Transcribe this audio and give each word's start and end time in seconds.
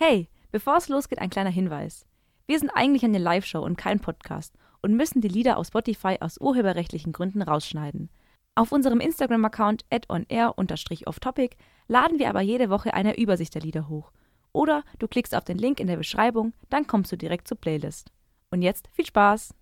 Hey, 0.00 0.28
bevor 0.52 0.76
es 0.76 0.88
losgeht, 0.88 1.18
ein 1.18 1.28
kleiner 1.28 1.50
Hinweis. 1.50 2.06
Wir 2.46 2.60
sind 2.60 2.70
eigentlich 2.70 3.02
eine 3.02 3.18
Live-Show 3.18 3.58
und 3.58 3.76
kein 3.76 3.98
Podcast 3.98 4.54
und 4.80 4.94
müssen 4.94 5.20
die 5.20 5.26
Lieder 5.26 5.56
auf 5.56 5.66
Spotify 5.66 6.18
aus 6.20 6.40
urheberrechtlichen 6.40 7.12
Gründen 7.12 7.42
rausschneiden. 7.42 8.08
Auf 8.54 8.70
unserem 8.70 9.00
Instagram-Account 9.00 9.84
adonair-offtopic 9.90 11.56
laden 11.88 12.20
wir 12.20 12.28
aber 12.28 12.42
jede 12.42 12.70
Woche 12.70 12.94
eine 12.94 13.18
Übersicht 13.18 13.56
der 13.56 13.62
Lieder 13.62 13.88
hoch. 13.88 14.12
Oder 14.52 14.84
du 15.00 15.08
klickst 15.08 15.34
auf 15.34 15.42
den 15.42 15.58
Link 15.58 15.80
in 15.80 15.88
der 15.88 15.96
Beschreibung, 15.96 16.52
dann 16.70 16.86
kommst 16.86 17.10
du 17.10 17.16
direkt 17.16 17.48
zur 17.48 17.58
Playlist. 17.58 18.12
Und 18.52 18.62
jetzt 18.62 18.86
viel 18.92 19.06
Spaß! 19.06 19.52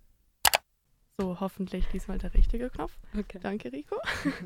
So, 1.19 1.39
hoffentlich 1.39 1.87
diesmal 1.87 2.19
der 2.19 2.35
richtige 2.35 2.69
Knopf. 2.69 2.95
Okay. 3.17 3.39
Danke, 3.41 3.71
Rico. 3.71 3.95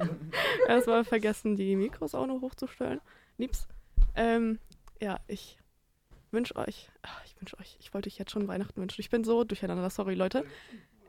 Erstmal 0.69 1.03
vergessen, 1.03 1.57
die 1.57 1.75
Mikros 1.75 2.15
auch 2.15 2.27
noch 2.27 2.39
hochzustellen. 2.39 3.01
Liebs. 3.37 3.67
Ähm, 4.15 4.57
ja, 5.01 5.19
ich 5.27 5.60
wünsche 6.33 6.55
euch, 6.55 6.89
ach, 7.01 7.23
ich 7.25 7.39
wünsche 7.39 7.57
euch, 7.59 7.77
ich 7.79 7.93
wollte 7.93 8.07
euch 8.07 8.17
jetzt 8.17 8.31
schon 8.31 8.47
Weihnachten 8.47 8.79
wünschen. 8.81 9.01
Ich 9.01 9.09
bin 9.09 9.23
so 9.23 9.43
durcheinander, 9.43 9.89
sorry, 9.89 10.15
Leute. 10.15 10.45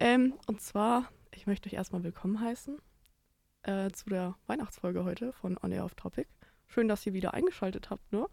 Ähm, 0.01 0.35
und 0.47 0.61
zwar, 0.61 1.11
ich 1.35 1.47
möchte 1.47 1.69
euch 1.69 1.75
erstmal 1.75 2.03
willkommen 2.03 2.41
heißen 2.41 2.79
äh, 3.63 3.91
zu 3.91 4.09
der 4.09 4.37
Weihnachtsfolge 4.47 5.05
heute 5.05 5.33
von 5.33 5.59
On 5.63 5.73
Air 5.73 5.85
Off 5.85 5.95
Topic. 5.95 6.29
Schön, 6.67 6.89
dass 6.89 7.07
ihr 7.07 7.13
wieder 7.13 7.35
eingeschaltet 7.35 7.91
habt, 7.91 8.13
ne? 8.13 8.27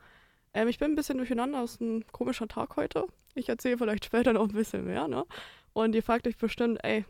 Ähm, 0.54 0.68
ich 0.68 0.80
bin 0.80 0.92
ein 0.92 0.96
bisschen 0.96 1.18
durcheinander, 1.18 1.64
es 1.64 1.74
ist 1.74 1.82
ein 1.82 2.08
komischer 2.08 2.48
Tag 2.48 2.76
heute. 2.76 3.06
Ich 3.36 3.50
erzähle 3.50 3.78
vielleicht 3.78 4.06
später 4.06 4.34
noch 4.34 4.50
ein 4.50 4.56
bisschen 4.56 4.86
mehr, 4.86 5.08
ne? 5.08 5.26
Und 5.74 5.94
ihr 5.94 6.04
fragt 6.04 6.28
euch 6.28 6.38
bestimmt, 6.38 6.80
ey, 6.84 7.06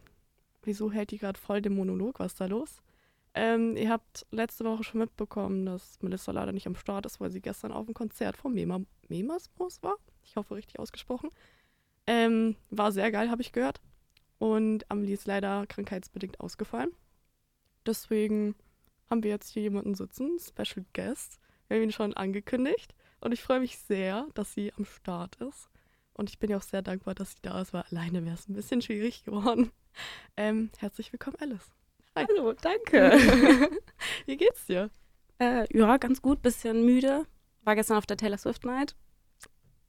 wieso 0.64 0.92
hält 0.92 1.12
die 1.12 1.18
gerade 1.18 1.40
voll 1.40 1.62
den 1.62 1.76
Monolog? 1.76 2.20
Was 2.20 2.34
ist 2.34 2.42
da 2.42 2.48
los? 2.48 2.82
Ähm, 3.34 3.78
ihr 3.78 3.90
habt 3.90 4.26
letzte 4.32 4.66
Woche 4.66 4.84
schon 4.84 5.00
mitbekommen, 5.00 5.66
dass 5.66 6.02
Melissa 6.02 6.32
leider 6.32 6.52
nicht 6.52 6.68
am 6.68 6.76
Start 6.76 7.06
ist, 7.06 7.20
weil 7.20 7.32
sie 7.32 7.42
gestern 7.42 7.72
auf 7.72 7.86
dem 7.86 7.94
Konzert 7.94 8.38
von 8.38 8.54
Mema 8.54 8.82
Memasmus 9.08 9.82
war. 9.84 9.98
Ich 10.24 10.36
hoffe, 10.36 10.56
richtig 10.56 10.80
ausgesprochen. 10.80 11.30
Ähm, 12.08 12.56
war 12.70 12.92
sehr 12.92 13.12
geil, 13.12 13.30
habe 13.30 13.42
ich 13.42 13.52
gehört. 13.52 13.82
Und 14.40 14.90
Amelie 14.90 15.14
ist 15.14 15.28
leider 15.28 15.68
krankheitsbedingt 15.68 16.40
ausgefallen. 16.40 16.92
Deswegen 17.86 18.56
haben 19.10 19.24
wir 19.24 19.32
jetzt 19.32 19.50
hier 19.50 19.64
jemanden 19.64 19.96
sitzen, 19.96 20.40
Special 20.40 20.86
Guest. 20.94 21.40
Wir 21.68 21.78
haben 21.78 21.84
ihn 21.84 21.92
schon 21.92 22.14
angekündigt. 22.14 22.96
Und 23.22 23.32
ich 23.32 23.42
freue 23.42 23.60
mich 23.60 23.78
sehr, 23.78 24.28
dass 24.34 24.54
sie 24.54 24.74
am 24.74 24.86
Start 24.86 25.36
ist. 25.36 25.70
Und 26.14 26.30
ich 26.30 26.40
bin 26.40 26.50
ja 26.50 26.58
auch 26.58 26.64
sehr 26.64 26.82
dankbar, 26.82 27.16
dass 27.16 27.32
sie 27.32 27.42
da 27.42 27.62
ist, 27.62 27.74
weil 27.74 27.84
alleine 27.92 28.26
wäre 28.26 28.36
es 28.36 28.48
ein 28.48 28.54
bisschen 28.54 28.82
schwierig 28.82 29.24
geworden. 29.24 29.72
Ähm, 30.38 30.70
herzlich 30.78 31.12
willkommen, 31.12 31.36
Alice. 31.42 31.79
Hallo, 32.16 32.54
danke. 32.54 33.12
Wie 34.26 34.38
geht's 34.38 34.66
dir? 34.66 34.90
äh, 35.40 35.66
ja, 35.78 35.98
ganz 35.98 36.22
gut, 36.22 36.42
bisschen 36.42 36.86
müde. 36.86 37.26
War 37.64 37.76
gestern 37.76 37.98
auf 37.98 38.06
der 38.06 38.18
Taylor 38.18 38.38
Swift 38.38 38.66
Night 38.66 38.96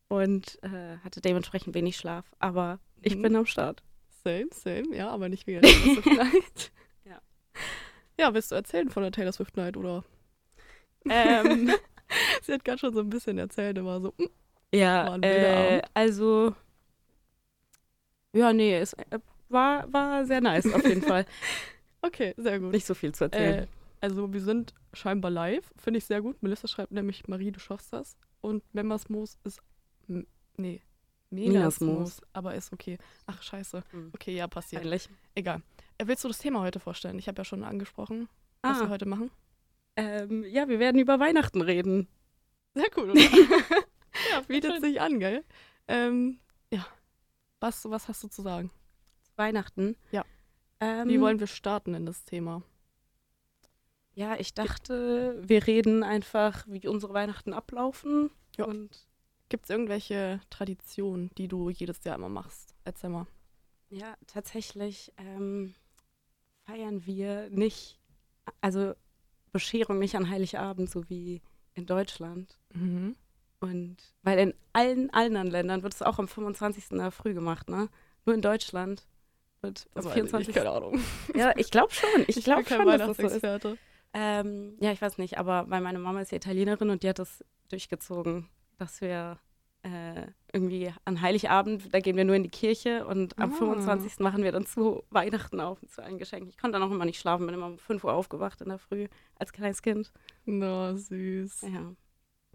und 0.08 0.58
äh, 0.62 0.98
hatte 0.98 1.20
dementsprechend 1.20 1.74
wenig 1.74 1.96
Schlaf, 1.96 2.24
aber 2.38 2.80
ich 3.02 3.16
Mhm. 3.16 3.22
bin 3.22 3.36
am 3.36 3.46
Start. 3.46 3.82
Same, 4.24 4.48
same, 4.52 4.94
ja, 4.94 5.08
aber 5.10 5.28
nicht 5.28 5.46
wegen 5.46 5.62
der 5.62 5.70
Taylor 5.70 5.88
Swift 5.94 6.06
Night. 6.16 6.72
Ja. 7.04 7.20
Ja, 8.18 8.34
willst 8.34 8.50
du 8.50 8.54
erzählen 8.56 8.90
von 8.90 9.02
der 9.02 9.12
Taylor 9.12 9.32
Swift 9.32 9.56
Night 9.56 9.76
oder? 9.76 10.04
Ähm, 11.08 11.70
Sie 12.42 12.52
hat 12.52 12.64
gerade 12.64 12.78
schon 12.78 12.94
so 12.94 13.00
ein 13.00 13.10
bisschen 13.10 13.38
erzählt, 13.38 13.78
immer 13.78 14.00
so. 14.00 14.14
mm. 14.18 14.26
Ja, 14.72 15.16
äh, 15.20 15.82
also 15.94 16.54
ja, 18.32 18.52
nee, 18.52 18.76
es 18.76 18.92
äh, 18.94 19.18
war, 19.48 19.92
war 19.92 20.24
sehr 20.24 20.40
nice 20.40 20.72
auf 20.72 20.86
jeden 20.86 21.02
Fall. 21.02 21.26
Okay, 22.02 22.34
sehr 22.36 22.58
gut. 22.60 22.72
Nicht 22.72 22.86
so 22.86 22.94
viel 22.94 23.12
zu 23.14 23.24
erzählen. 23.24 23.64
Äh, 23.64 23.66
also 24.00 24.32
wir 24.32 24.40
sind 24.40 24.74
scheinbar 24.94 25.30
live, 25.30 25.70
finde 25.76 25.98
ich 25.98 26.06
sehr 26.06 26.22
gut. 26.22 26.42
Melissa 26.42 26.66
schreibt 26.68 26.92
nämlich, 26.92 27.28
Marie, 27.28 27.52
du 27.52 27.60
schaffst 27.60 27.92
das. 27.92 28.16
Und 28.40 28.62
Memersmoos 28.74 29.38
ist, 29.44 29.60
nee, 30.56 30.80
Menasmoos. 31.30 32.20
Aber 32.32 32.54
ist 32.54 32.72
okay. 32.72 32.98
Ach, 33.26 33.42
scheiße. 33.42 33.82
Hm. 33.90 34.10
Okay, 34.14 34.34
ja, 34.34 34.48
passiert. 34.48 34.82
Eigentlich. 34.82 35.08
Egal. 35.34 35.62
Äh, 35.98 36.06
willst 36.06 36.24
du 36.24 36.28
das 36.28 36.38
Thema 36.38 36.60
heute 36.62 36.80
vorstellen? 36.80 37.18
Ich 37.18 37.28
habe 37.28 37.38
ja 37.38 37.44
schon 37.44 37.62
angesprochen, 37.62 38.28
was 38.62 38.78
wir 38.80 38.86
Ah, 38.86 38.88
heute 38.90 39.06
machen. 39.06 39.30
ähm, 39.96 40.44
ja, 40.44 40.68
wir 40.68 40.78
werden 40.78 40.98
über 41.00 41.20
Weihnachten 41.20 41.60
reden. 41.60 42.08
Sehr 42.74 42.88
cool, 42.96 43.10
oder? 43.10 43.20
ja, 44.30 44.40
bietet 44.48 44.72
schön. 44.72 44.80
sich 44.80 45.00
an, 45.00 45.20
gell? 45.20 45.44
Ähm, 45.88 46.40
ja. 46.72 46.86
Was, 47.60 47.84
was 47.90 48.08
hast 48.08 48.24
du 48.24 48.28
zu 48.28 48.40
sagen? 48.42 48.70
Weihnachten. 49.36 49.96
Ja. 50.12 50.24
Ähm, 50.80 51.08
Wie 51.08 51.20
wollen 51.20 51.40
wir 51.40 51.46
starten 51.46 51.94
in 51.94 52.06
das 52.06 52.24
Thema? 52.24 52.62
Ja, 54.14 54.36
ich 54.38 54.54
dachte, 54.54 55.38
wir 55.40 55.66
reden 55.66 56.02
einfach, 56.02 56.64
wie 56.66 56.88
unsere 56.88 57.14
Weihnachten 57.14 57.52
ablaufen. 57.52 58.30
Ja. 58.56 58.64
Und 58.64 59.06
Gibt 59.50 59.64
es 59.64 59.70
irgendwelche 59.70 60.40
Traditionen, 60.48 61.30
die 61.36 61.48
du 61.48 61.70
jedes 61.70 62.04
Jahr 62.04 62.14
immer 62.14 62.28
machst? 62.28 62.74
Erzähl 62.84 63.10
mal. 63.10 63.26
ja, 63.90 64.14
tatsächlich 64.28 65.12
ähm, 65.16 65.74
feiern 66.66 67.04
wir 67.04 67.50
nicht, 67.50 67.98
also 68.60 68.94
Bescherung 69.52 69.98
nicht 69.98 70.14
an 70.14 70.30
Heiligabend, 70.30 70.88
so 70.88 71.08
wie 71.10 71.42
in 71.74 71.84
Deutschland. 71.84 72.56
Mhm. 72.72 73.16
Und 73.58 73.96
weil 74.22 74.38
in 74.38 74.54
allen 74.72 75.10
anderen 75.10 75.48
Ländern 75.48 75.82
wird 75.82 75.94
es 75.94 76.02
auch 76.02 76.20
am 76.20 76.28
25. 76.28 76.92
in 76.92 76.98
der 76.98 77.10
Früh 77.10 77.34
gemacht, 77.34 77.68
ne? 77.68 77.88
Nur 78.24 78.36
in 78.36 78.42
Deutschland 78.42 79.08
am 79.62 79.86
Das 79.94 80.04
weiß 80.04 80.06
ich 80.06 80.12
24. 80.14 80.48
nicht, 80.48 80.56
keine 80.56 80.70
Ahnung. 80.70 81.00
Ja, 81.34 81.52
ich 81.56 81.70
glaube 81.70 81.92
schon. 81.92 82.24
Ich, 82.26 82.36
bin 82.36 82.44
glaube 82.44 82.64
schon, 82.68 82.86
dass 82.86 83.16
das 83.16 83.16
so 83.16 83.68
ist. 83.68 83.78
Ähm, 84.12 84.76
ja, 84.80 84.90
ich 84.92 85.00
weiß 85.00 85.18
nicht, 85.18 85.38
aber 85.38 85.66
weil 85.68 85.80
meine 85.80 85.98
Mama 85.98 86.20
ist 86.20 86.32
ja 86.32 86.36
Italienerin 86.36 86.90
und 86.90 87.02
die 87.02 87.08
hat 87.08 87.18
das 87.20 87.44
durchgezogen, 87.68 88.48
dass 88.78 89.00
wir 89.00 89.38
äh, 89.82 90.26
irgendwie 90.52 90.92
an 91.04 91.20
Heiligabend, 91.22 91.94
da 91.94 92.00
gehen 92.00 92.16
wir 92.16 92.24
nur 92.24 92.34
in 92.34 92.42
die 92.42 92.50
Kirche 92.50 93.06
und 93.06 93.38
am 93.38 93.52
Ah. 93.52 93.56
25. 93.56 94.18
machen 94.18 94.42
wir 94.42 94.50
dann 94.52 94.66
zu 94.66 95.04
Weihnachten 95.10 95.60
auf 95.60 95.78
zu 95.86 96.02
allen 96.02 96.18
Geschenken. 96.18 96.48
Ich 96.50 96.58
konnte 96.58 96.78
dann 96.78 96.86
auch 96.88 96.92
immer 96.92 97.04
nicht 97.04 97.20
schlafen, 97.20 97.46
bin 97.46 97.54
immer 97.54 97.66
um 97.66 97.78
5 97.78 98.02
Uhr 98.02 98.12
aufgewacht 98.12 98.60
in 98.62 98.68
der 98.68 98.78
Früh 98.78 99.06
als 99.36 99.52
kleines 99.52 99.80
Kind. 99.80 100.12
Na, 100.44 100.96
süß. 100.96 101.62
Ja. 101.62 101.94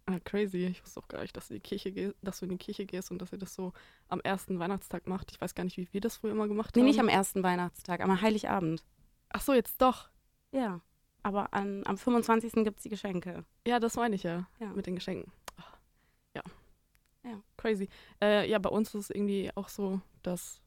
Ah, 0.08 0.20
crazy. 0.24 0.66
Ich 0.68 0.84
wusste 0.84 1.00
auch 1.00 1.08
gar 1.08 1.22
nicht, 1.22 1.36
dass 1.36 1.48
du, 1.48 1.56
in 1.56 1.60
die 1.62 1.68
Kirche 1.68 1.92
geh 1.92 2.12
dass 2.22 2.40
du 2.40 2.46
in 2.46 2.52
die 2.52 2.58
Kirche 2.58 2.86
gehst 2.86 3.10
und 3.12 3.20
dass 3.22 3.32
ihr 3.32 3.40
das 3.40 3.56
so 3.56 3.74
am 4.08 4.20
ersten 4.22 4.60
Weihnachtstag 4.60 5.08
macht. 5.08 5.32
Ich 5.32 5.42
weiß 5.42 5.56
gar 5.56 5.64
nicht, 5.64 5.78
wie 5.78 5.88
wir 5.92 6.02
das 6.02 6.18
früher 6.18 6.32
immer 6.32 6.48
gemacht 6.48 6.76
Nee, 6.76 6.82
haben. 6.82 6.88
nicht 6.88 7.00
am 7.00 7.08
ersten 7.10 7.42
Weihnachtstag, 7.44 8.02
am 8.02 8.22
Heiligabend. 8.22 8.84
Ach 9.30 9.42
so, 9.42 9.54
jetzt 9.54 9.82
doch. 9.82 10.10
Ja. 10.52 10.82
Aber 11.24 11.54
an, 11.56 11.82
am 11.88 11.98
25. 11.98 12.54
gibt 12.64 12.78
es 12.78 12.84
die 12.84 12.90
Geschenke. 12.90 13.46
Ja, 13.66 13.80
das 13.80 13.96
meine 13.96 14.14
ich 14.16 14.22
ja. 14.24 14.48
Ja. 14.60 14.68
Mit 14.74 14.86
den 14.86 14.94
Geschenken. 14.96 15.32
Ah, 15.58 15.64
Ja. 16.36 16.44
Ja. 17.24 17.42
Crazy. 17.58 17.90
Äh, 18.22 18.48
ja, 18.48 18.60
bei 18.60 18.70
uns 18.70 18.90
ist 18.94 19.06
es 19.06 19.10
irgendwie 19.10 19.50
auch 19.56 19.70
so, 19.70 20.02
dass 20.22 20.62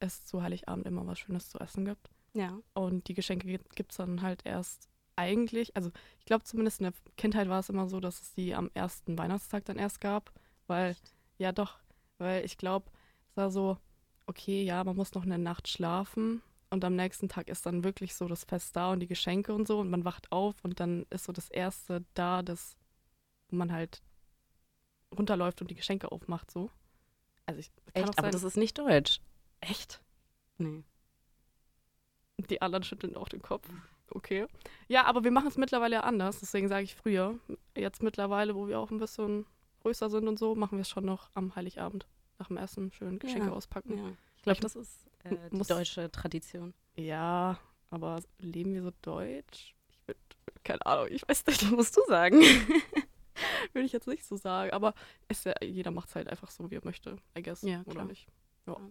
es 0.00 0.24
zu 0.24 0.42
Heiligabend 0.42 0.86
immer 0.86 1.06
was 1.06 1.18
Schönes 1.18 1.50
zu 1.50 1.58
essen 1.60 1.84
gibt. 1.84 2.08
Ja. 2.32 2.58
Und 2.72 3.08
die 3.08 3.14
Geschenke 3.14 3.46
gibt 3.74 3.90
es 3.90 3.98
dann 3.98 4.22
halt 4.22 4.46
erst 4.46 4.88
eigentlich, 5.18 5.74
also 5.76 5.90
ich 6.18 6.24
glaube 6.24 6.44
zumindest 6.44 6.80
in 6.80 6.84
der 6.84 6.92
Kindheit 7.16 7.48
war 7.48 7.58
es 7.60 7.68
immer 7.68 7.88
so, 7.88 8.00
dass 8.00 8.20
es 8.22 8.32
die 8.34 8.54
am 8.54 8.70
ersten 8.74 9.18
Weihnachtstag 9.18 9.64
dann 9.64 9.76
erst 9.78 10.00
gab, 10.00 10.32
weil, 10.66 10.96
ja 11.38 11.52
doch, 11.52 11.78
weil 12.18 12.44
ich 12.44 12.56
glaube, 12.56 12.90
es 13.30 13.36
war 13.36 13.50
so, 13.50 13.76
okay, 14.26 14.62
ja, 14.62 14.82
man 14.84 14.96
muss 14.96 15.14
noch 15.14 15.24
eine 15.24 15.38
Nacht 15.38 15.68
schlafen 15.68 16.40
und 16.70 16.84
am 16.84 16.94
nächsten 16.96 17.28
Tag 17.28 17.48
ist 17.48 17.66
dann 17.66 17.82
wirklich 17.84 18.14
so 18.14 18.28
das 18.28 18.44
Fest 18.44 18.76
da 18.76 18.92
und 18.92 19.00
die 19.00 19.06
Geschenke 19.06 19.52
und 19.52 19.66
so 19.66 19.80
und 19.80 19.90
man 19.90 20.04
wacht 20.04 20.30
auf 20.32 20.56
und 20.64 20.80
dann 20.80 21.04
ist 21.10 21.24
so 21.24 21.32
das 21.32 21.48
Erste 21.50 22.04
da, 22.14 22.42
das, 22.42 22.76
wo 23.48 23.56
man 23.56 23.72
halt 23.72 24.02
runterläuft 25.16 25.60
und 25.62 25.70
die 25.70 25.74
Geschenke 25.76 26.12
aufmacht, 26.12 26.50
so. 26.50 26.70
Also 27.46 27.60
ich, 27.60 27.70
kann 27.94 28.04
auch 28.04 28.08
Echt? 28.10 28.18
Aber 28.18 28.26
sein- 28.26 28.32
das 28.32 28.42
ist 28.44 28.56
nicht 28.56 28.78
deutsch. 28.78 29.20
echt? 29.60 30.00
Nee. 30.58 30.84
Die 32.50 32.62
anderen 32.62 32.84
schütteln 32.84 33.16
auch 33.16 33.28
den 33.28 33.42
Kopf. 33.42 33.68
Okay. 34.10 34.46
Ja, 34.88 35.04
aber 35.04 35.22
wir 35.24 35.30
machen 35.30 35.48
es 35.48 35.56
mittlerweile 35.56 35.96
ja 35.96 36.00
anders, 36.00 36.40
deswegen 36.40 36.68
sage 36.68 36.84
ich 36.84 36.94
früher. 36.94 37.38
Jetzt 37.76 38.02
mittlerweile, 38.02 38.54
wo 38.54 38.66
wir 38.68 38.78
auch 38.80 38.90
ein 38.90 38.98
bisschen 38.98 39.46
größer 39.80 40.08
sind 40.10 40.26
und 40.28 40.38
so, 40.38 40.54
machen 40.54 40.78
wir 40.78 40.82
es 40.82 40.88
schon 40.88 41.04
noch 41.04 41.30
am 41.34 41.54
Heiligabend. 41.56 42.06
Nach 42.38 42.48
dem 42.48 42.56
Essen 42.56 42.92
schön 42.92 43.18
Geschenke 43.18 43.48
Ja. 43.48 43.52
auspacken. 43.52 43.98
Ja. 43.98 44.12
Ich 44.36 44.42
glaube, 44.42 44.60
das 44.60 44.76
ist 44.76 45.06
äh, 45.24 45.36
die 45.50 45.62
deutsche 45.66 46.10
Tradition. 46.10 46.72
Ja, 46.96 47.58
aber 47.90 48.20
leben 48.38 48.74
wir 48.74 48.82
so 48.82 48.92
deutsch? 49.02 49.74
Ich 49.90 50.06
würde, 50.06 50.20
keine 50.64 50.84
Ahnung, 50.86 51.08
ich 51.10 51.28
weiß 51.28 51.44
nicht, 51.46 51.62
Das 51.62 51.70
musst 51.70 51.96
du 51.96 52.00
sagen. 52.08 52.40
würde 53.72 53.84
ich 53.86 53.92
jetzt 53.92 54.06
nicht 54.08 54.24
so 54.24 54.36
sagen. 54.36 54.72
Aber 54.72 54.94
ist 55.28 55.44
ja, 55.44 55.54
jeder 55.62 55.90
macht 55.90 56.08
es 56.08 56.14
halt 56.14 56.28
einfach 56.28 56.50
so, 56.50 56.70
wie 56.70 56.76
er 56.76 56.84
möchte, 56.84 57.16
I 57.36 57.42
guess. 57.42 57.62
Ja, 57.62 57.80
Oder 57.82 57.90
klar. 57.90 58.04
nicht? 58.06 58.26
Ja. 58.66 58.72
Ja. 58.74 58.90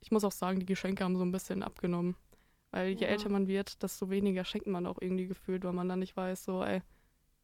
Ich 0.00 0.10
muss 0.10 0.24
auch 0.24 0.32
sagen, 0.32 0.60
die 0.60 0.66
Geschenke 0.66 1.02
haben 1.04 1.16
so 1.16 1.24
ein 1.24 1.32
bisschen 1.32 1.62
abgenommen. 1.62 2.14
Weil 2.74 2.88
je 2.90 3.02
Ja. 3.02 3.06
älter 3.12 3.28
man 3.28 3.46
wird, 3.46 3.80
desto 3.84 4.10
weniger 4.10 4.44
schenkt 4.44 4.66
man 4.66 4.84
auch 4.88 4.98
irgendwie 5.00 5.28
gefühlt, 5.28 5.62
weil 5.62 5.72
man 5.72 5.88
dann 5.88 6.00
nicht 6.00 6.16
weiß, 6.16 6.44
so, 6.44 6.64
ey, 6.64 6.82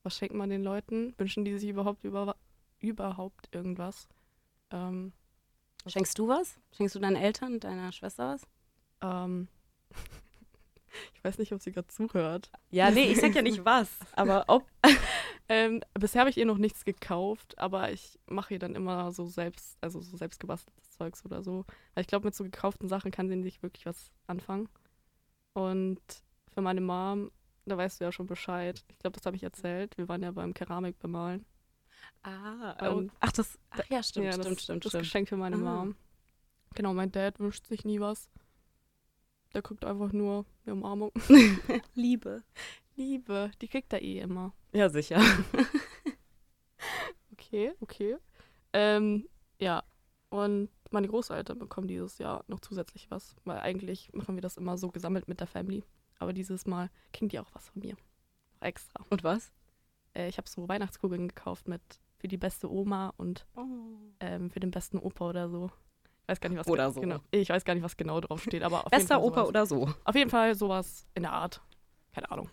was 0.03 0.17
schenkt 0.17 0.35
man 0.35 0.51
den 0.51 0.65
Leuten? 0.65 1.15
Wünschen 1.19 1.45
die 1.45 1.57
sich 1.57 1.69
überhaupt 1.71 2.03
über, 2.03 2.35
überhaupt 2.81 3.49
irgendwas? 3.55 4.09
Ähm, 4.73 5.13
Schenkst 5.87 6.19
du 6.19 6.27
was? 6.27 6.59
Schenkst 6.77 6.97
du 6.97 6.99
deinen 6.99 7.15
Eltern, 7.15 7.61
deiner 7.61 7.93
Schwester 7.93 8.35
was? 8.35 8.43
ähm, 9.03 9.47
ich 11.15 11.23
weiß 11.23 11.39
nicht, 11.39 11.53
ob 11.53 11.61
sie 11.63 11.71
gerade 11.71 11.87
zuhört. 11.87 12.51
Ja, 12.71 12.91
nee, 12.91 13.05
ich 13.05 13.21
sag 13.21 13.33
ja 13.37 13.43
nicht 13.43 13.65
was, 13.65 13.89
aber 14.13 14.45
ob. 14.49 14.67
Ähm, 15.53 15.83
bisher 15.95 16.21
habe 16.21 16.31
ich 16.31 16.37
ihr 16.39 16.47
noch 16.47 16.59
nichts 16.59 16.85
gekauft, 16.85 17.59
aber 17.59 17.91
ich 17.91 18.21
mache 18.27 18.55
ihr 18.55 18.61
dann 18.61 18.77
immer 18.77 19.11
so 19.11 19.27
selbst, 19.27 19.77
also 19.81 20.01
so 20.01 20.17
selbst 20.17 20.39
gebasteltes 20.39 20.93
Zeugs 20.93 21.25
oder 21.25 21.43
so. 21.43 21.65
Weil 21.95 22.03
ich 22.03 22.07
glaube, 22.07 22.25
mit 22.25 22.37
so 22.37 22.45
gekauften 22.45 22.87
Sachen 22.87 23.11
kann 23.11 23.29
sie 23.29 23.35
nicht 23.35 23.61
wirklich 23.61 23.85
was 23.85 24.13
anfangen. 24.29 24.69
Und 25.53 26.01
für 26.53 26.61
meine 26.63 26.81
Mom, 26.81 27.31
da 27.67 27.77
weißt 27.77 28.01
du 28.01 28.05
ja 28.05 28.13
schon 28.13 28.27
Bescheid. 28.27 28.83
Ich 28.89 28.99
glaube, 28.99 29.17
das 29.17 29.27
habe 29.27 29.37
ich 29.37 29.43
erzählt. 29.43 29.97
Wir 29.99 30.09
waren 30.09 30.23
ja 30.23 30.31
beim 30.31 30.55
Keramik 30.55 30.99
bemalen. 30.99 31.45
Ah, 32.23 32.77
Ähm, 32.81 33.11
ach, 33.21 33.33
das, 33.33 33.59
ach 33.71 33.81
ja, 33.89 34.03
stimmt, 34.03 34.27
ja, 34.27 34.33
stimmt, 34.33 34.47
das, 34.57 34.63
stimmt, 34.63 34.85
Das 34.85 34.91
stimmt. 34.91 35.05
Geschenk 35.05 35.29
für 35.29 35.37
meine 35.37 35.57
Ah. 35.57 35.59
Mom. 35.59 35.95
Genau, 36.75 36.95
mein 36.95 37.11
Dad 37.13 37.39
wünscht 37.41 37.67
sich 37.67 37.85
nie 37.85 38.01
was. 38.01 38.29
Der 39.55 39.63
kriegt 39.63 39.85
einfach 39.85 40.13
nur 40.13 40.45
eine 40.65 40.75
Umarmung. 40.75 41.11
Liebe. 41.95 42.43
Liebe, 42.97 43.51
die 43.61 43.69
kriegt 43.69 43.93
er 43.93 44.03
eh 44.03 44.21
immer. 44.21 44.53
Ja, 44.73 44.89
sicher. 44.89 45.21
Okay, 47.33 47.73
okay. 47.81 48.17
Ähm, 48.73 49.29
ja, 49.59 49.83
und 50.29 50.69
meine 50.93 51.09
Großeltern 51.09 51.59
bekommen 51.59 51.87
dieses 51.89 52.19
Jahr 52.19 52.45
noch 52.49 52.61
zusätzlich 52.61 53.11
was, 53.11 53.35
weil 53.45 53.59
eigentlich 53.61 54.13
machen 54.13 54.35
wir 54.37 54.43
das 54.43 54.57
immer 54.57 54.77
so 54.79 54.91
gesammelt 54.91 55.29
mit 55.29 55.41
der 55.41 55.47
Family. 55.47 55.85
Aber 56.19 56.33
dieses 56.33 56.67
Mal 56.67 56.91
kriegen 57.13 57.29
die 57.29 57.39
auch 57.39 57.49
was 57.55 57.69
von 57.69 57.81
mir. 57.81 57.97
Extra. 58.61 59.05
Und 59.09 59.25
was? 59.25 59.51
Äh, 60.15 60.29
ich 60.29 60.37
habe 60.39 60.49
so 60.49 60.69
Weihnachtskugeln 60.69 61.29
gekauft 61.29 61.67
mit 61.69 61.81
für 62.19 62.29
die 62.29 62.37
beste 62.37 62.71
Oma 62.71 63.15
und 63.17 63.47
ähm, 64.21 64.51
für 64.51 64.61
den 64.61 64.71
besten 64.71 64.99
Opa 64.99 65.31
oder 65.31 65.49
so. 65.49 65.71
Ich 66.25 66.29
weiß 66.29 66.41
gar 66.41 66.49
nicht, 66.51 66.59
was 66.59 66.69
Oder 66.69 66.93
so. 66.93 67.01
genau. 67.01 67.19
Ich 67.31 67.49
weiß 67.49 67.65
gar 67.65 67.75
nicht, 67.75 67.83
was 67.83 67.97
genau 67.97 68.21
drauf 68.21 68.43
steht, 68.43 68.63
aber 68.63 68.85
auf 68.85 68.91
Bester 68.91 69.21
Opa 69.23 69.45
oder 69.45 69.65
so. 69.67 69.89
Auf 70.05 70.15
jeden 70.15 70.31
Fall 70.31 70.55
sowas 70.55 71.07
in 71.15 71.23
der 71.23 71.33
Art. 71.33 71.63
Keine 72.13 72.31
Ahnung. 72.31 72.51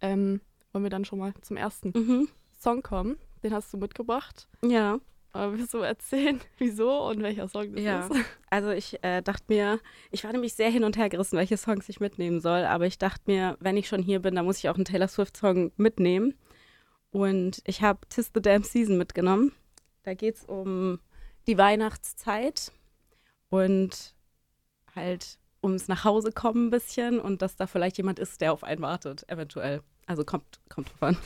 Ähm, 0.00 0.40
wollen 0.72 0.84
wir 0.84 0.90
dann 0.90 1.04
schon 1.04 1.18
mal 1.18 1.32
zum 1.40 1.56
ersten 1.56 1.88
Mhm. 1.96 2.28
Song 2.58 2.82
kommen? 2.82 3.16
Den 3.42 3.52
hast 3.54 3.72
du 3.72 3.78
mitgebracht. 3.78 4.48
Ja. 4.62 4.98
Aber 5.36 5.58
willst 5.58 5.74
du 5.74 5.78
erzählen, 5.78 6.40
wieso 6.58 7.06
und 7.08 7.22
welcher 7.22 7.48
Song 7.48 7.72
das 7.74 7.82
Ja. 7.82 8.06
ist? 8.06 8.16
Also 8.50 8.70
ich 8.70 9.02
äh, 9.04 9.22
dachte 9.22 9.44
mir, 9.48 9.80
ich 10.10 10.24
war 10.24 10.32
nämlich 10.32 10.54
sehr 10.54 10.70
hin 10.70 10.84
und 10.84 10.96
her 10.96 11.08
gerissen, 11.08 11.36
welche 11.36 11.56
Songs 11.56 11.88
ich 11.88 12.00
mitnehmen 12.00 12.40
soll, 12.40 12.64
aber 12.64 12.86
ich 12.86 12.98
dachte 12.98 13.22
mir, 13.26 13.56
wenn 13.60 13.76
ich 13.76 13.88
schon 13.88 14.02
hier 14.02 14.20
bin, 14.20 14.34
dann 14.34 14.44
muss 14.44 14.58
ich 14.58 14.68
auch 14.68 14.74
einen 14.76 14.84
Taylor 14.84 15.08
Swift-Song 15.08 15.72
mitnehmen. 15.76 16.34
Und 17.10 17.62
ich 17.64 17.82
habe 17.82 18.00
Tis 18.08 18.30
the 18.34 18.42
Damn 18.42 18.62
Season 18.62 18.98
mitgenommen. 18.98 19.52
Da 20.02 20.14
geht 20.14 20.36
es 20.36 20.44
um 20.44 21.00
die 21.46 21.56
Weihnachtszeit 21.58 22.72
und 23.48 24.14
halt 24.94 25.38
ums 25.62 25.88
Nachhause 25.88 26.32
kommen 26.32 26.66
ein 26.66 26.70
bisschen 26.70 27.18
und 27.18 27.42
dass 27.42 27.56
da 27.56 27.66
vielleicht 27.66 27.96
jemand 27.96 28.18
ist, 28.18 28.40
der 28.40 28.52
auf 28.52 28.64
einen 28.64 28.82
wartet, 28.82 29.28
eventuell. 29.28 29.82
Also 30.06 30.24
kommt, 30.24 30.60
kommt 30.68 30.90
drauf 30.92 31.02
an. 31.02 31.16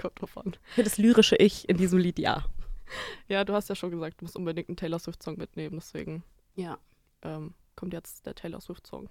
Kommt 0.00 0.20
drauf 0.20 0.36
an. 0.38 0.54
Für 0.74 0.82
das 0.82 0.96
lyrische 0.96 1.36
Ich 1.36 1.68
in 1.68 1.76
diesem 1.76 1.98
Lied, 1.98 2.18
ja. 2.18 2.44
Ja, 3.28 3.44
du 3.44 3.52
hast 3.54 3.68
ja 3.68 3.74
schon 3.74 3.90
gesagt, 3.90 4.20
du 4.20 4.24
musst 4.24 4.36
unbedingt 4.36 4.68
einen 4.68 4.76
Taylor 4.76 4.98
Swift-Song 4.98 5.36
mitnehmen, 5.36 5.76
deswegen 5.76 6.22
Ja. 6.54 6.78
ähm, 7.22 7.54
kommt 7.76 7.92
jetzt 7.92 8.26
der 8.26 8.34
Taylor 8.34 8.60
Swift-Song. 8.60 9.08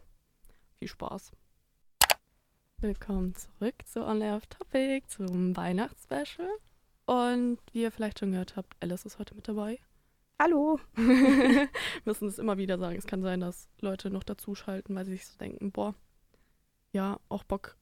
Viel 0.80 0.88
Spaß. 0.88 1.31
Willkommen 2.78 3.36
zurück 3.36 3.75
zu 3.86 4.06
On 4.06 4.22
Air 4.22 4.38
Off 4.38 4.48
Topic, 4.48 5.06
zum 5.07 5.56
Weihnachtsspecial. 5.56 6.50
Und 7.06 7.60
wie 7.74 7.83
ihr 7.83 7.92
vielleicht 7.92 8.19
schon 8.19 8.31
gehört 8.31 8.56
habt, 8.56 8.75
Alice 8.81 9.06
ist 9.06 9.19
heute 9.19 9.36
mit 9.36 9.48
dabei. 9.48 9.80
Hallo. 10.39 10.80
Wir 10.95 11.69
müssen 12.06 12.27
es 12.27 12.39
immer 12.39 12.57
wieder 12.57 12.80
sagen. 12.80 12.98
Es 12.98 13.06
kann 13.06 13.22
sein, 13.22 13.42
dass 13.42 13.69
Leute 13.80 14.10
noch 14.10 14.24
dazuschalten, 14.24 14.95
weil 14.95 15.06
sie 15.06 15.12
sich 15.12 15.27
so 15.27 15.38
denken, 15.38 15.72
boah, 15.72 15.94
ja, 16.92 17.19
auch 17.30 17.44
Bock 17.44 17.77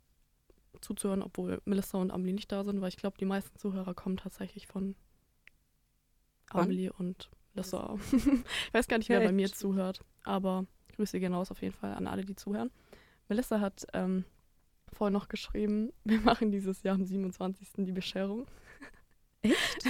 zuzuhören, 0.81 1.23
obwohl 1.23 1.61
Melissa 1.65 1.97
und 1.97 2.11
Amelie 2.11 2.33
nicht 2.33 2.51
da 2.51 2.63
sind, 2.63 2.81
weil 2.81 2.89
ich 2.89 2.97
glaube, 2.97 3.17
die 3.17 3.25
meisten 3.25 3.57
Zuhörer 3.57 3.93
kommen 3.93 4.17
tatsächlich 4.17 4.67
Von? 4.67 4.95
Amelie 6.49 6.91
und 6.91 7.29
Melissa. 7.53 7.97
ich 8.11 8.73
weiß 8.73 8.87
gar 8.87 8.97
nicht, 8.97 9.09
wer 9.09 9.21
Ja, 9.21 9.27
bei 9.27 9.31
mir 9.31 9.51
zuhört, 9.51 10.03
aber 10.23 10.65
Grüße 10.95 11.19
gehen 11.19 11.33
raus 11.33 11.51
auf 11.51 11.61
jeden 11.61 11.73
Fall 11.73 11.93
an 11.93 12.07
alle, 12.07 12.23
die 12.23 12.35
zuhören. 12.35 12.71
Melissa 13.27 13.59
hat 13.59 13.85
ähm, 13.93 14.25
vorhin 14.91 15.13
noch 15.13 15.29
geschrieben, 15.29 15.91
wir 16.03 16.21
machen 16.21 16.51
dieses 16.51 16.83
Jahr 16.83 16.95
am 16.95 17.05
27. 17.05 17.69
die 17.77 17.91
Bescherung. 17.91 18.45
Echt? 19.41 19.85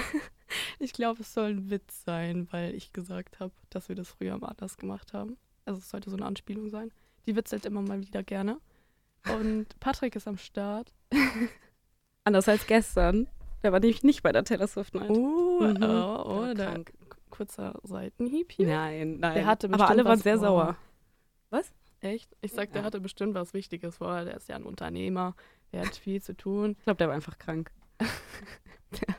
Ich 0.81 0.93
glaube, 0.93 1.21
es 1.21 1.33
soll 1.33 1.49
ein 1.49 1.69
Witz 1.69 2.05
sein, 2.05 2.47
weil 2.51 2.73
ich 2.73 2.93
gesagt 2.93 3.39
habe, 3.39 3.51
dass 3.69 3.89
wir 3.89 3.95
das 3.95 4.09
früher 4.09 4.37
mal 4.37 4.47
anders 4.47 4.77
gemacht 4.77 5.11
haben. 5.13 5.37
Also 5.65 5.79
es 5.79 5.89
sollte 5.89 6.09
so 6.09 6.15
eine 6.15 6.25
Anspielung 6.25 6.69
sein. 6.69 6.91
Die 7.27 7.35
witzelt 7.35 7.65
immer 7.65 7.81
mal 7.81 7.99
wieder 8.01 8.23
gerne. 8.23 8.59
Und 9.27 9.67
Patrick 9.79 10.15
ist 10.15 10.27
am 10.27 10.37
Start. 10.37 10.93
Anders 12.23 12.47
als 12.47 12.65
gestern. 12.65 13.27
Der 13.63 13.71
war 13.71 13.79
nämlich 13.79 14.03
nicht 14.03 14.23
bei 14.23 14.31
der 14.31 14.43
Taylor 14.43 14.67
Swift 14.67 14.95
Night. 14.95 15.09
Uh, 15.09 15.61
Mhm. 15.63 15.83
oh, 15.83 16.23
oh, 16.49 16.53
der 16.53 16.83
kurzer 17.29 17.79
Seitenhieb 17.83 18.51
hier. 18.51 18.67
Nein, 18.67 19.17
nein. 19.19 19.33
Der 19.35 19.45
hatte 19.45 19.67
Aber 19.71 19.89
alle 19.89 20.03
waren 20.05 20.13
was 20.17 20.23
sehr 20.23 20.37
vor. 20.37 20.75
sauer. 21.51 21.65
Echt? 22.01 22.33
Ich 22.41 22.53
sag, 22.53 22.71
der 22.71 22.81
Ja. 22.81 22.85
hatte 22.85 23.01
bestimmt 23.01 23.33
was 23.33 23.53
Wichtiges 23.53 23.97
vor. 23.97 24.23
Der 24.23 24.37
ist 24.37 24.47
ja 24.47 24.55
ein 24.55 24.63
Unternehmer. 24.63 25.35
Der 25.73 25.85
hat 25.85 25.95
viel 25.97 26.21
zu 26.21 26.33
tun. 26.35 26.75
Ich 26.79 26.83
glaube, 26.85 26.97
der 26.97 27.09
war 27.09 27.15
einfach 27.15 27.37
krank. 27.37 27.71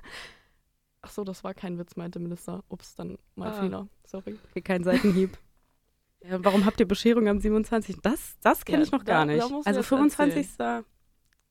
Ach 1.03 1.11
so, 1.11 1.25
das 1.25 1.45
war 1.45 1.55
kein 1.55 1.79
Witz, 1.79 1.97
meinte 1.97 2.19
Melissa. 2.19 2.63
Ups, 2.69 2.95
dann 2.95 3.19
mein 3.35 3.49
Ah. 3.49 3.53
Fehler. 3.61 3.89
Sorry. 4.05 4.39
Okay, 4.51 4.61
kein 4.63 4.85
Seitenhieb. 4.85 5.37
ja, 6.23 6.43
warum 6.45 6.65
habt 6.67 6.79
ihr 6.81 6.87
Bescherung 6.89 7.29
am 7.29 7.39
27.? 7.41 7.99
Das, 8.03 8.37
das 8.43 8.65
kenne 8.65 8.79
Ja, 8.79 8.85
ich 8.85 8.93
noch 8.93 9.03
da- 9.05 9.13
gar 9.13 9.25
nicht. 9.27 9.43
Also 9.43 9.81
jetzt 9.81 9.87
25. 9.87 10.49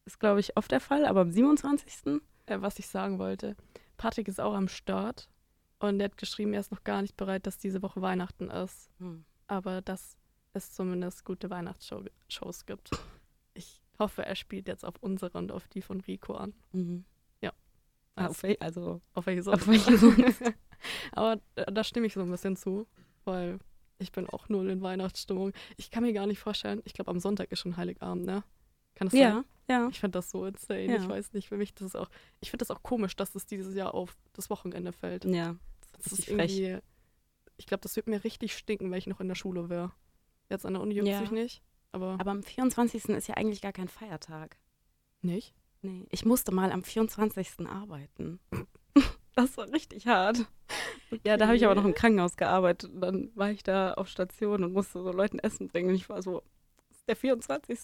ist, 0.06 0.20
glaube 0.20 0.40
ich, 0.40 0.56
oft 0.58 0.72
der 0.72 0.80
Fall, 0.80 1.06
aber 1.06 1.22
am 1.22 1.32
27. 1.32 2.22
äh, 2.50 2.62
was 2.62 2.80
ich 2.80 2.88
sagen 2.88 3.20
wollte. 3.20 3.56
Patrick 3.98 4.28
ist 4.28 4.40
auch 4.40 4.54
am 4.54 4.68
Start 4.68 5.30
und 5.80 6.00
er 6.00 6.06
hat 6.06 6.18
geschrieben, 6.18 6.54
er 6.54 6.60
ist 6.60 6.72
noch 6.72 6.84
gar 6.84 7.02
nicht 7.02 7.18
bereit, 7.18 7.46
dass 7.48 7.58
diese 7.58 7.82
Woche 7.82 8.02
Weihnachten 8.02 8.50
ist. 8.50 8.90
Hm. 9.00 9.26
Aber 9.48 9.82
dass 9.82 10.18
es 10.54 10.72
zumindest 10.72 11.26
gute 11.26 11.50
Weihnachtsshows 11.50 12.66
gibt. 12.66 12.92
Ich 13.54 13.82
hoffe, 13.98 14.26
er 14.26 14.36
spielt 14.36 14.68
jetzt 14.68 14.86
auf 14.86 14.96
unsere 15.02 15.38
und 15.38 15.52
auf 15.52 15.68
die 15.68 15.82
von 15.82 16.02
Rico 16.02 16.34
an. 16.36 16.54
Mhm. 16.72 17.04
Ja. 17.42 17.52
Ah, 18.16 18.28
auf, 18.28 18.42
wel- 18.44 18.60
also, 18.60 19.02
Auf 19.14 19.26
welche 19.26 19.40
auf 19.52 19.64
sonst? 19.64 19.68
welche 19.68 19.98
sonst? 19.98 20.42
Aber 21.12 21.42
da 21.56 21.84
stimme 21.84 22.08
ich 22.08 22.14
so 22.14 22.22
ein 22.22 22.32
bisschen 22.32 22.56
zu, 22.56 22.88
weil 23.26 23.60
ich 23.98 24.12
bin 24.12 24.28
auch 24.30 24.48
null 24.50 24.70
in 24.70 24.82
Weihnachtsstimmung. 24.82 25.52
Ich 25.78 25.92
kann 25.92 26.04
mir 26.04 26.14
gar 26.14 26.26
nicht 26.28 26.40
vorstellen, 26.40 26.82
ich 26.86 26.94
glaube, 26.94 27.12
am 27.12 27.20
Sonntag 27.20 27.52
ist 27.52 27.60
schon 27.60 27.76
Heiligabend, 27.76 28.26
ne? 28.26 28.44
Kann 28.96 29.08
das 29.10 29.14
sein? 29.34 29.46
Ja. 29.70 29.88
Ich 29.90 30.00
finde 30.00 30.18
das 30.18 30.32
so 30.32 30.46
insane. 30.46 30.86
Ja. 30.86 30.96
Ich 30.98 31.08
weiß 31.08 31.34
nicht, 31.34 31.48
für 31.48 31.58
mich 31.58 31.74
das 31.76 31.88
ist 31.88 31.96
auch. 31.96 32.10
Ich 32.42 32.50
finde 32.52 32.66
das 32.66 32.72
auch 32.72 32.82
komisch, 32.84 33.16
dass 33.16 33.32
das 33.32 33.46
dieses 33.46 33.76
Jahr 33.76 33.94
auf 33.94 34.18
das 34.34 34.50
Wochenende 34.50 34.92
fällt. 34.92 35.26
Ja, 35.26 35.56
Das 35.92 36.04
das 36.10 36.20
ist 36.20 36.26
frech. 36.26 36.58
irgendwie. 36.60 36.82
Ich 37.58 37.66
glaube, 37.68 37.82
das 37.82 37.96
würde 37.96 38.10
mir 38.10 38.24
richtig 38.24 38.56
stinken, 38.58 38.90
wenn 38.90 38.98
ich 38.98 39.08
noch 39.08 39.20
in 39.20 39.28
der 39.28 39.36
Schule 39.36 39.70
wäre. 39.70 39.92
Jetzt 40.50 40.66
an 40.66 40.74
der 40.74 40.82
Uni 40.82 40.96
juckt 40.96 41.08
Ja. 41.10 41.20
sich 41.20 41.32
nicht. 41.32 41.62
Aber, 41.92 42.18
Aber 42.20 42.32
am 42.32 42.44
24. 42.44 43.10
ist 43.10 43.28
ja 43.28 43.36
eigentlich 43.36 43.62
gar 43.62 43.74
kein 43.74 43.88
Feiertag. 43.88 44.58
nicht? 45.22 45.54
Nee, 45.82 46.06
ich 46.10 46.26
musste 46.26 46.52
mal 46.54 46.72
am 46.74 46.84
24. 46.84 47.68
arbeiten. 47.68 48.40
Das 49.36 49.56
war 49.56 49.72
richtig 49.72 50.06
hart. 50.06 50.46
Ja, 51.26 51.38
da 51.38 51.46
habe 51.46 51.56
ich 51.56 51.64
aber 51.64 51.74
noch 51.76 51.86
im 51.86 51.94
Krankenhaus 51.94 52.36
gearbeitet. 52.36 52.92
Und 52.92 53.00
dann 53.00 53.32
war 53.36 53.50
ich 53.52 53.64
da 53.64 53.94
auf 53.94 54.10
Station 54.10 54.66
und 54.66 54.74
musste 54.74 55.02
so 55.02 55.14
Leuten 55.14 55.40
Essen 55.40 55.70
bringen. 55.70 55.90
Und 55.90 55.96
ich 55.96 56.10
war 56.10 56.22
so, 56.22 56.44
das 56.90 56.98
ist 56.98 57.08
der 57.08 57.16
24. 57.16 57.80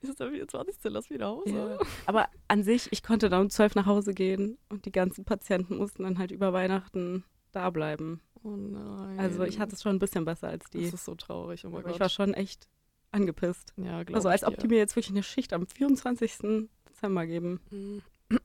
Ist 0.00 0.20
der 0.20 0.30
24. 0.30 0.76
Lass 0.84 1.10
wieder 1.10 1.26
Hause. 1.28 1.50
Ja. 1.50 1.78
Aber 2.06 2.28
an 2.46 2.62
sich, 2.62 2.88
ich 2.92 3.02
konnte 3.02 3.28
dann 3.28 3.42
um 3.42 3.50
12 3.50 3.74
nach 3.74 3.86
Hause 3.86 4.14
gehen 4.14 4.58
und 4.68 4.84
die 4.84 4.92
ganzen 4.92 5.24
Patienten 5.24 5.76
mussten 5.78 6.04
dann 6.04 6.18
halt 6.18 6.30
über 6.30 6.52
Weihnachten 6.52 7.24
da 7.52 7.70
bleiben. 7.70 8.20
Oh 8.44 8.50
nein. 8.50 9.18
Also 9.18 9.42
ich 9.42 9.58
hatte 9.58 9.74
es 9.74 9.82
schon 9.82 9.96
ein 9.96 9.98
bisschen 9.98 10.24
besser 10.24 10.48
als 10.48 10.70
die. 10.70 10.84
Das 10.84 10.94
ist 10.94 11.04
so 11.04 11.14
traurig. 11.16 11.64
Oh 11.64 11.70
mein 11.70 11.80
Aber 11.80 11.88
ich 11.88 11.94
Gott. 11.94 12.00
war 12.00 12.08
schon 12.08 12.34
echt 12.34 12.68
angepisst. 13.10 13.72
ja, 13.76 14.02
glaub 14.04 14.16
Also 14.16 14.28
als 14.28 14.44
ob 14.44 14.56
die 14.58 14.68
mir 14.68 14.78
jetzt 14.78 14.94
wirklich 14.94 15.10
eine 15.10 15.22
Schicht 15.22 15.52
am 15.52 15.66
24. 15.66 16.68
Dezember 16.88 17.26
geben. 17.26 17.60
Mm. 17.70 17.98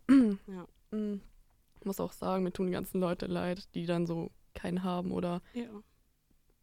Ja. 0.48 0.66
Mm. 0.98 1.22
Ich 1.80 1.86
muss 1.86 2.00
auch 2.00 2.14
sagen, 2.14 2.44
mir 2.44 2.54
tun 2.54 2.68
die 2.68 2.72
ganzen 2.72 3.02
Leute 3.02 3.26
leid, 3.28 3.68
die 3.76 3.86
dann 3.86 4.08
so 4.08 4.32
keinen 4.54 4.84
haben 4.84 5.12
oder 5.12 5.42
Ja. 5.54 5.68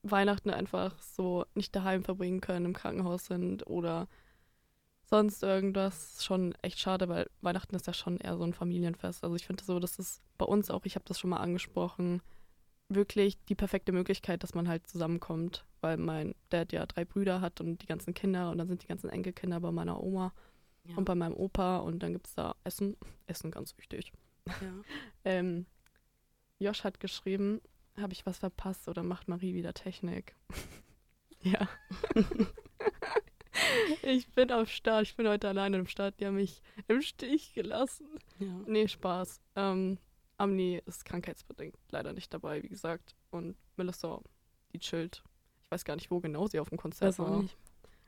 Weihnachten 0.03 0.49
einfach 0.51 0.99
so 1.03 1.45
nicht 1.55 1.77
daheim 1.77 2.03
verbringen 2.05 2.41
können, 2.41 2.65
im 2.67 2.73
Krankenhaus 2.73 3.27
sind 3.27 3.67
oder 3.67 4.09
sonst 5.11 5.43
irgendwas. 5.43 6.25
Schon 6.25 6.55
echt 6.63 6.79
schade, 6.79 7.09
weil 7.09 7.29
Weihnachten 7.43 7.75
ist 7.75 7.87
ja 7.87 7.93
schon 7.93 8.17
eher 8.19 8.37
so 8.37 8.45
ein 8.45 8.55
Familienfest. 8.55 9.23
Also 9.25 9.37
ich 9.37 9.47
finde 9.47 9.65
so, 9.65 9.79
das 9.81 9.99
ist 9.99 10.23
bei 10.39 10.47
uns 10.47 10.71
auch, 10.71 10.85
ich 10.85 10.95
habe 10.95 11.05
das 11.07 11.19
schon 11.19 11.31
mal 11.31 11.39
angesprochen, 11.39 12.23
wirklich 12.89 13.39
die 13.47 13.55
perfekte 13.55 13.93
Möglichkeit, 13.93 14.43
dass 14.43 14.55
man 14.55 14.69
halt 14.69 14.87
zusammenkommt, 14.87 15.65
weil 15.81 15.97
mein 15.97 16.35
Dad 16.49 16.73
ja 16.73 16.87
drei 16.87 17.05
Brüder 17.05 17.41
hat 17.41 17.61
und 17.61 17.83
die 17.83 17.87
ganzen 17.87 18.15
Kinder 18.15 18.51
und 18.51 18.59
dann 18.59 18.69
sind 18.69 18.83
die 18.83 18.89
ganzen 18.89 19.11
Enkelkinder 19.11 19.61
bei 19.61 19.71
meiner 19.71 20.03
Oma 20.03 20.33
Ja. 20.85 20.97
und 20.97 21.05
bei 21.05 21.15
meinem 21.15 21.35
Opa 21.35 21.79
und 21.79 22.01
dann 22.03 22.13
gibt 22.13 22.27
es 22.29 22.35
da 22.35 22.55
Essen. 22.65 22.97
Essen 23.27 23.51
ganz 23.51 23.77
wichtig. 23.79 24.13
ja. 24.47 24.55
Ähm, 25.25 25.67
Josh 26.59 26.83
hat 26.85 26.99
geschrieben, 27.01 27.61
habe 27.97 28.13
ich 28.13 28.25
was 28.27 28.39
verpasst 28.39 28.89
oder 28.89 29.03
macht 29.03 29.29
Marie 29.29 29.55
wieder 29.55 29.73
Technik? 29.75 30.35
ja. 31.43 31.69
Ich 34.03 34.29
bin 34.33 34.51
am 34.51 34.67
Start. 34.67 35.03
Ich 35.03 35.17
bin 35.17 35.29
heute 35.29 35.49
alleine 35.49 35.79
im 35.79 35.87
Start. 35.87 36.19
Die 36.21 36.27
haben 36.27 36.37
mich 36.37 36.63
im 36.89 37.03
Stich 37.03 37.55
gelassen. 37.55 38.07
Ja. 38.39 38.47
Nee, 38.67 38.89
Spaß. 38.89 39.41
Ähm, 39.57 39.99
Amni 40.37 40.81
ist 40.87 41.05
krankheitsbedingt 41.05 41.77
leider 41.91 42.13
nicht 42.13 42.33
dabei, 42.33 42.63
wie 42.63 42.69
gesagt. 42.69 43.15
Und 43.31 43.57
Melissa, 43.77 44.21
die 44.73 44.79
chillt. 44.79 45.23
Ich 45.65 45.71
weiß 45.71 45.85
gar 45.85 45.97
nicht, 45.97 46.11
wo 46.11 46.21
genau 46.21 46.47
sie 46.47 46.59
auf 46.61 46.71
dem 46.71 46.79
Konzert 46.79 47.19
war. 47.19 47.45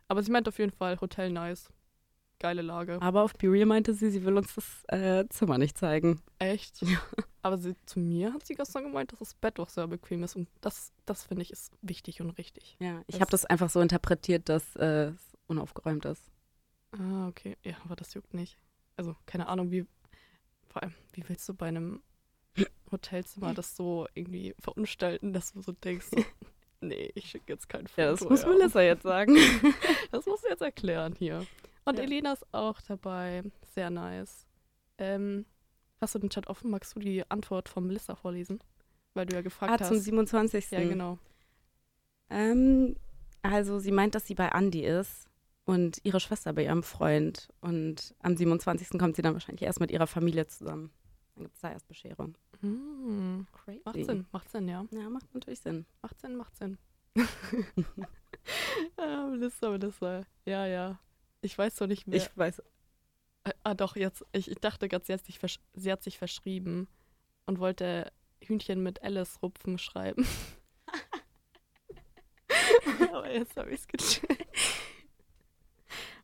Aber 0.08 0.22
sie 0.22 0.30
meint 0.30 0.48
auf 0.48 0.58
jeden 0.58 0.72
Fall 0.72 1.00
Hotel 1.00 1.30
Nice. 1.30 1.70
Geile 2.38 2.62
Lage. 2.62 3.00
Aber 3.00 3.22
auf 3.22 3.34
Be 3.34 3.46
Real 3.46 3.66
meinte 3.66 3.94
sie, 3.94 4.10
sie 4.10 4.24
will 4.24 4.36
uns 4.36 4.54
das 4.56 4.84
äh, 4.88 5.28
Zimmer 5.28 5.58
nicht 5.58 5.78
zeigen. 5.78 6.20
Echt? 6.40 6.84
Aber 7.42 7.56
sie, 7.56 7.76
zu 7.86 8.00
mir 8.00 8.34
hat 8.34 8.44
sie 8.44 8.54
gestern 8.54 8.82
gemeint, 8.82 9.12
dass 9.12 9.20
das 9.20 9.34
Bett 9.34 9.58
doch 9.58 9.68
sehr 9.68 9.86
bequem 9.86 10.24
ist. 10.24 10.34
Und 10.34 10.48
das, 10.60 10.92
das 11.06 11.22
finde 11.22 11.42
ich 11.42 11.52
ist 11.52 11.72
wichtig 11.82 12.20
und 12.20 12.30
richtig. 12.30 12.76
Ja, 12.80 13.02
ich 13.06 13.20
habe 13.20 13.30
das 13.30 13.44
einfach 13.44 13.70
so 13.70 13.80
interpretiert, 13.80 14.48
dass 14.48 14.74
äh, 14.74 15.10
es 15.10 15.31
unaufgeräumt 15.52 16.04
ist. 16.04 16.30
Ah, 16.92 17.28
okay. 17.28 17.56
Ja, 17.62 17.76
aber 17.84 17.96
das 17.96 18.14
juckt 18.14 18.34
nicht. 18.34 18.58
Also, 18.96 19.16
keine 19.26 19.48
Ahnung, 19.48 19.70
wie. 19.70 19.86
Vor 20.68 20.82
allem, 20.82 20.94
wie 21.12 21.28
willst 21.28 21.48
du 21.48 21.54
bei 21.54 21.66
einem 21.68 22.02
Hotelzimmer 22.90 23.54
das 23.54 23.76
so 23.76 24.06
irgendwie 24.14 24.54
verunstalten, 24.58 25.32
dass 25.32 25.52
du 25.52 25.60
so 25.60 25.72
denkst, 25.72 26.06
so, 26.10 26.24
nee, 26.80 27.10
ich 27.14 27.30
schicke 27.30 27.52
jetzt 27.52 27.68
kein 27.68 27.86
Foto. 27.86 28.00
Ja, 28.00 28.10
das 28.10 28.20
muss. 28.22 28.46
Melissa 28.46 28.80
jetzt 28.82 29.02
sagen. 29.02 29.36
Das 30.10 30.26
musst 30.26 30.44
du 30.44 30.48
jetzt 30.48 30.60
erklären 30.60 31.14
hier. 31.18 31.46
Und 31.86 31.96
Ja. 31.96 32.04
Elena 32.04 32.34
ist 32.34 32.44
auch 32.52 32.82
dabei. 32.82 33.42
Sehr 33.74 33.88
nice. 33.88 34.46
Ähm, 34.98 35.46
hast 36.02 36.14
du 36.14 36.18
den 36.18 36.28
Chat 36.28 36.48
offen? 36.48 36.70
Magst 36.70 36.94
du 36.94 37.00
die 37.00 37.28
Antwort 37.30 37.70
von 37.70 37.86
Melissa 37.86 38.14
vorlesen? 38.14 38.62
Weil 39.14 39.24
du 39.24 39.34
ja 39.34 39.40
gefragt 39.40 39.72
ah, 39.72 39.80
hast. 39.80 39.88
zum 39.88 39.96
27. 39.96 40.70
ja, 40.70 40.80
genau. 40.80 41.18
Ähm, 42.28 42.94
also 43.40 43.78
sie 43.78 43.90
meint, 43.90 44.14
dass 44.14 44.26
sie 44.26 44.34
bei 44.34 44.52
Andi 44.52 44.84
ist 44.84 45.31
und 45.64 46.00
ihre 46.04 46.20
Schwester 46.20 46.52
bei 46.52 46.64
ihrem 46.64 46.82
Freund. 46.82 47.48
Und 47.60 48.14
am 48.20 48.36
27. 48.36 48.98
kommt 48.98 49.16
sie 49.16 49.22
dann 49.22 49.34
wahrscheinlich 49.34 49.62
erst 49.62 49.80
mit 49.80 49.90
ihrer 49.90 50.06
Familie 50.06 50.46
zusammen. 50.46 50.90
Dann 51.34 51.44
gibt 51.44 51.54
es 51.54 51.60
da 51.62 51.70
erst 51.72 51.88
Bescherung. 51.88 52.36
Hm, 52.60 53.46
Crazy. 53.52 53.80
macht 53.84 54.04
Sinn, 54.04 54.26
macht 54.32 54.50
Sinn, 54.50 54.68
ja. 54.68 54.84
Ja, 54.90 55.08
macht 55.08 55.32
natürlich 55.34 55.60
Sinn. 55.60 55.86
Macht 56.02 56.20
Sinn, 56.20 56.36
macht 56.36 56.56
Sinn. 56.56 56.78
ah, 58.96 59.26
Melissa, 59.30 59.70
Melissa. 59.70 60.22
Ja, 60.44 60.66
ja. 60.66 60.98
Ich 61.40 61.56
weiß 61.56 61.76
doch 61.76 61.86
nicht 61.86 62.06
mehr. 62.06 62.18
Ich 62.18 62.36
weiß. 62.36 62.62
ah, 63.64 63.74
doch, 63.74 63.96
jetzt. 63.96 64.24
Ich, 64.32 64.50
ich 64.50 64.58
dachte 64.58 64.88
gerade, 64.88 65.04
sie, 65.04 65.12
hat 65.12 65.24
sich 65.24 65.38
versch- 65.38 65.60
sie 65.74 65.90
hat 65.90 66.02
sich 66.02 66.18
verschrieben 66.18 66.88
und 67.46 67.58
wollte 67.58 68.12
Hühnchen 68.42 68.82
mit 68.82 69.02
Alice 69.02 69.42
Rupfen 69.42 69.78
schreiben. 69.78 70.26
Aber 73.12 73.30
jetzt 73.32 73.56
habe 73.56 73.70
ich 73.70 73.80
es 73.80 73.88
gecheckt. 73.88 74.46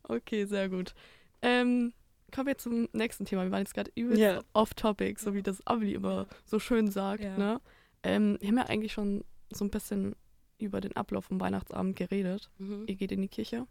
Okay, 0.09 0.45
sehr 0.45 0.67
gut. 0.69 0.93
Ähm, 1.41 1.93
kommen 2.33 2.47
wir 2.47 2.57
zum 2.57 2.89
nächsten 2.93 3.25
Thema. 3.25 3.43
Wir 3.43 3.51
waren 3.51 3.61
jetzt 3.61 3.73
gerade 3.73 3.91
übelst 3.95 4.19
Ja. 4.21 4.41
off-topic, 4.53 5.19
so 5.19 5.33
wie 5.33 5.43
das 5.43 5.65
Amelie 5.65 5.93
immer 5.95 6.27
so 6.45 6.59
schön 6.59 6.89
sagt. 6.91 7.23
Ja. 7.23 7.37
Ne? 7.37 7.61
Ähm, 8.03 8.37
wir 8.41 8.49
haben 8.49 8.57
ja 8.57 8.65
eigentlich 8.65 8.91
schon 8.93 9.23
so 9.51 9.63
ein 9.65 9.71
bisschen 9.71 10.15
über 10.57 10.81
den 10.81 10.95
Ablauf 10.95 11.25
vom 11.25 11.39
Weihnachtsabend 11.39 11.95
geredet. 11.95 12.49
Mhm. 12.57 12.85
Ihr 12.87 12.95
geht 12.95 13.11
in 13.11 13.21
die 13.21 13.29
Kirche. 13.29 13.65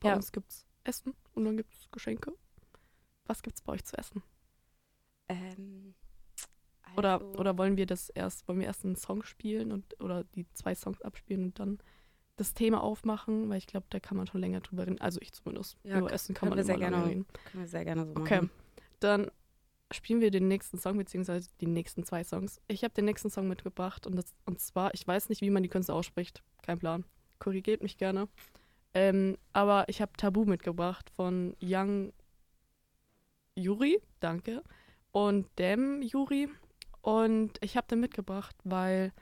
Bei 0.00 0.10
Ja. 0.10 0.16
uns 0.16 0.32
gibt's 0.32 0.66
Essen 0.84 1.14
und 1.32 1.44
dann 1.44 1.56
gibt's 1.56 1.88
Geschenke. 1.90 2.32
Was 3.26 3.42
gibt's 3.42 3.62
bei 3.62 3.72
euch 3.72 3.84
zu 3.84 3.96
essen? 3.96 4.22
Ähm, 5.28 5.94
Oder, 6.96 7.14
also- 7.20 7.38
oder 7.38 7.56
wollen 7.58 7.76
wir 7.76 7.86
das 7.86 8.08
erst, 8.10 8.46
wollen 8.46 8.60
wir 8.60 8.66
erst 8.66 8.84
einen 8.84 8.96
Song 8.96 9.22
spielen 9.24 9.72
und 9.72 10.00
oder 10.00 10.24
die 10.24 10.46
zwei 10.52 10.74
Songs 10.74 11.00
abspielen 11.00 11.44
und 11.46 11.58
dann 11.58 11.78
das 12.36 12.54
Thema 12.54 12.82
aufmachen, 12.82 13.48
weil 13.48 13.58
ich 13.58 13.66
glaube, 13.66 13.86
da 13.90 14.00
kann 14.00 14.16
man 14.16 14.26
schon 14.26 14.40
länger 14.40 14.60
drüber 14.60 14.86
reden. 14.86 15.00
Also 15.00 15.20
ich 15.20 15.32
zumindest. 15.32 15.76
Ja, 15.84 15.98
Über 15.98 16.12
Essen 16.12 16.34
kann 16.34 16.48
können 16.48 16.50
man 16.50 16.58
wir 16.58 16.64
sehr 16.64 16.78
gerne 16.78 17.06
reden. 17.06 17.26
Können 17.50 17.62
wir 17.64 17.68
sehr 17.68 17.84
gerne 17.84 18.04
so 18.06 18.10
Okay. 18.16 18.36
machen. 18.36 18.50
Dann 19.00 19.30
spielen 19.92 20.20
wir 20.20 20.30
den 20.30 20.48
nächsten 20.48 20.78
Song, 20.78 20.96
beziehungsweise 20.96 21.50
die 21.60 21.66
nächsten 21.66 22.04
zwei 22.04 22.24
Songs. 22.24 22.60
Ich 22.66 22.82
habe 22.82 22.94
den 22.94 23.04
nächsten 23.04 23.30
Song 23.30 23.46
mitgebracht 23.48 24.06
und, 24.06 24.16
das, 24.16 24.34
und 24.46 24.60
zwar, 24.60 24.92
ich 24.94 25.06
weiß 25.06 25.28
nicht, 25.28 25.42
wie 25.42 25.50
man 25.50 25.62
die 25.62 25.68
Künstler 25.68 25.94
ausspricht. 25.94 26.42
Kein 26.62 26.78
Plan. 26.78 27.04
Korrigiert 27.38 27.82
mich 27.82 27.98
gerne. 27.98 28.28
Ähm, 28.94 29.36
aber 29.52 29.88
ich 29.88 30.00
habe 30.00 30.12
Tabu 30.16 30.44
mitgebracht 30.44 31.10
von 31.10 31.54
Young 31.62 32.12
Yuri, 33.56 34.00
danke, 34.20 34.62
und 35.12 35.46
Dem 35.58 36.02
Yuri. 36.02 36.48
Und 37.02 37.58
ich 37.60 37.76
habe 37.76 37.86
den 37.86 38.00
mitgebracht, 38.00 38.56
weil 38.64 39.12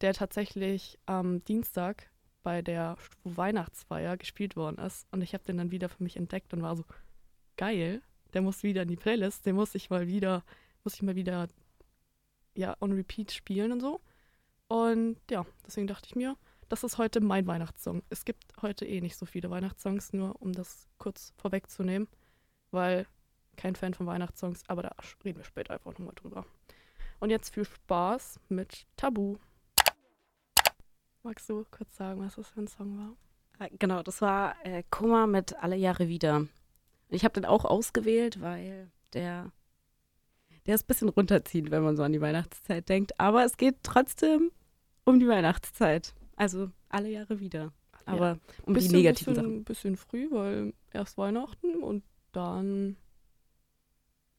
der 0.00 0.12
tatsächlich 0.12 0.98
am 1.06 1.42
Dienstag 1.44 2.10
bei 2.42 2.62
der 2.62 2.96
Weihnachtsfeier 3.24 4.16
gespielt 4.16 4.56
worden 4.56 4.78
ist. 4.78 5.06
Und 5.12 5.22
ich 5.22 5.34
habe 5.34 5.44
den 5.44 5.58
dann 5.58 5.70
wieder 5.70 5.88
für 5.88 6.02
mich 6.02 6.16
entdeckt 6.16 6.52
und 6.52 6.62
war 6.62 6.76
so, 6.76 6.84
geil, 7.56 8.02
der 8.32 8.42
muss 8.42 8.62
wieder 8.62 8.82
in 8.82 8.88
die 8.88 8.96
Playlist, 8.96 9.46
den 9.46 9.56
muss 9.56 9.74
ich 9.74 9.90
mal 9.90 10.06
wieder, 10.06 10.44
muss 10.84 10.94
ich 10.94 11.02
mal 11.02 11.14
wieder, 11.14 11.48
ja, 12.54 12.76
on 12.80 12.92
repeat 12.92 13.32
spielen 13.32 13.72
und 13.72 13.80
so. 13.80 14.00
Und 14.68 15.18
ja, 15.30 15.44
deswegen 15.66 15.86
dachte 15.86 16.06
ich 16.06 16.16
mir, 16.16 16.36
das 16.68 16.84
ist 16.84 16.96
heute 16.96 17.20
mein 17.20 17.46
Weihnachtssong. 17.46 18.02
Es 18.08 18.24
gibt 18.24 18.44
heute 18.62 18.86
eh 18.86 19.00
nicht 19.00 19.16
so 19.16 19.26
viele 19.26 19.50
Weihnachtssongs, 19.50 20.14
nur 20.14 20.40
um 20.40 20.52
das 20.52 20.88
kurz 20.98 21.34
vorwegzunehmen, 21.36 22.08
weil 22.70 23.06
kein 23.56 23.76
Fan 23.76 23.92
von 23.92 24.06
Weihnachtssongs, 24.06 24.62
aber 24.68 24.82
da 24.82 24.94
reden 25.24 25.38
wir 25.38 25.44
später 25.44 25.74
einfach 25.74 25.92
nochmal 25.92 26.14
drüber. 26.14 26.46
Und 27.20 27.30
jetzt 27.30 27.52
viel 27.54 27.66
Spaß 27.66 28.40
mit 28.48 28.86
Tabu. 28.96 29.36
Magst 31.22 31.48
du 31.48 31.64
kurz 31.70 31.96
sagen, 31.96 32.20
was 32.20 32.34
das 32.36 32.48
für 32.48 32.60
ein 32.60 32.68
Song 32.68 32.98
war? 32.98 33.66
Äh, 33.66 33.70
Genau, 33.78 34.02
das 34.02 34.20
war 34.20 34.54
äh, 34.64 34.82
Kummer 34.90 35.26
mit 35.26 35.54
Alle 35.62 35.76
Jahre 35.76 36.08
wieder. 36.08 36.46
Ich 37.10 37.24
habe 37.24 37.34
den 37.34 37.44
auch 37.44 37.64
ausgewählt, 37.64 38.40
weil 38.40 38.90
der, 39.12 39.52
der 40.66 40.74
ist 40.74 40.84
ein 40.84 40.86
bisschen 40.86 41.08
runterziehend, 41.10 41.70
wenn 41.70 41.82
man 41.82 41.96
so 41.96 42.02
an 42.02 42.12
die 42.12 42.20
Weihnachtszeit 42.20 42.88
denkt. 42.88 43.18
Aber 43.20 43.44
es 43.44 43.56
geht 43.56 43.76
trotzdem 43.82 44.50
um 45.04 45.20
die 45.20 45.28
Weihnachtszeit. 45.28 46.14
Also 46.36 46.70
alle 46.88 47.10
Jahre 47.10 47.38
wieder. 47.38 47.72
Aber 48.04 48.38
um 48.64 48.74
die 48.74 48.88
negativen 48.88 49.34
bisschen, 49.34 49.50
Sachen. 49.50 49.64
bisschen 49.64 49.96
früh, 49.96 50.28
weil 50.32 50.72
erst 50.90 51.18
Weihnachten 51.18 51.76
und 51.82 52.02
dann 52.32 52.96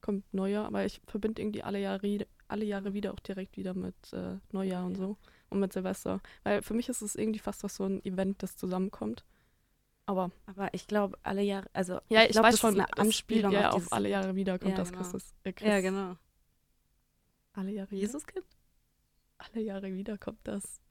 kommt 0.02 0.26
Neujahr. 0.34 0.66
Aber 0.66 0.84
ich 0.86 1.00
verbinde 1.08 1.42
irgendwie 1.42 1.64
alle 1.64 1.80
Jahre, 1.80 2.26
alle 2.50 2.66
Jahre 2.66 2.94
wieder 2.94 3.14
auch 3.14 3.20
direkt 3.22 3.56
wieder 3.56 3.74
mit 3.74 3.96
äh, 4.12 4.38
Neujahr 4.52 4.86
und 4.86 4.98
Ja. 4.98 5.06
so 5.06 5.18
und 5.54 5.60
mit 5.62 5.72
Silvester. 5.74 6.20
Weil 6.44 6.62
für 6.62 6.74
mich 6.74 6.90
ist 6.90 7.02
es 7.02 7.16
irgendwie 7.16 7.40
fast 7.40 7.64
was 7.64 7.76
so 7.76 7.86
ein 7.86 8.04
Event, 8.06 8.44
das 8.44 8.56
zusammenkommt. 8.58 9.24
Aber 10.06 10.32
Aber 10.48 10.74
ich 10.74 10.88
glaube, 10.88 11.18
alle 11.24 11.42
Jahre, 11.44 11.68
also 11.72 12.00
ja, 12.10 12.24
ich, 12.24 12.32
glaub, 12.32 12.44
weiß 12.46 12.54
das 12.56 12.60
schon, 12.60 12.74
ist 12.74 12.80
eine 12.80 12.88
es 12.92 13.00
Anspielung 13.00 13.52
spielt 13.52 13.64
ja 13.64 13.70
auf, 13.70 13.86
auf 13.88 13.94
alle 13.94 14.10
Jahre 14.10 14.36
wieder 14.36 14.60
kommt 14.60 14.72
Ja, 14.72 14.78
das 14.78 14.90
genau. 14.92 15.02
Christus. 15.02 15.34
Äh, 15.44 15.54
Christ, 15.54 15.70
Ja, 15.72 15.80
genau. 15.82 16.18
Alle 17.54 17.72
Jahre 17.72 17.92
wieder. 17.92 18.02
Jesuskind? 18.02 18.46
Alle 19.38 19.62
Jahre 19.64 19.94
wieder 19.94 20.18
kommt 20.18 20.40
das. 20.44 20.82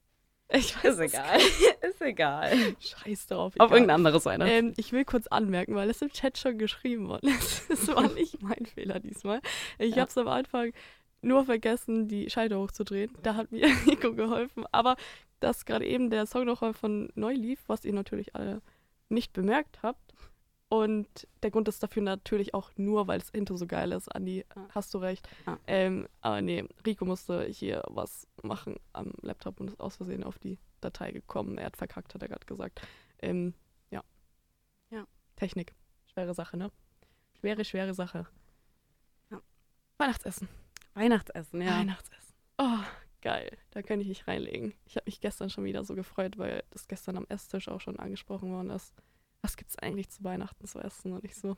Ich 0.49 0.77
weiß 0.85 0.85
Ist 0.85 0.99
es 0.99 1.01
egal. 1.01 1.39
ist 1.91 2.01
egal. 2.03 2.77
Scheiß 2.81 3.27
drauf. 3.27 3.55
Auf 3.59 3.67
egal. 3.67 3.71
irgendein 3.79 3.97
anderes 3.97 4.25
Weihnachten. 4.27 4.51
Ähm, 4.53 4.75
ich 4.77 4.93
will 4.93 5.05
kurz 5.05 5.27
anmerken, 5.27 5.75
weil 5.75 5.91
es 5.91 6.03
im 6.03 6.11
Chat 6.11 6.39
schon 6.39 6.59
geschrieben 6.59 7.09
worden 7.09 7.29
ist. 7.29 7.69
Das 7.71 7.89
war 7.89 8.09
nicht 8.13 8.43
mein 8.43 8.67
Fehler 8.67 9.01
diesmal. 9.01 9.41
Ich 9.79 9.95
Ja. 9.97 10.03
habe 10.03 10.11
es 10.11 10.19
am 10.19 10.29
Anfang 10.29 10.73
nur 11.23 11.45
vergessen, 11.45 12.09
die 12.09 12.29
Schalter 12.31 12.59
hochzudrehen. 12.59 13.17
Da 13.23 13.35
hat 13.37 13.51
mir 13.53 13.67
Nico 13.87 14.13
geholfen. 14.15 14.65
Aber 14.73 14.97
dass 15.41 15.65
gerade 15.65 15.87
eben 15.87 16.11
der 16.11 16.27
Song 16.27 16.45
noch 16.45 16.61
mal 16.61 16.75
von 16.75 17.09
neu 17.15 17.33
lief, 17.33 17.63
was 17.67 17.85
ihr 17.85 17.93
natürlich 17.93 18.35
alle 18.37 18.61
nicht 19.09 19.33
bemerkt 19.33 19.83
habt. 19.83 20.15
Und 20.69 21.29
der 21.43 21.51
Grund 21.51 21.69
ist 21.69 21.83
dafür 21.83 22.03
natürlich 22.03 22.55
auch 22.55 22.71
nur, 22.77 23.07
weil 23.07 23.19
das 23.19 23.29
Intro 23.31 23.57
so 23.57 23.67
geil 23.67 23.93
ist. 23.93 24.09
Andi, 24.09 24.45
Ja. 24.57 24.69
hast 24.71 24.95
du 24.95 24.99
recht. 24.99 25.29
Ja. 25.47 25.59
Ähm, 25.67 26.09
aber 26.23 26.41
nee, 26.41 26.65
Rico 26.87 27.05
musste 27.05 27.45
hier 27.45 27.83
was 27.89 28.27
machen 28.43 28.77
am 28.95 29.13
Laptop 29.21 29.61
und 29.61 29.69
ist 29.69 29.81
aus 29.81 29.97
Versehen 29.97 30.25
auf 30.25 30.39
die 30.39 30.59
Datei 30.81 31.13
gekommen. 31.13 31.59
Er 31.59 31.67
hat 31.67 31.77
verkackt, 31.77 32.15
hat 32.15 32.23
er 32.23 32.29
gerade 32.29 32.47
gesagt. 32.47 32.81
Ähm, 33.21 33.53
ja. 33.91 34.03
Ja. 34.91 35.05
Technik. 35.37 35.75
Schwere 36.07 36.33
Sache, 36.35 36.57
ne? 36.57 36.71
Schwere, 37.39 37.65
schwere 37.67 37.93
Sache. 37.93 38.27
Ja. 39.31 39.43
Weihnachtsessen. 39.99 40.49
Weihnachtsessen, 40.95 41.63
ja. 41.63 41.79
Weihnachtsessen. 41.79 42.35
Oh, 42.59 42.79
geil. 43.21 43.57
Da 43.71 43.83
könnte 43.83 44.03
ich 44.03 44.09
mich 44.09 44.29
reinlegen. 44.29 44.75
Ich 44.85 44.97
habe 44.97 45.05
mich 45.07 45.21
gestern 45.21 45.51
schon 45.51 45.65
wieder 45.65 45.85
so 45.85 45.95
gefreut, 45.95 46.39
weil 46.39 46.65
das 46.71 46.89
gestern 46.89 47.17
am 47.17 47.27
Esstisch 47.29 47.69
auch 47.69 47.81
schon 47.81 47.99
angesprochen 47.99 48.53
worden 48.53 48.71
ist. 48.71 48.95
Was 49.41 49.57
gibt's 49.57 49.79
eigentlich 49.79 50.11
zu 50.11 50.23
Weihnachten 50.25 50.67
zu 50.67 50.79
essen? 50.81 51.13
Und 51.13 51.25
ich 51.25 51.35
so, 51.35 51.57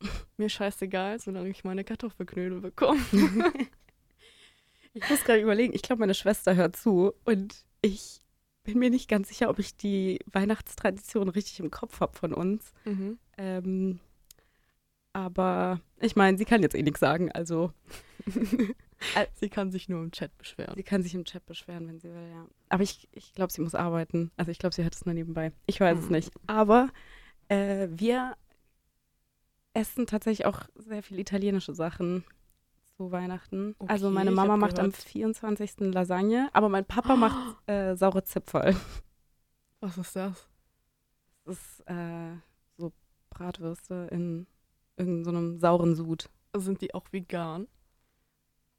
mir 0.36 0.48
scheißegal, 0.48 1.18
solange 1.20 1.50
ich 1.50 1.64
meine 1.64 1.84
Kartoffelknödel 1.84 2.60
bekomme. 2.60 3.00
Ich 4.94 5.08
muss 5.10 5.22
gerade 5.22 5.40
überlegen, 5.40 5.74
ich 5.74 5.82
glaube, 5.82 6.00
meine 6.00 6.14
Schwester 6.14 6.56
hört 6.56 6.74
zu 6.74 7.12
und 7.24 7.64
ich 7.82 8.20
bin 8.64 8.78
mir 8.78 8.90
nicht 8.90 9.08
ganz 9.08 9.28
sicher, 9.28 9.48
ob 9.48 9.58
ich 9.58 9.76
die 9.76 10.18
Weihnachtstradition 10.26 11.28
richtig 11.28 11.60
im 11.60 11.70
Kopf 11.70 12.00
habe 12.00 12.16
von 12.18 12.34
uns. 12.34 12.72
Mhm. 12.84 13.18
Ähm, 13.36 14.00
aber 15.12 15.80
ich 16.00 16.16
meine, 16.16 16.36
sie 16.36 16.44
kann 16.44 16.62
jetzt 16.62 16.74
eh 16.74 16.82
nichts 16.82 17.00
sagen, 17.00 17.30
also 17.30 17.72
Sie 19.34 19.48
kann 19.48 19.70
sich 19.70 19.88
nur 19.88 20.02
im 20.02 20.10
Chat 20.10 20.36
beschweren. 20.38 20.74
sie 20.76 20.82
kann 20.82 21.02
sich 21.02 21.14
im 21.14 21.24
Chat 21.24 21.46
beschweren, 21.46 21.86
wenn 21.88 21.98
sie 22.00 22.08
will, 22.12 22.28
ja. 22.30 22.46
Aber 22.68 22.82
ich, 22.82 23.08
ich 23.12 23.32
glaube, 23.34 23.52
sie 23.52 23.60
muss 23.60 23.74
arbeiten. 23.74 24.30
Also 24.36 24.50
ich 24.50 24.58
glaube, 24.58 24.74
sie 24.74 24.84
hat 24.84 24.94
es 24.94 25.04
nur 25.06 25.14
nebenbei. 25.14 25.52
Ich 25.66 25.80
weiß 25.80 25.98
es 25.98 26.04
Hm. 26.06 26.12
nicht. 26.12 26.32
Aber 26.46 26.88
Äh, 27.50 27.88
wir 27.92 28.36
essen 29.72 30.06
tatsächlich 30.06 30.44
auch 30.46 30.62
sehr 30.74 31.02
viel 31.02 31.18
italienische 31.18 31.74
Sachen 31.74 32.24
zu 32.96 33.10
Weihnachten. 33.12 33.74
Okay, 33.78 33.90
also 33.92 34.10
meine 34.10 34.32
Mama 34.32 34.56
macht 34.56 34.78
am 34.78 34.86
gehört- 34.90 34.96
24. 35.02 35.92
Lasagne, 35.94 36.50
aber 36.52 36.68
mein 36.68 36.84
Papa 36.84 37.16
macht 37.16 37.56
äh, 37.68 37.94
saure 37.96 38.24
Zipferl. 38.24 38.76
Was 39.80 39.96
ist 39.96 40.16
das? 40.16 40.48
Das 41.44 41.56
ist 41.56 41.80
äh, 41.88 42.34
so 42.76 42.92
Bratwürste 43.30 44.08
in 44.10 44.46
irgendeinem 44.96 45.24
so 45.24 45.30
einem 45.30 45.58
sauren 45.60 45.94
Sud. 45.94 46.28
Sind 46.56 46.80
die 46.82 46.92
auch 46.92 47.06
vegan? 47.12 47.66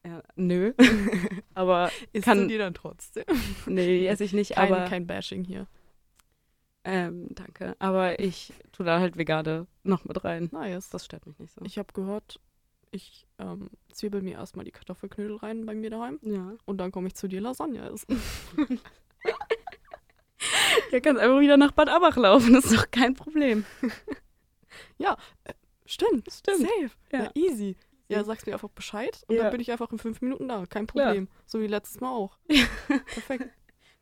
Ja, 0.06 0.24
nö. 0.36 0.74
aber 1.54 1.92
Isst 2.14 2.26
Kann- 2.26 2.40
du 2.42 2.48
die 2.48 2.58
dann 2.58 2.74
trotzdem? 2.74 3.26
nee, 3.66 4.00
die 4.00 4.08
esse 4.08 4.24
ich 4.24 4.34
nicht, 4.34 4.52
Kein, 4.56 4.72
aber 4.72 4.86
kein 4.86 5.06
Bashing 5.08 5.44
hier. 5.44 5.68
ähm, 6.84 7.28
danke. 7.32 7.76
Aber 7.80 8.20
ich 8.20 8.54
tue 8.72 8.86
da 8.86 9.00
halt 9.00 9.18
vegane 9.18 9.68
noch 9.84 10.06
mit 10.06 10.24
rein. 10.24 10.50
Nice. 10.52 10.90
Das 10.90 11.06
stört 11.06 11.26
mich 11.28 11.38
nicht 11.40 11.54
so. 11.54 11.62
Ich 11.66 11.78
habe 11.78 11.92
gehört, 11.94 12.40
ich 12.92 13.28
ähm, 13.40 13.70
zwiebel 13.92 14.22
mir 14.22 14.34
erstmal 14.38 14.66
die 14.66 14.72
Kartoffelknödel 14.72 15.36
rein 15.38 15.66
bei 15.66 15.76
mir 15.76 15.90
daheim 15.90 16.18
ja. 16.24 16.54
und 16.66 16.78
dann 16.78 16.92
komme 16.92 17.08
ich 17.08 17.16
zu 17.16 17.28
dir 17.28 17.42
Lasagne 17.42 17.90
essen. 17.90 18.20
Ihr 20.92 21.02
könnt 21.02 21.20
einfach 21.20 21.40
wieder 21.42 21.58
nach 21.58 21.72
Bad 21.74 21.90
Abach 21.90 22.16
laufen, 22.16 22.54
das 22.54 22.66
ist 22.66 22.76
doch 22.78 22.90
kein 22.90 23.14
Problem. 23.14 23.66
Stimmt, 25.86 26.32
Stimmt. 26.32 26.60
Safe. 26.60 26.92
Ja, 27.12 27.24
Ja. 27.24 27.32
easy. 27.34 27.76
Ja, 28.10 28.24
sagst 28.24 28.48
mir 28.48 28.54
einfach 28.54 28.70
Bescheid 28.70 29.24
und 29.28 29.36
Ja. 29.36 29.44
dann 29.44 29.52
bin 29.52 29.62
ich 29.62 29.72
einfach 29.72 29.92
in 29.92 30.00
fünf 30.00 30.22
Minuten 30.22 30.48
da. 30.48 30.66
Kein 30.66 30.88
Klar. 30.88 31.08
Problem. 31.08 31.28
So 31.46 31.60
wie 31.62 31.68
letztes 31.68 32.02
Mal 32.02 32.10
auch. 32.12 32.38
Perfekt. 32.88 33.50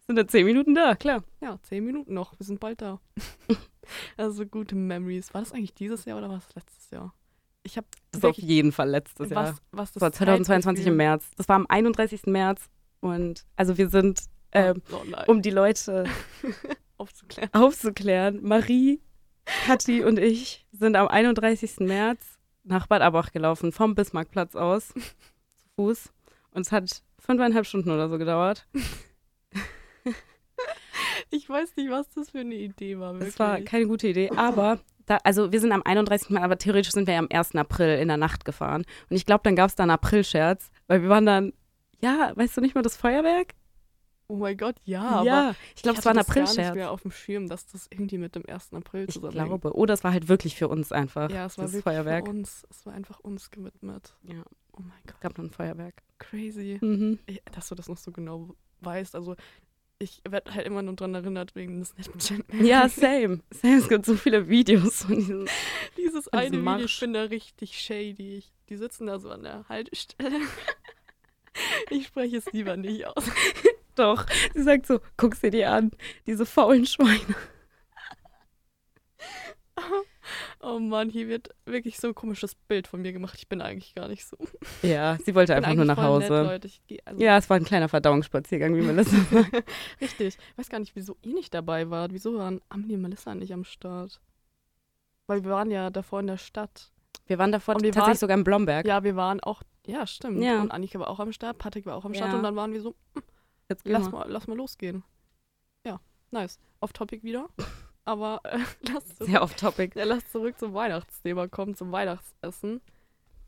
Sind 0.08 0.18
in 0.18 0.30
zehn 0.30 0.46
Minuten 0.46 0.74
da, 0.74 0.96
klar. 0.96 1.24
Ja, 1.42 1.60
zehn 1.64 1.84
Minuten 1.86 2.14
noch. 2.14 2.40
Wir 2.40 2.46
sind 2.46 2.62
bald 2.62 2.82
da. 2.82 3.02
also 4.18 4.46
gute 4.46 4.76
Memories. 4.76 5.34
War 5.34 5.42
das 5.42 5.52
eigentlich 5.52 5.74
dieses 5.74 6.06
Jahr 6.06 6.18
oder 6.18 6.30
war 6.30 6.38
es 6.38 6.56
letztes 6.56 6.90
Jahr? 6.92 7.14
Ich 7.64 7.76
habe 7.76 7.88
Das 8.12 8.20
ist 8.20 8.26
auf 8.26 8.38
jeden 8.38 8.72
Fall 8.72 8.90
letztes 8.90 9.30
Jahr. 9.30 9.44
was, 9.50 9.62
was 9.72 9.92
Das 9.92 10.02
war 10.02 10.12
2022 10.14 10.88
im 10.88 10.96
März. 10.96 11.30
Das 11.36 11.50
war 11.50 11.58
am 11.58 11.66
31. 11.68 12.28
März. 12.28 12.70
Und 13.02 13.46
also 13.58 13.78
wir 13.78 13.90
sind, 13.90 14.22
ähm, 14.54 14.82
oh, 14.94 15.04
nein. 15.06 15.26
um 15.28 15.42
die 15.42 15.50
Leute 15.50 16.06
aufzuklären. 16.98 17.50
aufzuklären, 17.54 18.42
Marie, 18.42 19.02
Kathi 19.66 20.04
und 20.06 20.18
ich 20.18 20.66
sind 20.72 20.96
am 20.96 21.10
31. 21.10 21.80
März 21.82 22.37
nach 22.68 22.88
Bad 22.88 23.02
Abach 23.02 23.32
gelaufen, 23.32 23.72
vom 23.72 23.96
Bismarckplatz 23.96 24.56
aus, 24.56 24.88
zu 25.58 25.68
Fuß. 25.76 26.14
Und 26.52 26.62
es 26.62 26.72
hat 26.72 27.04
fünfeinhalb 27.20 27.66
Stunden 27.66 27.92
oder 27.92 28.10
so 28.10 28.18
gedauert. 28.18 28.68
Ich 31.30 31.50
weiß 31.50 31.76
nicht, 31.76 31.90
was 31.90 32.10
das 32.12 32.32
für 32.32 32.40
eine 32.40 32.56
Idee 32.56 33.00
war. 33.00 33.14
Wirklich. 33.14 33.36
Das 33.36 33.40
war 33.40 33.60
keine 33.62 33.88
gute 33.88 34.08
Idee, 34.08 34.32
aber 34.36 34.80
da, 35.06 35.18
also 35.24 35.52
wir 35.52 35.60
sind 35.60 35.72
am 35.72 35.84
31. 35.84 36.30
Mal, 36.30 36.44
aber 36.44 36.58
theoretisch 36.58 36.92
sind 36.92 37.08
wir 37.08 37.16
ja 37.16 37.20
am 37.20 37.28
1. 37.32 37.56
April 37.56 38.00
in 38.00 38.08
der 38.08 38.18
Nacht 38.18 38.46
gefahren. 38.46 38.86
Und 39.10 39.16
ich 39.16 39.26
glaube, 39.26 39.42
dann 39.44 39.56
gab 39.56 39.70
es 39.70 39.76
da 39.76 39.84
einen 39.84 39.92
April-Scherz, 39.92 40.70
weil 40.88 41.02
wir 41.02 41.10
waren 41.10 41.26
dann, 41.26 41.54
ja, 42.02 42.32
weißt 42.36 42.58
du 42.58 42.62
nicht 42.62 42.76
mal 42.76 42.82
das 42.82 42.98
Feuerwerk? 42.98 43.54
Oh 44.28 44.36
mein 44.36 44.58
Gott, 44.58 44.76
ja, 44.84 45.02
aber 45.04 45.26
ja, 45.26 45.56
ich 45.76 45.82
glaube, 45.84 46.00
es 46.00 46.06
war 46.06 46.12
ein 46.14 46.18
das 46.18 46.28
gar 46.28 46.42
nicht 46.42 46.50
April-Scherz. 46.52 46.76
mehr 46.76 46.92
auf 46.92 47.02
dem 47.02 47.12
Schirm, 47.12 47.48
dass 47.48 47.66
das 47.68 47.88
irgendwie 47.90 48.18
mit 48.18 48.36
dem 48.36 48.44
1. 48.48 48.74
April 48.74 49.06
Ich 49.08 49.14
zusammenhängt. 49.16 49.48
glaube. 49.48 49.74
Oder 49.76 49.94
es 49.94 50.04
war 50.04 50.12
halt 50.12 50.28
wirklich 50.28 50.56
für 50.56 50.68
uns 50.68 50.92
einfach. 50.92 51.30
Ja, 51.32 51.46
es 51.46 51.58
war 51.58 51.66
wirklich 51.66 51.84
Feuerwerk. 51.84 52.26
für 52.26 52.32
uns. 52.32 52.66
Es 52.70 52.86
war 52.86 52.94
einfach 52.94 53.20
uns 53.20 53.50
gewidmet. 53.52 54.16
Ja, 54.24 54.44
Oh 54.74 54.82
mein 54.82 54.92
Gott, 55.08 55.16
es 55.16 55.20
gab 55.22 55.38
noch 55.38 55.46
ein 55.46 55.50
Feuerwerk. 55.52 56.04
crazy. 56.20 56.78
Mhm. 56.82 57.18
Ich- 57.26 57.42
Dass 57.52 57.68
du 57.70 57.76
das 57.76 57.88
noch 57.90 57.98
so 57.98 58.12
genau 58.12 58.54
weißt. 58.82 59.16
Also 59.16 59.36
ich 60.00 60.22
werde 60.30 60.54
halt 60.54 60.68
immer 60.68 60.84
nur 60.84 60.94
dran 60.96 61.16
erinnert 61.16 61.56
wegen 61.56 61.80
des 61.80 61.90
Snapchat. 62.00 62.44
Ja, 62.62 62.88
same. 62.88 63.40
Same. 63.52 63.78
Es 63.78 63.90
gibt 63.90 64.06
so 64.06 64.14
viele 64.16 64.48
Videos 64.48 65.04
von 65.06 65.16
diesen. 65.16 65.50
Dieses 65.98 66.28
eine 66.28 66.52
diesem 66.52 66.64
Video, 66.66 66.86
ich 66.86 67.00
bin 67.00 67.14
da 67.14 67.24
richtig 67.24 67.80
shady. 67.80 68.36
Ich, 68.38 68.52
die 68.70 68.76
sitzen 68.78 69.08
da 69.08 69.18
so 69.18 69.32
an 69.32 69.42
der 69.44 69.68
Haltestelle. 69.70 70.40
Ich 71.90 72.06
spreche 72.06 72.38
es 72.38 72.46
lieber 72.54 72.78
nicht 72.78 73.08
aus. 73.08 73.24
Doch. 73.98 74.26
Sie 74.54 74.64
sagt 74.64 74.86
so: 74.88 75.00
guck 75.18 75.36
sie 75.36 75.50
dir 75.50 75.72
an. 75.72 75.92
Diese 76.26 76.46
faulen 76.46 76.86
Schweine. 76.86 77.36
Oh 80.60 80.80
Mann, 80.80 81.10
hier 81.10 81.28
wird 81.30 81.50
wirklich 81.66 81.98
so 82.00 82.08
ein 82.10 82.16
komisches 82.16 82.56
Bild 82.56 82.88
von 82.88 83.02
mir 83.02 83.14
gemacht. 83.14 83.36
Ich 83.38 83.48
bin 83.48 83.62
eigentlich 83.62 83.94
gar 83.96 84.08
nicht 84.10 84.26
so. 84.26 84.36
Ja, 84.82 85.18
sie 85.24 85.34
wollte 85.36 85.56
einfach 85.56 85.74
nur 85.74 85.86
nach 85.86 85.98
Hause. 85.98 86.34
Nett, 86.34 86.46
Leute. 86.64 86.70
Geh, 86.88 87.00
also, 87.06 87.22
Ja, 87.24 87.38
es 87.38 87.50
war 87.50 87.58
ein 87.58 87.64
kleiner 87.64 87.88
Verdauungsspaziergang, 87.88 88.76
wie 88.76 88.82
Melissa 88.82 89.16
sagt. 89.32 89.64
Richtig. 90.02 90.38
Ich 90.52 90.58
weiß 90.58 90.70
gar 90.70 90.80
nicht, 90.80 90.96
wieso 90.96 91.16
ihr 91.22 91.34
nicht 91.34 91.54
dabei 91.54 91.90
wart. 91.90 92.12
Wieso 92.12 92.38
waren 92.38 92.60
Amelie 92.70 92.96
und 92.96 93.04
Melissa 93.04 93.36
nicht 93.36 93.54
am 93.54 93.64
Start? 93.64 94.20
Weil 95.28 95.44
wir 95.44 95.52
waren 95.52 95.72
ja 95.72 95.90
davor 95.92 96.20
in 96.20 96.28
der 96.28 96.38
Stadt. 96.38 96.92
Wir 97.28 97.38
waren 97.38 97.52
davor 97.52 97.76
Und 97.76 97.84
wir 97.84 97.92
tatsächlich 97.92 98.08
waren- 98.16 98.20
sogar 98.20 98.38
in 98.38 98.44
Blomberg. 98.44 98.86
Ja, 98.86 99.04
wir 99.04 99.16
waren 99.16 99.40
auch. 99.42 99.62
Ja, 99.86 100.06
stimmt. 100.08 100.44
Ja. 100.44 100.62
Und 100.62 100.72
Annika 100.72 101.00
war 101.00 101.08
auch 101.10 101.20
am 101.20 101.32
Start, 101.32 101.58
Patrick 101.60 101.86
war 101.86 101.96
auch 101.96 102.04
am 102.04 102.14
Start 102.14 102.32
Ja. 102.32 102.38
und 102.38 102.44
dann 102.44 102.56
waren 102.58 102.74
wir 102.74 102.82
so, 102.82 102.96
Jetzt 103.70 103.86
lass 103.88 104.06
wir. 104.06 104.12
mal, 104.12 104.30
lass 104.30 104.48
mal 104.48 104.56
losgehen. 104.58 105.04
Ja, 105.86 106.00
nice. 106.32 106.60
Off 106.80 106.94
Topic 106.94 107.24
wieder. 107.24 107.50
Aber 108.06 108.40
äh, 108.46 108.60
lass, 108.94 109.06
zurück, 109.16 109.30
Sehr 109.30 109.44
off-topic. 109.44 110.00
ja, 110.00 110.06
lass 110.06 110.32
zurück 110.32 110.58
zum 110.58 110.74
Weihnachtsthema 110.74 111.48
kommen, 111.50 111.76
zum 111.76 111.92
Weihnachtsessen. 111.92 112.80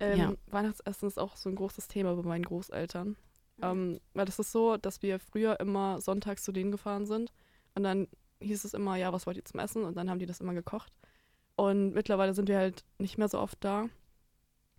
Ähm, 0.01 0.19
Ja. 0.19 0.34
Weihnachtsessen 0.47 1.08
ist 1.08 1.17
auch 1.17 1.38
so 1.38 1.47
ein 1.49 1.55
großes 1.55 1.88
Thema 1.88 2.13
bei 2.15 2.23
meinen 2.23 2.43
Großeltern. 2.43 3.15
Ähm, 3.62 3.99
weil 4.13 4.25
das 4.25 4.39
ist 4.39 4.51
so, 4.53 4.75
dass 4.77 5.01
wir 5.01 5.19
früher 5.19 5.60
immer 5.62 5.99
sonntags 6.01 6.43
zu 6.43 6.51
denen 6.53 6.71
gefahren 6.71 7.05
sind 7.05 7.32
und 7.75 7.84
dann 7.84 8.08
hieß 8.41 8.63
es 8.63 8.73
immer, 8.73 8.95
ja, 8.95 9.12
was 9.12 9.27
wollt 9.27 9.36
ihr 9.38 9.43
zum 9.45 9.60
Essen? 9.60 9.84
Und 9.84 9.95
dann 9.97 10.10
haben 10.10 10.19
die 10.19 10.25
das 10.25 10.39
immer 10.41 10.53
gekocht. 10.53 10.93
Und 11.58 11.91
mittlerweile 11.93 12.34
sind 12.34 12.47
wir 12.47 12.58
halt 12.58 12.86
nicht 12.99 13.17
mehr 13.17 13.27
so 13.27 13.38
oft 13.39 13.58
da. 13.63 13.88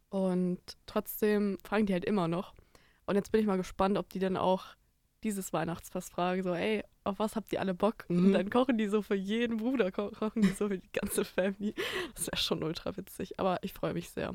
Und 0.09 0.61
trotzdem 0.87 1.59
fragen 1.63 1.87
die 1.87 1.93
halt 1.93 2.05
immer 2.05 2.27
noch. 2.29 2.55
Und 3.07 3.17
jetzt 3.17 3.33
bin 3.33 3.41
ich 3.43 3.47
mal 3.47 3.57
gespannt, 3.59 3.99
ob 3.99 4.09
die 4.09 4.19
dann 4.19 4.37
auch 4.39 4.65
dieses 5.25 5.53
Weihnachtsfest 5.53 6.11
fragen, 6.13 6.43
so, 6.43 6.55
ey, 6.55 6.83
auf 7.05 7.19
was 7.19 7.37
habt 7.37 7.53
ihr 7.53 7.61
alle 7.61 7.75
Bock? 7.75 8.05
Und 8.09 8.29
Mhm. 8.29 8.33
dann 8.33 8.51
kochen 8.51 8.79
die 8.79 8.89
so 8.89 9.03
für 9.03 9.15
jeden 9.15 9.59
Bruder, 9.59 9.91
ko 9.93 10.11
kochen 10.11 10.43
die 10.43 10.49
so 10.53 10.69
für 10.69 10.79
die 10.79 10.93
ganze 10.93 11.25
Family. 11.25 11.75
Das 12.15 12.27
wäre 12.27 12.37
schon 12.37 12.63
ultra 12.63 12.97
witzig, 12.97 13.39
aber 13.39 13.59
ich 13.63 13.73
freue 13.73 13.93
mich 13.95 14.11
sehr. 14.11 14.33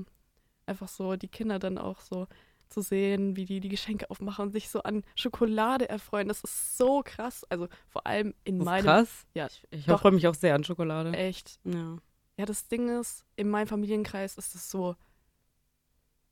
Einfach 0.68 0.88
so, 0.88 1.16
die 1.16 1.28
Kinder 1.28 1.60
dann 1.60 1.78
auch 1.78 2.02
so 2.02 2.28
zu 2.70 2.82
sehen, 2.82 3.36
wie 3.36 3.46
die 3.46 3.60
die 3.60 3.70
Geschenke 3.70 4.10
aufmachen 4.10 4.46
und 4.48 4.52
sich 4.52 4.70
so 4.70 4.82
an 4.82 5.04
Schokolade 5.16 5.88
erfreuen. 5.88 6.28
Das 6.28 6.42
ist 6.42 6.78
so 6.78 7.02
krass. 7.06 7.46
Also 7.50 7.68
vor 7.88 8.08
allem 8.08 8.34
in 8.44 8.58
Das 8.58 8.64
ist 8.64 8.66
meinem. 8.66 8.84
krass. 8.86 9.26
Ja, 9.36 9.46
Ich, 9.46 9.64
ich 9.70 9.86
freue 9.86 10.12
mich 10.12 10.28
auch 10.28 10.34
sehr 10.34 10.56
an 10.56 10.64
Schokolade. 10.64 11.12
Echt. 11.16 11.60
Ja. 11.64 11.98
Ja, 12.38 12.46
das 12.46 12.68
Ding 12.68 12.90
ist, 13.00 13.24
in 13.36 13.50
meinem 13.50 13.68
Familienkreis 13.68 14.36
ist 14.38 14.56
es 14.56 14.70
so 14.70 14.96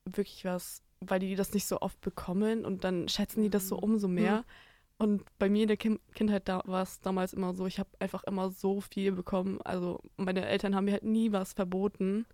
wirklich 0.04 0.44
was, 0.44 0.82
weil 1.08 1.20
die 1.20 1.34
das 1.36 1.52
nicht 1.54 1.66
so 1.66 1.80
oft 1.80 2.00
bekommen 2.00 2.64
und 2.64 2.84
dann 2.84 3.08
schätzen 3.08 3.42
die 3.42 3.50
das 3.50 3.68
so 3.68 3.76
Mhm. 3.76 3.82
umso 3.82 4.08
mehr. 4.08 4.44
Und 4.96 5.24
bei 5.38 5.48
mir 5.50 5.62
in 5.62 5.68
der 5.68 5.76
kind 5.76 6.00
Kindheit 6.14 6.48
da 6.48 6.62
war 6.66 6.82
es 6.82 7.00
damals 7.00 7.32
immer 7.32 7.52
so, 7.54 7.66
ich 7.66 7.78
habe 7.80 7.90
einfach 7.98 8.22
immer 8.24 8.50
so 8.50 8.80
viel 8.80 9.12
bekommen. 9.12 9.60
Also 9.62 10.00
meine 10.16 10.46
Eltern 10.46 10.74
haben 10.74 10.84
mir 10.84 10.92
halt 10.92 11.04
nie 11.04 11.32
was 11.32 11.52
verboten. 11.52 12.26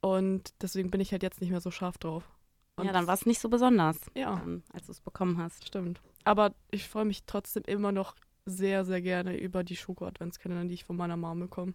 Und 0.00 0.54
deswegen 0.62 0.90
bin 0.90 1.00
ich 1.00 1.12
halt 1.12 1.22
jetzt 1.22 1.40
nicht 1.40 1.50
mehr 1.50 1.60
so 1.60 1.70
scharf 1.70 1.98
drauf. 1.98 2.28
Und 2.76 2.86
ja, 2.86 2.92
dann 2.92 3.06
war 3.06 3.14
es 3.14 3.26
nicht 3.26 3.40
so 3.40 3.48
besonders, 3.48 3.98
Ja, 4.16 4.40
ähm, 4.42 4.62
als 4.72 4.86
du 4.86 4.92
es 4.92 5.00
bekommen 5.00 5.38
hast. 5.38 5.66
stimmt. 5.66 6.00
Aber 6.24 6.54
ich 6.70 6.88
freue 6.88 7.04
mich 7.04 7.24
trotzdem 7.24 7.62
immer 7.66 7.92
noch 7.92 8.14
sehr, 8.46 8.84
sehr 8.84 9.02
gerne 9.02 9.38
über 9.38 9.62
die 9.62 9.76
Schoko-Adventskalender, 9.76 10.64
die 10.64 10.74
ich 10.74 10.84
von 10.84 10.96
meiner 10.96 11.16
Mom 11.16 11.38
bekomme. 11.40 11.74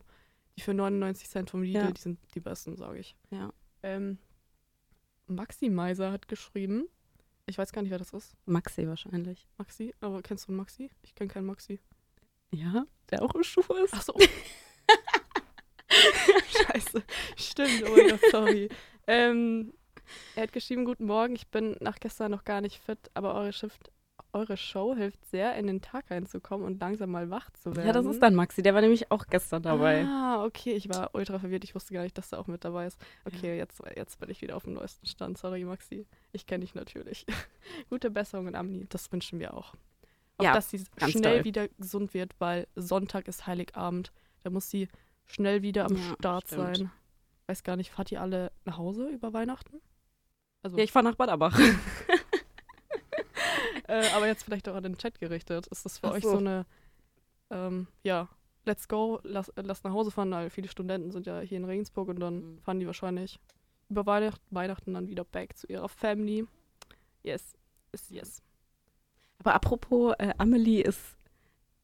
Die 0.58 0.62
für 0.62 0.74
99 0.74 1.30
Cent 1.30 1.50
vom 1.52 1.62
Lidl, 1.62 1.78
Ja. 1.86 1.92
die 1.92 2.02
sind 2.02 2.20
die 2.34 2.40
besten, 2.40 2.76
sage 2.76 2.98
ich. 3.00 3.16
Ja. 3.30 3.54
Ähm, 3.84 4.18
Maximizer 5.28 6.12
hat 6.12 6.28
geschrieben. 6.28 6.88
Ich 7.46 7.58
weiß 7.58 7.72
gar 7.72 7.82
nicht, 7.82 7.92
wer 7.92 7.98
das 7.98 8.14
ist. 8.14 8.36
Maxi 8.46 8.88
wahrscheinlich. 8.88 9.48
Maxi? 9.58 9.94
Aber 10.02 10.22
kennst 10.22 10.48
du 10.48 10.52
einen 10.52 10.58
Maxi? 10.58 10.90
Ich 11.04 11.16
kenne 11.16 11.30
keinen 11.30 11.46
Maxi. 11.46 11.80
Ja, 12.52 12.86
der 13.10 13.22
auch 13.22 13.34
im 13.36 13.44
Schuh 13.44 13.62
ist. 13.84 13.94
Ach 13.94 14.02
so. 14.02 14.14
Scheiße. 16.50 17.04
Stimmt, 17.38 17.84
oh 17.86 17.96
mein 17.96 18.10
Gott, 18.10 18.22
sorry. 18.32 18.70
Ähm, 19.08 19.74
er 20.36 20.44
hat 20.44 20.54
geschrieben, 20.54 20.86
guten 20.86 21.06
Morgen, 21.06 21.36
ich 21.36 21.48
bin 21.48 21.76
nach 21.80 22.00
gestern 22.00 22.32
noch 22.32 22.44
gar 22.44 22.62
nicht 22.62 22.82
fit, 22.82 23.00
aber 23.14 23.36
eure, 23.36 23.54
Shift, 23.54 23.92
eure 24.38 24.58
Show 24.58 24.96
hilft 24.96 25.26
sehr, 25.26 25.56
in 25.56 25.68
den 25.68 25.82
Tag 25.82 26.10
reinzukommen 26.12 26.66
und 26.66 26.80
langsam 26.80 27.12
mal 27.12 27.30
wach 27.30 27.50
zu 27.52 27.76
werden. 27.76 27.88
Ja, 27.88 27.94
das 27.94 28.06
ist 28.06 28.22
dann 28.22 28.36
Maxi. 28.36 28.62
Der 28.62 28.74
war 28.74 28.82
nämlich 28.82 29.12
auch 29.12 29.26
gestern 29.28 29.62
dabei. 29.64 30.06
Ah, 30.06 30.44
okay, 30.46 30.74
ich 30.74 30.88
war 30.90 31.10
ultra 31.14 31.40
verwirrt. 31.40 31.64
Ich 31.64 31.76
wusste 31.76 31.94
gar 31.94 32.04
nicht, 32.04 32.18
dass 32.18 32.32
er 32.32 32.40
auch 32.40 32.48
mit 32.48 32.64
dabei 32.64 32.88
ist. 32.88 33.00
Okay, 33.26 33.58
jetzt, 33.58 33.82
jetzt 33.96 34.20
bin 34.20 34.30
ich 34.30 34.42
wieder 34.42 34.56
auf 34.56 34.64
dem 34.64 34.74
neuesten 34.74 35.06
Stand. 35.06 35.38
Sorry, 35.38 35.64
Maxi. 35.66 36.06
Ich 36.32 36.46
kenne 36.46 36.62
dich 36.64 36.76
natürlich. 36.76 37.26
Gute 37.90 38.10
Besserung 38.10 38.48
in 38.48 38.56
Amni, 38.56 38.86
das 38.90 39.12
wünschen 39.12 39.40
wir 39.40 39.54
auch. 39.54 39.74
Auch, 40.38 40.44
Ja, 40.46 40.54
dass 40.54 40.70
sie 40.70 40.84
schnell 41.08 41.38
toll. 41.38 41.44
wieder 41.46 41.68
gesund 41.70 42.14
wird, 42.14 42.34
weil 42.40 42.68
Sonntag 42.76 43.28
ist 43.28 43.48
Heiligabend. 43.48 44.12
Da 44.44 44.50
muss 44.52 44.70
sie 44.70 44.88
schnell 45.26 45.62
wieder 45.64 45.86
am 45.86 45.96
Ja, 45.96 46.16
Start 46.20 46.48
stimmt. 46.48 46.78
sein. 46.78 46.92
Weiß 47.48 47.64
gar 47.64 47.76
nicht, 47.76 47.92
fahrt 47.92 48.12
ihr 48.12 48.22
alle 48.22 48.52
nach 48.66 48.78
Hause 48.78 49.08
über 49.10 49.34
Weihnachten? 49.34 49.82
Also, 50.64 50.78
Ja, 50.78 50.84
ich 50.84 50.92
fahre 50.92 51.06
nach 51.06 51.16
Bad 51.16 51.30
Abach. 51.30 51.58
äh, 53.88 54.08
aber 54.16 54.28
jetzt 54.28 54.44
vielleicht 54.44 54.68
auch 54.70 54.76
an 54.76 54.84
den 54.84 54.98
Chat 54.98 55.20
gerichtet. 55.20 55.68
Ist 55.68 55.86
das 55.86 55.98
für 56.00 56.08
Ach 56.08 56.14
euch 56.14 56.24
so. 56.24 56.32
so 56.32 56.38
eine 56.38 56.66
ähm, 57.50 57.88
ja, 58.04 58.28
let's 58.66 58.88
go, 58.88 59.20
lass, 59.24 59.52
lass 59.56 59.84
nach 59.84 59.92
Hause 59.94 60.12
fahren, 60.12 60.32
weil 60.32 60.50
viele 60.50 60.68
Studenten 60.68 61.12
sind 61.12 61.26
ja 61.26 61.40
hier 61.40 61.58
in 61.58 61.66
Regensburg 61.66 62.10
und 62.10 62.20
dann 62.20 62.56
Mhm. 62.56 62.60
fahren 62.62 62.80
die 62.80 62.86
wahrscheinlich 62.88 63.40
über 63.90 64.06
Weihnacht, 64.06 64.42
Weihnachten 64.50 64.94
dann 64.94 65.08
wieder 65.08 65.24
back 65.24 65.58
zu 65.58 65.68
ihrer 65.68 65.88
Family. 65.90 66.46
Yes, 67.24 67.54
ist 67.94 68.12
yes. 68.12 68.42
Aber 69.40 69.54
apropos, 69.54 70.14
äh, 70.20 70.34
Amelie 70.38 70.82
ist 70.82 71.18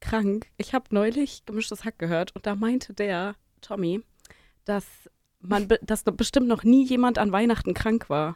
krank. 0.02 0.48
Ich 0.58 0.74
habe 0.74 0.86
neulich 0.94 1.46
gemischtes 1.46 1.86
Hack 1.86 1.98
gehört 1.98 2.36
und 2.36 2.46
da 2.46 2.56
meinte 2.56 2.94
der 2.94 3.36
Tommy, 3.62 4.02
dass 4.66 4.86
man, 5.39 5.68
be 5.70 5.80
dass 5.82 6.04
bestimmt 6.04 6.48
noch 6.48 6.63
nie 6.63 6.86
jemand 6.86 7.18
an 7.18 7.32
Weihnachten 7.32 7.74
krank 7.74 8.10
war. 8.10 8.36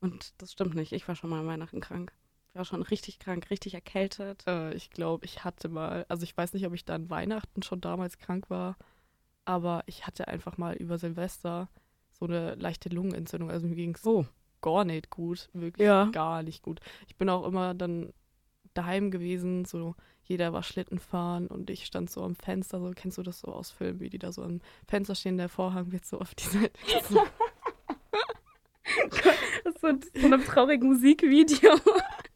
Und 0.00 0.32
das 0.38 0.52
stimmt 0.52 0.74
nicht. 0.74 0.92
Ich 0.92 1.06
war 1.06 1.14
schon 1.14 1.28
mal 1.30 1.40
an 1.40 1.46
Weihnachten 1.46 1.80
krank. 1.80 2.12
Ich 2.52 2.58
war 2.58 2.64
schon 2.66 2.82
richtig 2.82 3.18
krank, 3.18 3.48
richtig 3.50 3.72
erkältet. 3.72 4.44
Äh, 4.46 4.74
ich 4.74 4.90
glaube, 4.90 5.24
ich 5.24 5.42
hatte 5.42 5.70
mal, 5.70 6.04
also 6.10 6.22
ich 6.24 6.36
weiß 6.36 6.52
nicht, 6.52 6.66
ob 6.66 6.74
ich 6.74 6.84
dann 6.84 7.08
Weihnachten 7.08 7.62
schon 7.62 7.80
damals 7.80 8.18
krank 8.18 8.50
war, 8.50 8.76
aber 9.46 9.82
ich 9.86 10.06
hatte 10.06 10.28
einfach 10.28 10.58
mal 10.58 10.74
über 10.74 10.98
Silvester 10.98 11.70
so 12.12 12.26
eine 12.26 12.54
leichte 12.56 12.90
Lungenentzündung. 12.90 13.50
Also 13.50 13.66
mir 13.66 13.74
ging 13.76 13.94
es 13.94 14.04
Oh. 14.06 14.26
gar 14.60 14.84
nicht 14.84 15.08
gut, 15.08 15.48
wirklich 15.54 15.86
Ja. 15.86 16.10
gar 16.12 16.42
nicht 16.42 16.62
gut. 16.62 16.80
Ich 17.08 17.16
bin 17.16 17.30
auch 17.30 17.46
immer 17.46 17.72
dann 17.72 18.12
daheim 18.74 19.10
gewesen, 19.10 19.64
so 19.64 19.94
jeder 20.24 20.52
war 20.52 20.62
Schlitten 20.62 20.98
fahren 20.98 21.46
und 21.46 21.70
ich 21.70 21.86
stand 21.86 22.10
so 22.10 22.22
am 22.22 22.34
Fenster, 22.36 22.80
so 22.80 22.90
kennst 22.94 23.16
du 23.16 23.22
das 23.22 23.40
so 23.40 23.48
aus 23.48 23.70
Filmen, 23.70 24.00
wie 24.00 24.10
die 24.10 24.18
da 24.18 24.30
so 24.30 24.42
am 24.42 24.60
Fenster 24.86 25.14
stehen, 25.14 25.38
der 25.38 25.48
Vorhang 25.48 25.90
wird 25.90 26.04
so 26.04 26.20
auf 26.20 26.34
die 26.34 26.44
Seite. 26.44 26.72
Das 29.64 29.74
ist 29.74 29.80
so, 29.80 30.20
so 30.20 30.26
einem 30.26 30.44
traurigen 30.44 30.88
Musikvideo. 30.88 31.76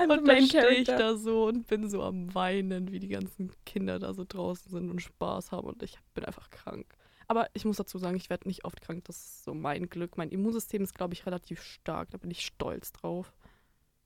Also 0.00 0.14
Und 0.14 0.26
dann 0.26 0.46
stehe 0.46 0.70
ich 0.70 0.86
da 0.88 1.14
so 1.14 1.46
und 1.46 1.66
bin 1.66 1.90
so 1.90 2.02
am 2.02 2.34
Weinen, 2.34 2.90
wie 2.90 3.00
die 3.00 3.08
ganzen 3.08 3.52
Kinder 3.66 3.98
da 3.98 4.14
so 4.14 4.24
draußen 4.26 4.70
sind 4.70 4.90
und 4.90 5.00
Spaß 5.02 5.52
haben 5.52 5.68
und 5.68 5.82
ich 5.82 5.98
bin 6.14 6.24
einfach 6.24 6.48
krank. 6.48 6.86
Aber 7.28 7.50
ich 7.52 7.66
muss 7.66 7.76
dazu 7.76 7.98
sagen, 7.98 8.16
ich 8.16 8.30
werde 8.30 8.48
nicht 8.48 8.64
oft 8.64 8.80
krank. 8.80 9.04
Das 9.04 9.16
ist 9.16 9.44
so 9.44 9.52
mein 9.52 9.90
Glück. 9.90 10.16
Mein 10.16 10.30
Immunsystem 10.30 10.82
ist, 10.82 10.94
glaube 10.94 11.12
ich, 11.12 11.26
relativ 11.26 11.62
stark. 11.62 12.10
Da 12.10 12.18
bin 12.18 12.30
ich 12.30 12.44
stolz 12.44 12.92
drauf. 12.92 13.32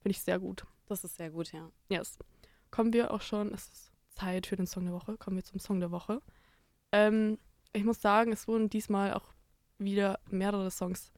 Finde 0.00 0.10
ich 0.10 0.20
sehr 0.20 0.40
gut. 0.40 0.66
Das 0.86 1.04
ist 1.04 1.16
sehr 1.16 1.30
gut, 1.30 1.52
ja. 1.52 1.70
Yes. 1.88 2.18
Kommen 2.70 2.92
wir 2.92 3.12
auch 3.12 3.22
schon, 3.22 3.54
es 3.54 3.68
ist 3.68 3.92
Zeit 4.10 4.46
für 4.46 4.56
den 4.56 4.66
Song 4.66 4.84
der 4.84 4.92
Woche. 4.92 5.16
Kommen 5.16 5.36
wir 5.36 5.44
zum 5.44 5.60
Song 5.60 5.80
der 5.80 5.92
Woche. 5.92 6.20
Ähm, 6.92 7.38
ich 7.72 7.84
muss 7.84 8.02
sagen, 8.02 8.32
es 8.32 8.48
wurden 8.48 8.68
diesmal 8.68 9.14
auch 9.14 9.32
wieder 9.78 10.18
mehrere 10.28 10.70
Songs 10.70 11.12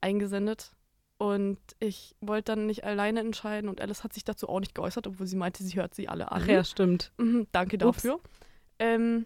eingesendet. 0.00 0.72
Und 1.18 1.58
ich 1.78 2.14
wollte 2.20 2.52
dann 2.52 2.66
nicht 2.66 2.84
alleine 2.84 3.20
entscheiden 3.20 3.70
und 3.70 3.80
Alice 3.80 4.04
hat 4.04 4.12
sich 4.12 4.24
dazu 4.24 4.48
auch 4.48 4.60
nicht 4.60 4.74
geäußert, 4.74 5.06
obwohl 5.06 5.26
sie 5.26 5.36
meinte, 5.36 5.64
sie 5.64 5.76
hört 5.76 5.94
sie 5.94 6.08
alle 6.08 6.30
an. 6.30 6.42
Ach 6.42 6.46
ja, 6.46 6.62
stimmt. 6.62 7.12
Mhm, 7.16 7.46
danke 7.52 7.78
dafür. 7.78 8.20
Ähm, 8.78 9.24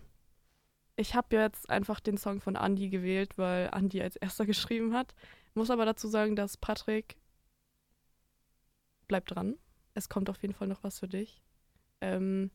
ich 0.95 1.15
habe 1.15 1.35
jetzt 1.35 1.69
einfach 1.69 1.99
den 1.99 2.17
Song 2.17 2.41
von 2.41 2.55
Andy 2.55 2.91
gewählt, 2.91 3.39
weil 3.39 3.71
Andy 3.73 4.01
als 4.03 4.17
erster 4.17 4.47
geschrieben 4.47 4.95
hat. 4.95 5.15
Muss 5.55 5.71
aber 5.71 5.85
dazu 5.85 6.07
sagen, 6.07 6.37
dass 6.37 6.57
Patrick 6.57 7.17
bleibt 9.09 9.35
dran. 9.35 9.57
Es 9.95 10.09
kommt 10.09 10.31
auf 10.31 10.41
jeden 10.43 10.55
Fall 10.55 10.69
noch 10.69 10.85
was 10.85 11.01
für 11.01 11.09
dich. 11.09 11.43
Ähm, 12.01 12.53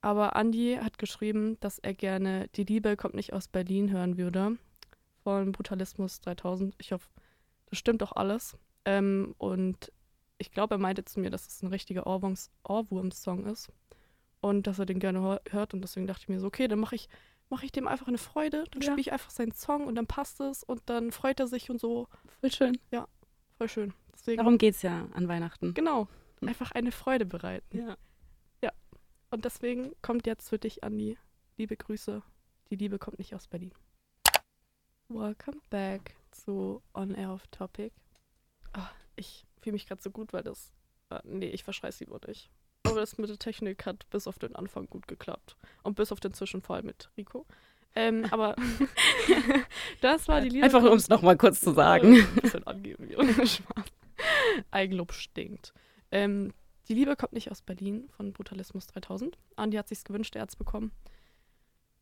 aber 0.00 0.36
Andy 0.36 0.78
hat 0.80 0.96
geschrieben, 0.96 1.58
dass 1.60 1.78
er 1.78 1.92
gerne 1.92 2.48
Die 2.54 2.64
Liebe 2.64 2.96
kommt 2.96 3.14
nicht 3.14 3.34
aus 3.34 3.48
Berlin 3.48 3.90
hören 3.90 4.16
würde. 4.16 4.56
Von 5.22 5.52
Brutalismus 5.52 6.20
3000. 6.22 6.74
Ich 6.78 6.92
hoffe, 6.92 7.08
das 7.70 7.78
stimmt 7.78 8.02
doch 8.02 8.12
alles. 8.12 8.56
Ähm, 8.84 9.34
und 9.38 9.92
ich 10.38 10.50
glaube, 10.52 10.74
er 10.76 10.78
meinte 10.78 11.04
zu 11.04 11.20
mir, 11.20 11.30
dass 11.30 11.46
es 11.46 11.62
ein 11.62 11.68
richtiger 11.68 12.06
Ohrwurms- 12.06 12.50
Ohrwurm-Song 12.64 13.46
ist 13.46 13.70
und 14.40 14.66
dass 14.66 14.78
er 14.78 14.86
den 14.86 15.00
gerne 15.00 15.20
hör- 15.20 15.40
hört. 15.50 15.74
Und 15.74 15.82
deswegen 15.82 16.06
dachte 16.06 16.22
ich 16.22 16.28
mir 16.28 16.40
so, 16.40 16.46
okay, 16.46 16.68
dann 16.68 16.78
mache 16.78 16.94
ich, 16.94 17.08
mach 17.50 17.62
ich 17.62 17.72
dem 17.72 17.88
einfach 17.88 18.06
eine 18.08 18.18
Freude. 18.18 18.64
Dann 18.70 18.82
Ja. 18.82 18.86
spiele 18.86 19.00
ich 19.00 19.12
einfach 19.12 19.30
seinen 19.30 19.52
Song 19.52 19.86
und 19.86 19.94
dann 19.96 20.06
passt 20.06 20.40
es 20.40 20.62
und 20.62 20.82
dann 20.86 21.10
freut 21.12 21.40
er 21.40 21.48
sich 21.48 21.70
und 21.70 21.80
so. 21.80 22.08
Voll 22.40 22.52
schön. 22.52 22.78
Voll 23.58 23.68
schön. 23.68 23.92
Deswegen, 24.14 24.38
Darum 24.38 24.58
geht's 24.58 24.82
ja 24.82 25.08
an 25.14 25.26
Weihnachten. 25.28 25.74
genau, 25.74 26.06
einfach 26.40 26.70
eine 26.72 26.92
Freude 26.92 27.26
bereiten. 27.26 27.78
Ja. 27.78 27.96
Und 29.30 29.44
deswegen 29.44 29.92
kommt 30.00 30.26
jetzt 30.26 30.48
für 30.48 30.58
dich, 30.58 30.82
Andi, 30.84 31.18
liebe 31.58 31.76
Grüße. 31.76 32.22
Die 32.70 32.76
Liebe 32.76 32.98
kommt 32.98 33.18
nicht 33.18 33.34
aus 33.34 33.46
Berlin. 33.46 33.72
Welcome 35.08 35.58
back 35.68 36.14
zu 36.30 36.82
On 36.94 37.14
Air 37.14 37.32
of 37.32 37.46
Topic. 37.48 37.92
Ah, 38.72 38.90
ich 39.16 39.46
fühle 39.60 39.74
mich 39.74 39.86
gerade 39.86 40.02
so 40.02 40.10
gut, 40.10 40.32
weil 40.32 40.42
das. 40.42 40.72
Äh, 41.10 41.20
nee, 41.24 41.48
ich 41.48 41.64
verschreiß 41.64 42.00
lieber 42.00 42.20
nicht. 42.26 42.50
Aber 42.84 43.00
das 43.00 43.18
mit 43.18 43.28
der 43.28 43.38
Technik 43.38 43.84
hat 43.86 44.08
bis 44.10 44.26
auf 44.26 44.38
den 44.38 44.54
Anfang 44.54 44.86
gut 44.86 45.08
geklappt. 45.08 45.56
Und 45.82 45.96
bis 45.96 46.12
auf 46.12 46.20
den 46.20 46.32
Zwischenfall 46.32 46.82
mit 46.82 47.10
Rico. 47.16 47.46
Ähm, 47.94 48.24
aber 48.30 48.56
das 50.00 50.28
war 50.28 50.40
die 50.40 50.48
Liebe. 50.50 50.64
Einfach 50.64 50.82
um 50.82 50.96
es 50.96 51.08
nochmal 51.08 51.36
kurz 51.36 51.60
zu 51.60 51.72
sagen. 51.72 52.14
äh, 52.14 52.20
ein 52.20 52.34
bisschen 52.36 52.66
angeben. 52.66 53.08
Eigenlob 54.70 55.12
stinkt. 55.12 55.72
Ähm, 56.10 56.52
die 56.88 56.94
Liebe 56.94 57.16
kommt 57.16 57.34
nicht 57.34 57.50
aus 57.50 57.60
Berlin 57.62 58.08
von 58.16 58.32
Brutalismus 58.32 58.86
3000. 58.86 59.36
Andi 59.56 59.76
hat 59.76 59.88
sich's 59.88 60.04
gewünscht, 60.04 60.34
er 60.36 60.42
hat's 60.42 60.56
bekommen. 60.56 60.90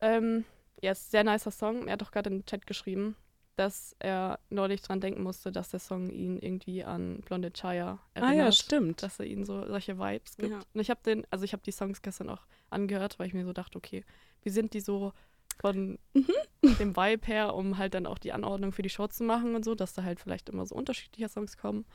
Ähm, 0.01 0.45
ja, 0.81 0.93
ist 0.93 1.09
ein 1.09 1.11
sehr 1.11 1.25
nicer 1.25 1.51
Song. 1.51 1.87
Er 1.87 1.95
hat 1.95 2.03
doch 2.03 2.13
gerade 2.13 2.31
den 2.31 2.47
Chat 2.47 2.67
geschrieben, 2.67 3.17
dass 3.57 3.97
er 3.99 4.39
neulich 4.51 4.83
dran 4.83 5.01
denken 5.01 5.23
musste, 5.23 5.51
dass 5.51 5.71
der 5.71 5.81
Song 5.81 6.11
ihn 6.11 6.39
irgendwie 6.39 6.85
an 6.85 7.21
Blonde 7.23 7.51
Chaya 7.53 7.93
ah 7.93 8.01
erinnert. 8.21 8.37
ja, 8.37 8.53
stimmt. 8.53 9.03
Dass 9.03 9.19
er 9.19 9.27
ihnen 9.27 9.45
so 9.45 9.67
solche 9.67 9.99
Vibes 9.99 10.37
gibt. 10.37 10.51
Ja. 10.53 10.61
Und 10.75 10.81
ich 10.81 10.91
habe 10.91 11.01
den, 11.05 11.27
also 11.31 11.45
ich 11.45 11.53
habe 11.53 11.63
die 11.63 11.73
Songs 11.73 12.03
gestern 12.03 12.29
auch 12.29 12.47
angehört, 12.71 13.19
weil 13.19 13.27
ich 13.29 13.35
mir 13.35 13.45
so 13.45 13.53
dachte, 13.55 13.79
okay, 13.79 14.05
wie 14.43 14.51
sind 14.51 14.75
die 14.75 14.81
so 14.81 15.13
von 15.59 15.99
Mhm. 16.13 16.77
dem 16.79 16.97
Vibe 16.97 17.27
her, 17.27 17.55
um 17.55 17.79
halt 17.79 17.95
dann 17.95 18.07
auch 18.07 18.19
die 18.19 18.33
Anordnung 18.33 18.73
für 18.73 18.83
die 18.83 18.91
Show 18.91 19.07
zu 19.07 19.25
machen 19.25 19.55
und 19.55 19.65
so, 19.65 19.75
dass 19.75 19.95
da 19.95 20.03
halt 20.03 20.21
vielleicht 20.21 20.49
immer 20.51 20.67
so 20.67 20.75
unterschiedliche 20.75 21.29
Songs 21.31 21.57
kommen. 21.57 21.87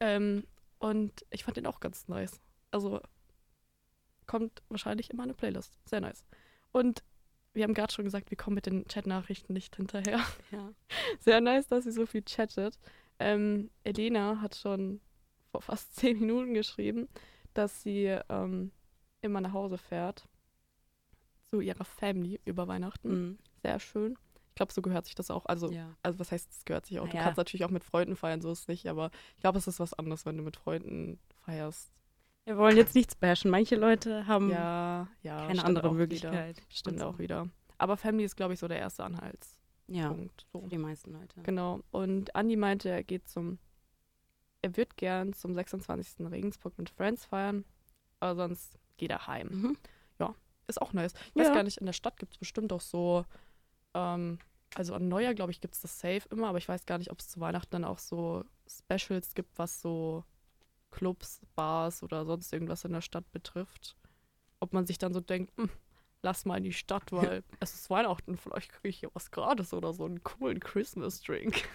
Ähm, 0.00 0.44
und 0.78 1.24
ich 1.30 1.44
fand 1.44 1.56
den 1.56 1.66
auch 1.66 1.80
ganz 1.80 2.08
nice. 2.08 2.40
Also 2.70 3.00
kommt 4.26 4.62
wahrscheinlich 4.68 5.08
in 5.10 5.16
meine 5.16 5.32
Playlist. 5.34 5.78
Sehr 5.86 6.00
nice. 6.00 6.26
Und 6.72 7.02
wir 7.56 7.64
haben 7.64 7.74
gerade 7.74 7.92
schon 7.92 8.04
gesagt, 8.04 8.30
wir 8.30 8.36
kommen 8.36 8.54
mit 8.54 8.66
den 8.66 8.86
Chat-Nachrichten 8.86 9.52
nicht 9.52 9.74
hinterher. 9.76 10.20
Ja. 10.52 10.70
Sehr 11.20 11.40
nice, 11.40 11.66
dass 11.66 11.84
sie 11.84 11.90
so 11.90 12.06
viel 12.06 12.22
chattet. 12.22 12.78
Ähm, 13.18 13.70
Elena 13.82 14.40
hat 14.40 14.54
schon 14.54 15.00
vor 15.50 15.62
fast 15.62 15.96
zehn 15.96 16.20
Minuten 16.20 16.54
geschrieben, 16.54 17.08
dass 17.54 17.82
sie 17.82 18.16
ähm, 18.28 18.70
immer 19.22 19.40
nach 19.40 19.52
Hause 19.52 19.78
fährt 19.78 20.28
zu 21.50 21.60
ihrer 21.60 21.84
Family 21.84 22.40
über 22.44 22.68
Weihnachten. 22.68 23.08
Mhm. 23.08 23.38
Sehr 23.62 23.80
schön. 23.80 24.18
Ich 24.50 24.54
glaube, 24.54 24.72
so 24.72 24.82
gehört 24.82 25.06
sich 25.06 25.14
das 25.14 25.30
auch. 25.30 25.46
Also, 25.46 25.70
ja. 25.70 25.94
also 26.02 26.18
was 26.18 26.32
heißt, 26.32 26.50
es 26.50 26.64
gehört 26.64 26.86
sich 26.86 26.98
auch. 26.98 27.08
Du 27.08 27.18
kannst 27.18 27.36
natürlich 27.36 27.64
auch 27.64 27.70
mit 27.70 27.84
Freunden 27.84 28.16
feiern, 28.16 28.40
so 28.40 28.52
ist 28.52 28.60
es 28.60 28.68
nicht. 28.68 28.86
Aber 28.86 29.10
ich 29.36 29.42
glaube, 29.42 29.58
es 29.58 29.66
ist 29.66 29.80
was 29.80 29.94
anderes, 29.94 30.24
wenn 30.24 30.36
du 30.36 30.42
mit 30.42 30.56
Freunden 30.56 31.18
feierst. 31.44 31.92
Wir 32.46 32.56
wollen 32.56 32.76
jetzt 32.76 32.94
nichts 32.94 33.14
bashen. 33.16 33.50
Manche 33.50 33.76
Leute 33.76 34.26
haben 34.26 34.50
Ja, 34.50 35.08
ja. 35.22 35.46
keine 35.46 35.64
andere 35.64 35.92
Möglichkeit. 35.92 36.56
Wieder. 36.58 36.66
Stimmt 36.70 37.02
auch 37.02 37.18
wieder. 37.18 37.48
Aber 37.78 37.96
Family 37.96 38.24
ist, 38.24 38.36
glaube 38.36 38.54
ich, 38.54 38.60
so 38.60 38.68
der 38.68 38.78
erste 38.78 39.04
Anhaltspunkt. 39.04 39.50
Ja, 39.88 40.14
So. 40.52 40.60
für 40.62 40.68
die 40.68 40.78
meisten 40.78 41.12
Leute. 41.12 41.42
Genau. 41.42 41.80
Und 41.90 42.34
Andi 42.34 42.56
meinte, 42.56 42.88
er 42.88 43.02
geht 43.04 43.28
zum, 43.28 43.58
er 44.62 44.76
wird 44.76 44.96
gern 44.96 45.32
zum 45.32 45.54
26. 45.54 46.20
in 46.20 46.26
Regensburg 46.28 46.78
mit 46.78 46.88
Friends 46.90 47.24
feiern, 47.24 47.64
aber 48.20 48.36
sonst 48.48 48.78
geht 48.96 49.10
er 49.10 49.26
heim. 49.26 49.48
Mhm. 49.50 49.76
Ist 50.68 50.82
auch 50.82 50.92
nice. 50.92 51.12
Ich 51.28 51.36
weiß 51.36 51.46
Ja. 51.46 51.54
gar 51.54 51.62
nicht, 51.62 51.76
in 51.76 51.86
der 51.86 51.92
Stadt 51.92 52.16
gibt 52.18 52.32
es 52.32 52.38
bestimmt 52.38 52.72
auch 52.72 52.80
so, 52.80 53.24
ähm, 53.94 54.40
also 54.74 54.94
an 54.96 55.06
Neujahr, 55.06 55.32
glaube 55.32 55.52
ich, 55.52 55.60
gibt 55.60 55.74
es 55.74 55.80
das 55.80 56.00
safe 56.00 56.22
immer, 56.32 56.48
aber 56.48 56.58
ich 56.58 56.68
weiß 56.68 56.86
gar 56.86 56.98
nicht, 56.98 57.12
ob 57.12 57.20
es 57.20 57.28
zu 57.28 57.38
Weihnachten 57.38 57.70
dann 57.70 57.84
auch 57.84 58.00
so 58.00 58.42
Specials 58.68 59.36
gibt, 59.36 59.56
was 59.60 59.80
so 59.80 60.24
Clubs, 60.96 61.40
Bars 61.54 62.02
oder 62.02 62.24
sonst 62.24 62.52
irgendwas 62.52 62.84
in 62.84 62.92
der 62.92 63.02
Stadt 63.02 63.30
betrifft. 63.32 63.96
Ob 64.60 64.72
man 64.72 64.86
sich 64.86 64.96
dann 64.96 65.12
so 65.12 65.20
denkt, 65.20 65.52
"Hm, 65.58 65.68
lass 66.22 66.46
mal 66.46 66.56
in 66.56 66.64
die 66.64 66.72
Stadt, 66.72 67.12
weil 67.12 67.44
es 67.60 67.74
ist 67.74 67.90
Weihnachten, 67.90 68.36
vielleicht 68.38 68.72
kriege 68.72 68.88
ich 68.88 68.98
hier 69.00 69.10
was 69.12 69.30
gratis 69.30 69.74
oder 69.74 69.92
so 69.92 70.06
einen 70.06 70.22
coolen 70.24 70.58
Christmas-Drink. 70.58 71.68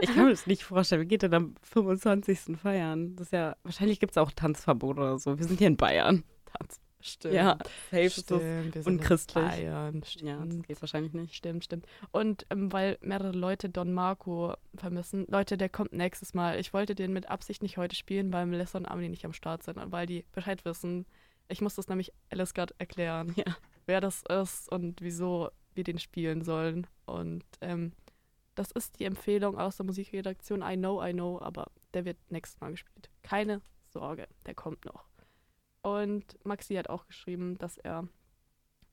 Ich 0.00 0.08
kann 0.14 0.24
mir 0.24 0.30
das 0.30 0.46
nicht 0.46 0.64
vorstellen. 0.64 1.02
Wir 1.02 1.06
gehen 1.06 1.18
dann 1.18 1.34
am 1.34 1.54
25. 1.62 2.56
feiern. 2.56 3.16
Das 3.16 3.28
ist 3.28 3.32
ja, 3.32 3.56
wahrscheinlich 3.62 4.00
gibt 4.00 4.12
es 4.12 4.18
auch 4.18 4.30
Tanzverbot 4.30 4.98
oder 4.98 5.18
so. 5.18 5.38
Wir 5.38 5.46
sind 5.46 5.58
hier 5.58 5.66
in 5.68 5.76
Bayern. 5.76 6.24
Tanz. 6.46 6.80
Stimmt. 7.06 7.34
Ja, 7.34 7.58
safe 7.90 8.02
ist. 8.04 8.20
Stimmt, 8.24 8.76
in 8.76 8.82
unchristlich. 8.84 9.44
Bayern. 9.44 9.94
Ja, 9.94 10.00
das 10.00 10.12
Stimmt. 10.12 10.66
geht 10.66 10.80
wahrscheinlich 10.80 11.12
nicht. 11.12 11.34
Stimmt, 11.34 11.62
stimmt. 11.64 11.86
Und 12.12 12.46
ähm, 12.48 12.72
weil 12.72 12.96
mehrere 13.02 13.32
Leute 13.32 13.68
Don 13.68 13.92
Marco 13.92 14.54
vermissen, 14.74 15.26
Leute, 15.28 15.58
der 15.58 15.68
kommt 15.68 15.92
nächstes 15.92 16.32
Mal. 16.32 16.58
Ich 16.58 16.72
wollte 16.72 16.94
den 16.94 17.12
mit 17.12 17.28
Absicht 17.28 17.62
nicht 17.62 17.76
heute 17.76 17.94
spielen, 17.94 18.32
weil 18.32 18.46
Melissa 18.46 18.78
und 18.78 18.86
Amelie 18.86 19.10
nicht 19.10 19.26
am 19.26 19.34
Start 19.34 19.62
sind, 19.62 19.78
weil 19.92 20.06
die 20.06 20.24
Bescheid 20.32 20.64
wissen. 20.64 21.04
Ich 21.48 21.60
muss 21.60 21.74
das 21.74 21.88
nämlich 21.88 22.10
Alice 22.30 22.54
gerade 22.54 22.74
erklären, 22.78 23.34
Ja. 23.36 23.44
wer 23.84 24.00
das 24.00 24.22
ist 24.22 24.72
und 24.72 25.02
wieso 25.02 25.50
wir 25.74 25.84
den 25.84 25.98
spielen 25.98 26.42
sollen. 26.42 26.86
Und 27.04 27.44
ähm, 27.60 27.92
das 28.54 28.70
ist 28.70 28.98
die 28.98 29.04
Empfehlung 29.04 29.58
aus 29.58 29.76
der 29.76 29.84
Musikredaktion. 29.84 30.62
I 30.62 30.74
know, 30.76 31.04
I 31.04 31.12
know, 31.12 31.38
aber 31.42 31.66
der 31.92 32.06
wird 32.06 32.16
nächstes 32.30 32.58
Mal 32.62 32.70
gespielt. 32.70 33.10
Keine 33.22 33.60
Sorge, 33.92 34.26
der 34.46 34.54
kommt 34.54 34.86
noch. 34.86 35.04
Und 35.84 36.38
Maxi 36.46 36.74
hat 36.76 36.88
auch 36.88 37.06
geschrieben, 37.06 37.58
dass 37.58 37.76
er 37.76 38.08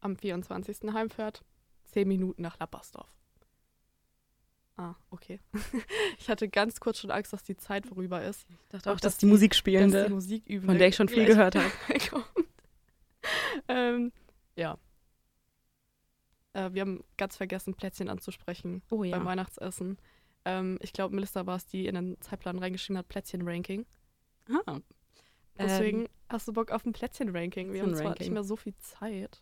am 0.02 0.18
24. 0.18 0.92
heimfährt, 0.94 1.44
zehn 1.86 2.08
Minuten 2.08 2.42
nach 2.42 2.60
Lappersdorf. 2.60 3.10
Ah, 4.76 4.96
okay. 5.10 5.40
ich 6.20 6.30
hatte 6.30 6.50
ganz 6.50 6.80
kurz 6.82 7.00
schon 7.00 7.12
Angst, 7.12 7.32
dass 7.34 7.44
die 7.44 7.56
Zeit 7.56 7.86
vorüber 7.88 8.22
ist. 8.24 8.46
Ich 8.50 8.68
dachte 8.70 8.90
auch, 8.90 8.96
dass 8.96 9.14
dass, 9.14 9.18
die- 9.20 9.26
Dass 9.94 10.08
die 10.08 10.14
Musik 10.14 10.48
üben, 10.48 10.66
von 10.66 10.78
der 10.78 10.88
ich 10.90 10.96
schon 10.96 11.08
viel 11.08 11.26
gehört 11.26 11.56
habe. 11.56 11.72
ähm, 13.68 14.12
ja. 14.56 14.78
Äh, 16.54 16.74
wir 16.74 16.82
haben 16.82 17.04
ganz 17.18 17.38
vergessen, 17.38 17.74
Plätzchen 17.76 18.10
anzusprechen 18.10 18.82
Oh 18.90 18.98
beim 19.02 19.24
Weihnachtsessen. 19.26 19.98
Ähm, 20.44 20.78
ich 20.82 20.92
glaube, 20.92 21.16
Melissa 21.16 21.46
war 21.46 21.56
es, 21.56 21.68
die 21.68 21.86
in 21.88 21.96
den 21.96 22.20
Zeitplan 22.22 22.60
reingeschrieben 22.60 22.98
hat, 22.98 23.08
Plätzchen-Ranking. 23.08 23.86
Ah. 24.66 24.80
Deswegen 25.64 26.02
Ähm, 26.02 26.08
hast 26.30 26.48
du 26.48 26.54
Bock 26.54 26.72
auf 26.72 26.86
ein 26.86 26.94
Plätzchen-Ranking. 26.94 27.74
Wir 27.74 27.82
haben 27.84 27.96
zwar 27.96 28.18
nicht 28.18 28.32
mehr 28.32 28.44
so 28.44 28.56
viel 28.56 28.76
Zeit. 28.78 29.42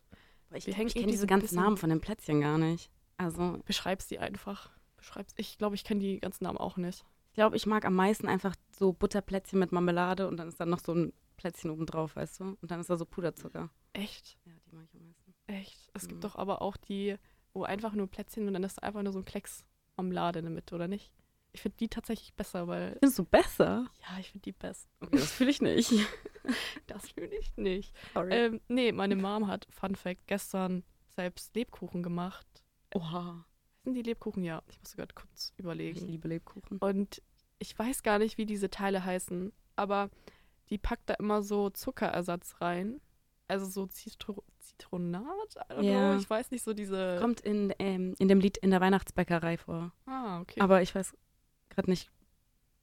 ich 0.53 0.65
wir 0.67 0.73
ich 0.73 0.79
eh 0.95 0.99
kenne 0.99 1.11
diese 1.11 1.27
ganzen 1.27 1.55
Namen 1.55 1.77
von 1.77 1.89
den 1.89 2.01
Plätzchen 2.01 2.41
gar 2.41 2.57
nicht. 2.57 2.89
Also, 3.17 3.59
Beschreib's 3.65 4.07
die 4.07 4.19
einfach. 4.19 4.71
Beschreib's. 4.97 5.33
Ich 5.37 5.57
glaube, 5.57 5.75
ich 5.75 5.83
kenne 5.83 5.99
die 6.01 6.19
ganzen 6.19 6.43
Namen 6.45 6.57
auch 6.57 6.77
nicht. 6.77 7.05
ich 7.29 7.33
glaube, 7.35 7.55
ich 7.55 7.65
mag 7.65 7.85
am 7.85 7.95
meisten 7.95 8.27
einfach 8.27 8.55
so 8.71 8.91
Butterplätzchen 8.93 9.59
mit 9.59 9.71
Marmelade 9.71 10.27
und 10.27 10.37
dann 10.37 10.47
ist 10.49 10.59
dann 10.59 10.69
noch 10.69 10.79
so 10.79 10.93
ein 10.93 11.13
Plätzchen 11.37 11.69
oben 11.71 11.85
drauf, 11.85 12.15
weißt 12.15 12.39
du? 12.41 12.43
Und 12.61 12.69
dann 12.71 12.79
ist 12.81 12.89
da 12.89 12.97
so 12.97 13.05
Puderzucker. 13.05 13.69
Echt? 13.93 14.37
Ja, 14.45 14.51
die 14.65 14.75
mag 14.75 14.85
ich 14.85 14.95
am 14.99 15.05
meisten. 15.05 15.33
Echt? 15.47 15.89
Es 15.93 16.03
Mhm. 16.03 16.07
gibt 16.09 16.23
doch 16.25 16.35
aber 16.35 16.61
auch 16.61 16.75
die, 16.77 17.15
wo 17.53 17.63
einfach 17.63 17.93
nur 17.93 18.07
Plätzchen 18.07 18.47
und 18.47 18.53
dann 18.53 18.63
ist 18.63 18.77
da 18.77 18.87
einfach 18.87 19.03
nur 19.03 19.13
so 19.13 19.19
ein 19.19 19.25
Klecks 19.25 19.63
Marmelade 19.95 20.39
in 20.39 20.45
der 20.45 20.53
Mitte, 20.53 20.75
oder 20.75 20.87
nicht? 20.87 21.13
Ich 21.51 21.61
finde 21.61 21.77
die 21.77 21.87
tatsächlich 21.89 22.33
besser, 22.35 22.67
weil. 22.67 22.91
Findest 22.99 23.19
du 23.19 23.23
besser? 23.25 23.87
Ja, 24.07 24.19
ich 24.19 24.29
finde 24.31 24.43
die 24.43 24.51
best. 24.51 24.87
Okay, 25.01 25.17
das 25.17 25.31
fühle 25.31 25.49
ich 25.51 25.61
nicht. 25.61 25.91
Das 26.87 27.09
fühle 27.11 27.35
ich 27.37 27.55
nicht. 27.57 27.93
Sorry. 28.13 28.31
Ähm, 28.33 28.61
nee, 28.69 28.91
meine 28.91 29.15
Mom 29.15 29.45
hat, 29.47 29.67
Fun 29.69 29.95
Fact, 29.95 30.25
gestern 30.25 30.83
selbst 31.09 31.53
Lebkuchen 31.55 32.01
gemacht. 32.01 32.47
Oha. 32.95 33.45
Sind 33.83 33.93
die 33.93 34.01
Lebkuchen? 34.01 34.43
Ja, 34.43 34.63
ich 34.67 34.79
muss 34.79 34.95
gerade 34.95 35.13
kurz 35.13 35.51
Ich 35.53 35.59
überlegen. 35.59 36.07
liebe 36.07 36.27
Lebkuchen. 36.27 36.79
Und 36.79 37.21
ich 37.59 37.77
weiß 37.77 38.01
gar 38.01 38.17
nicht, 38.17 38.37
wie 38.39 38.45
diese 38.47 38.69
Teile 38.71 39.03
heißen, 39.05 39.51
aber 39.75 40.09
die 40.71 40.77
packt 40.79 41.07
da 41.09 41.15
immer 41.15 41.43
so 41.43 41.69
Zuckerersatz 41.69 42.55
rein. 42.61 42.99
Also 43.47 43.65
so 43.67 43.85
Zitro 43.85 44.43
Zitronat? 44.59 45.55
I 45.69 45.73
don't 45.73 45.83
Ja. 45.83 46.11
know. 46.13 46.19
Ich 46.19 46.29
weiß 46.29 46.49
nicht, 46.51 46.63
so 46.63 46.73
diese. 46.73 47.17
Kommt 47.19 47.41
in, 47.41 47.73
ähm, 47.79 48.15
in 48.17 48.27
dem 48.27 48.39
Lied 48.39 48.57
in 48.57 48.71
der 48.71 48.81
Weihnachtsbäckerei 48.81 49.57
vor. 49.57 49.91
Ah, 50.07 50.39
okay. 50.41 50.61
Aber 50.61 50.81
ich 50.81 50.95
weiß 50.95 51.15
gerade 51.79 51.89
nicht, 51.89 52.11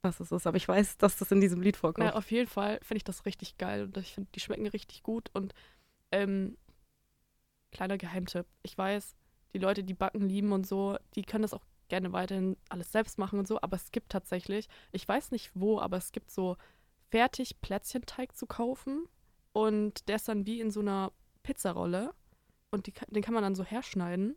was 0.01 0.19
es 0.19 0.31
ist. 0.31 0.47
Aber 0.47 0.57
ich 0.57 0.67
weiß, 0.67 0.97
dass 0.97 1.17
das 1.17 1.31
in 1.31 1.41
diesem 1.41 1.61
Lied 1.61 1.77
vorkommt. 1.77 2.07
Na, 2.07 2.15
auf 2.15 2.31
jeden 2.31 2.49
Fall 2.49 2.79
finde 2.81 2.97
ich 2.97 3.03
das 3.03 3.25
richtig 3.25 3.57
geil 3.57 3.83
und 3.83 3.97
ich 3.97 4.13
finde, 4.13 4.29
die 4.33 4.39
schmecken 4.39 4.67
richtig 4.67 5.03
gut. 5.03 5.29
Und 5.33 5.53
ähm, 6.11 6.57
kleiner 7.71 7.97
Geheimtipp: 7.97 8.45
Ich 8.63 8.77
weiß, 8.77 9.15
die 9.53 9.59
Leute, 9.59 9.83
die 9.83 9.93
backen 9.93 10.27
lieben 10.27 10.51
und 10.51 10.67
so, 10.67 10.97
die 11.15 11.23
können 11.23 11.43
das 11.43 11.53
auch 11.53 11.63
gerne 11.89 12.11
weiterhin 12.11 12.57
alles 12.69 12.91
selbst 12.91 13.17
machen 13.17 13.39
und 13.39 13.47
so. 13.47 13.61
Aber 13.61 13.75
es 13.75 13.91
gibt 13.91 14.09
tatsächlich, 14.09 14.67
ich 14.91 15.07
weiß 15.07 15.31
nicht 15.31 15.51
wo, 15.53 15.79
aber 15.79 15.97
es 15.97 16.11
gibt 16.11 16.31
so 16.31 16.57
fertig 17.09 17.61
Plätzchenteig 17.61 18.35
zu 18.35 18.45
kaufen 18.45 19.05
und 19.53 20.07
der 20.09 20.17
ist 20.17 20.27
dann 20.27 20.45
wie 20.45 20.59
in 20.59 20.71
so 20.71 20.81
einer 20.81 21.13
Pizzarolle 21.43 22.13
und 22.71 22.87
die, 22.87 22.93
den 23.07 23.23
kann 23.23 23.33
man 23.33 23.43
dann 23.43 23.55
so 23.55 23.63
herschneiden 23.63 24.35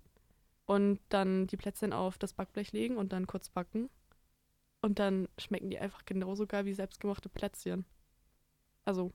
und 0.67 1.01
dann 1.09 1.49
die 1.49 1.57
Plätzchen 1.57 1.93
auf 1.93 2.17
das 2.19 2.33
Backblech 2.33 2.71
legen 2.71 2.97
und 2.97 3.13
dann 3.13 3.27
kurz 3.27 3.49
backen. 3.49 3.91
Und 4.83 4.99
dann 4.99 5.29
schmecken 5.39 5.71
die 5.71 5.79
einfach 5.79 6.05
genauso 6.07 6.47
geil 6.47 6.65
wie 6.65 6.73
selbstgemachte 6.75 7.29
Plätzchen. 7.29 7.85
Also, 8.85 9.13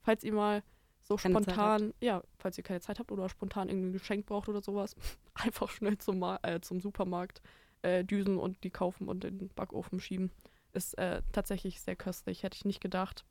falls 0.00 0.24
ihr 0.24 0.32
mal 0.32 0.62
so 1.02 1.16
Keine 1.16 1.34
spontan, 1.34 1.94
ja, 2.00 2.22
falls 2.38 2.56
ihr 2.56 2.64
keine 2.64 2.80
Zeit 2.80 2.98
habt 2.98 3.12
oder 3.12 3.28
spontan 3.28 3.68
irgendein 3.68 3.92
Geschenk 3.92 4.26
braucht 4.26 4.48
oder 4.48 4.62
sowas, 4.62 4.94
einfach 5.34 5.68
schnell 5.70 5.98
zum, 5.98 6.18
Ma 6.18 6.38
äh, 6.42 6.60
zum 6.60 6.80
Supermarkt 6.80 7.42
äh, 7.82 8.04
düsen 8.04 8.38
und 8.38 8.62
die 8.64 8.70
kaufen 8.70 9.08
und 9.08 9.24
in 9.24 9.38
den 9.38 9.48
Backofen 9.50 10.00
schieben. 10.00 10.30
Ist 10.72 10.96
äh, 10.96 11.22
tatsächlich 11.32 11.80
sehr 11.82 11.96
köstlich, 11.96 12.42
hätte 12.44 12.56
ich 12.56 12.64
nicht 12.64 12.80
gedacht. 12.80 13.26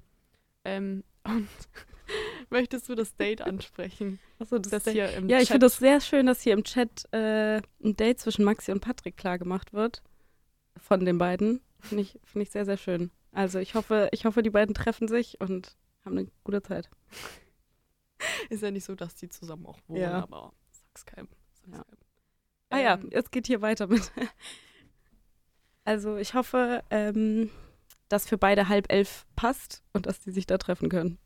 Ähm, 0.63 1.04
und 1.24 1.48
möchtest 2.52 2.89
du 2.89 2.94
das 2.96 3.15
Date 3.15 3.41
ansprechen? 3.48 4.20
Achso, 4.38 4.60
das 4.60 4.72
Das 4.72 4.88
ist 4.88 4.94
hier 4.94 5.10
im 5.13 5.30
ja, 5.30 5.38
ich 5.38 5.44
Chat- 5.46 5.54
finde 5.54 5.65
das 5.65 5.78
sehr 5.78 6.02
schön, 6.02 6.26
dass 6.28 6.41
hier 6.41 6.54
im 6.54 6.63
Chat 6.63 7.12
äh, 7.13 7.58
ein 7.84 7.96
Date 7.96 8.20
zwischen 8.20 8.44
Maxi 8.46 8.72
und 8.72 8.82
Patrick 8.82 9.17
klar 9.17 9.39
gemacht 9.39 9.74
wird. 9.74 10.04
Von 10.78 11.06
den 11.06 11.17
beiden. 11.17 11.62
Finde 11.82 12.04
ich, 12.04 12.20
find 12.24 12.44
ich 12.44 12.52
sehr, 12.52 12.65
sehr 12.65 12.78
schön. 12.78 13.12
Also 13.32 13.60
ich 13.60 13.76
hoffe, 13.76 14.10
ich 14.12 14.26
hoffe, 14.26 14.44
die 14.44 14.50
beiden 14.50 14.74
treffen 14.76 15.08
sich 15.08 15.39
und 15.41 15.76
haben 16.06 16.17
eine 16.17 16.32
gute 16.44 16.62
Zeit. 16.62 16.89
Ist 18.50 18.62
ja 18.63 18.72
nicht 18.72 18.86
so, 18.86 18.96
dass 18.96 19.15
die 19.15 19.30
zusammen 19.30 19.65
auch 19.65 19.80
wohnen, 19.88 20.02
Ja. 20.02 20.24
aber 20.24 20.54
sag's 20.72 21.06
keinem. 21.06 21.28
Sag's 21.54 21.67
Ja. 21.78 21.84
keinem. 21.84 21.98
Ah 22.70 22.80
ja, 22.80 22.94
Ähm, 22.96 23.10
es 23.12 23.32
geht 23.32 23.48
hier 23.48 23.62
weiter 23.62 23.88
mit. 23.88 24.12
Also 25.84 26.17
ich 26.17 26.36
hoffe, 26.36 26.84
ähm, 26.91 27.50
dass 28.08 28.28
für 28.28 28.38
beide 28.38 28.67
halb 28.67 28.91
elf 28.91 29.26
passt 29.36 29.84
und 29.94 30.06
dass 30.06 30.20
die 30.20 30.32
sich 30.32 30.46
da 30.46 30.58
treffen 30.60 30.89
können. 30.89 31.17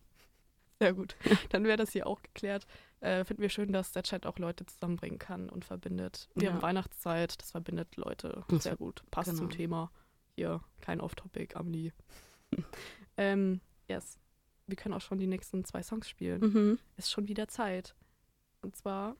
Sehr 0.80 0.94
gut. 0.94 1.14
Dann 1.50 1.64
wäre 1.64 1.76
das 1.76 1.92
hier 1.92 2.06
auch 2.06 2.22
geklärt. 2.22 2.66
Äh, 3.00 3.24
Finden 3.24 3.42
wir 3.42 3.50
schön, 3.50 3.72
dass 3.72 3.92
der 3.92 4.02
Chat 4.02 4.24
auch 4.26 4.38
Leute 4.38 4.64
zusammenbringen 4.66 5.18
kann 5.18 5.50
und 5.50 5.64
verbindet. 5.66 6.28
Wir 6.34 6.48
Ja. 6.48 6.52
haben 6.54 6.62
Weihnachtszeit, 6.62 7.40
das 7.40 7.50
verbindet 7.50 7.96
Leute 7.96 8.44
sehr 8.48 8.76
gut. 8.76 9.02
Passt 9.10 9.36
zum 9.36 9.48
genau. 9.48 9.56
Thema. 9.56 9.90
Hier, 10.36 10.60
kein 10.80 11.00
Off-Topic, 11.00 11.54
Amelie. 11.54 11.92
ähm, 13.16 13.60
yes. 13.88 14.18
Wir 14.66 14.76
können 14.76 14.94
auch 14.94 15.00
schon 15.00 15.18
die 15.18 15.26
nächsten 15.26 15.64
zwei 15.64 15.82
Songs 15.82 16.08
spielen. 16.08 16.40
Mhm. 16.40 16.78
Ist 16.96 17.10
schon 17.10 17.28
wieder 17.28 17.48
Zeit. 17.48 17.94
Und 18.60 18.76
zwar, 18.76 19.16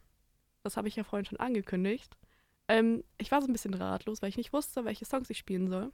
das 0.63 0.77
habe 0.77 0.89
ich 0.89 0.97
ja 0.97 1.05
vorhin 1.05 1.25
schon 1.25 1.41
angekündigt. 1.41 2.17
Ähm, 2.69 3.03
ich 3.17 3.31
war 3.31 3.41
so 3.41 3.49
ein 3.49 3.53
bisschen 3.53 3.75
ratlos, 3.75 4.21
weil 4.21 4.29
ich 4.29 4.37
nicht 4.37 4.53
wusste, 4.53 4.85
welche 4.85 5.05
Songs 5.05 5.31
ich 5.31 5.39
spielen 5.39 5.69
soll. 5.69 5.93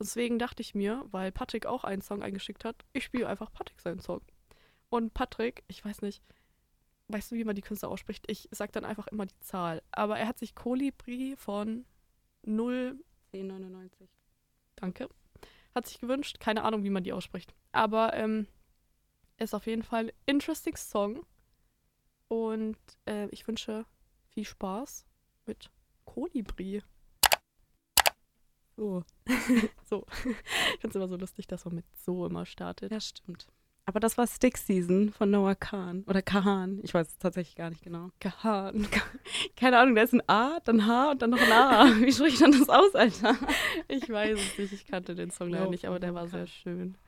Deswegen 0.00 0.38
dachte 0.38 0.62
ich 0.62 0.74
mir, 0.74 1.04
weil 1.10 1.32
Patrick 1.32 1.66
auch 1.66 1.84
einen 1.84 2.02
Song 2.02 2.22
eingeschickt 2.22 2.64
hat, 2.64 2.84
ich 2.92 3.04
spiele 3.04 3.28
einfach 3.28 3.52
Patrick 3.52 3.80
seinen 3.80 4.00
Song. 4.00 4.22
Und 4.90 5.12
Patrick, 5.12 5.64
ich 5.66 5.84
weiß 5.84 6.02
nicht, 6.02 6.22
weißt 7.08 7.32
du, 7.32 7.36
wie 7.36 7.44
man 7.44 7.56
die 7.56 7.62
Künstler 7.62 7.90
ausspricht? 7.90 8.24
Ich 8.30 8.48
sag 8.52 8.72
dann 8.72 8.84
einfach 8.84 9.08
immer 9.08 9.26
die 9.26 9.40
Zahl. 9.40 9.82
Aber 9.90 10.18
er 10.18 10.28
hat 10.28 10.38
sich 10.38 10.54
Kolibri 10.54 11.34
von 11.36 11.84
0, 12.44 12.98
10,99. 13.32 14.08
Danke, 14.80 15.08
hat 15.74 15.86
sich 15.86 16.00
gewünscht. 16.00 16.40
Keine 16.40 16.64
Ahnung, 16.64 16.84
wie 16.84 16.90
man 16.90 17.04
die 17.04 17.12
ausspricht. 17.12 17.54
Aber 17.72 18.14
ähm, 18.14 18.46
ist 19.38 19.54
auf 19.54 19.66
jeden 19.66 19.82
Fall 19.82 20.06
ein 20.06 20.12
interesting 20.26 20.76
Song. 20.76 21.24
Und 22.28 22.76
äh, 23.06 23.26
ich 23.28 23.46
wünsche 23.46 23.86
viel 24.28 24.44
Spaß 24.44 25.06
mit 25.46 25.70
Kolibri. 26.04 26.82
So. 28.76 29.04
so. 29.84 30.06
Ich 30.74 30.80
finde 30.80 30.90
es 30.90 30.94
immer 30.96 31.08
so 31.08 31.16
lustig, 31.16 31.46
dass 31.48 31.64
man 31.64 31.74
mit 31.76 31.86
so 31.96 32.26
immer 32.26 32.46
startet. 32.46 32.92
Ja, 32.92 33.00
stimmt. 33.00 33.48
Aber 33.88 34.00
das 34.00 34.18
war 34.18 34.26
Stick 34.26 34.58
Season 34.58 35.08
von 35.08 35.30
Noah 35.30 35.54
Khan. 35.54 36.04
Oder 36.06 36.20
Kahan. 36.20 36.78
Ich 36.82 36.92
weiß 36.92 37.08
es 37.08 37.16
tatsächlich 37.16 37.56
gar 37.56 37.70
nicht 37.70 37.82
genau. 37.82 38.10
Gehan. 38.20 38.86
Keine 39.56 39.78
Ahnung, 39.78 39.94
da 39.94 40.02
ist 40.02 40.12
ein 40.12 40.28
A, 40.28 40.60
dann 40.62 40.86
H 40.86 41.12
und 41.12 41.22
dann 41.22 41.30
noch 41.30 41.40
ein 41.40 41.50
A. 41.50 41.86
Wie 41.98 42.12
spricht 42.12 42.38
man 42.42 42.52
das 42.52 42.68
aus, 42.68 42.94
Alter? 42.94 43.34
Ich 43.88 44.10
weiß 44.10 44.38
es 44.38 44.58
nicht, 44.58 44.74
ich 44.74 44.86
kannte 44.86 45.14
den 45.14 45.30
Song 45.30 45.48
leider 45.48 45.64
No, 45.64 45.70
nicht, 45.70 45.86
aber 45.86 45.98
der 45.98 46.10
no 46.10 46.16
war 46.16 46.28
sehr 46.28 46.46
schön. 46.46 46.98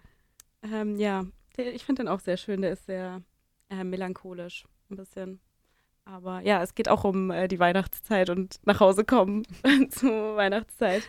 Ähm, 0.62 0.96
ja, 0.96 1.26
der, 1.58 1.74
ich 1.74 1.84
finde 1.84 2.04
den 2.04 2.08
auch 2.08 2.20
sehr 2.20 2.38
schön. 2.38 2.62
Der 2.62 2.72
ist 2.72 2.86
sehr 2.86 3.20
äh, 3.68 3.84
melancholisch, 3.84 4.64
ein 4.90 4.96
bisschen. 4.96 5.38
Aber 6.06 6.40
ja, 6.40 6.62
es 6.62 6.74
geht 6.74 6.88
auch 6.88 7.04
um 7.04 7.30
äh, 7.30 7.46
die 7.46 7.58
Weihnachtszeit 7.58 8.30
und 8.30 8.58
nach 8.64 8.80
Hause 8.80 9.04
kommen 9.04 9.42
zur 9.90 10.34
Weihnachtszeit. 10.36 11.02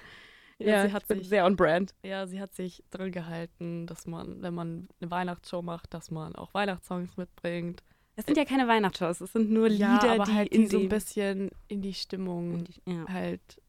Ja, 0.65 0.87
sie 0.87 0.93
hat 0.93 1.07
sich 1.07 1.27
sehr 1.27 1.45
on 1.45 1.55
brand. 1.55 1.93
Ja, 2.03 2.27
sie 2.27 2.39
hat 2.41 2.53
sich 2.53 2.83
drin 2.89 3.11
gehalten, 3.11 3.87
dass 3.87 4.05
man, 4.07 4.41
wenn 4.41 4.53
man 4.53 4.87
eine 4.99 5.11
Weihnachtsshow 5.11 5.61
macht, 5.61 5.93
dass 5.93 6.11
man 6.11 6.35
auch 6.35 6.53
Weihnachtssongs 6.53 7.17
mitbringt. 7.17 7.83
Es 8.15 8.25
sind 8.25 8.37
ja 8.37 8.45
keine 8.45 8.67
Weihnachtsshows, 8.67 9.21
es 9.21 9.33
sind 9.33 9.49
nur 9.51 9.67
ja, 9.69 9.93
Lieder, 9.93 10.13
aber 10.13 10.25
die 10.25 10.33
halt 10.33 10.49
in 10.49 10.61
die 10.61 10.67
so 10.67 10.79
ein 10.79 10.89
bisschen 10.89 11.49
in 11.67 11.81
die 11.81 11.93
Stimmung 11.93 12.59
in 12.59 12.63
die, 12.65 12.81
ja. 12.85 13.05
halt, 13.07 13.61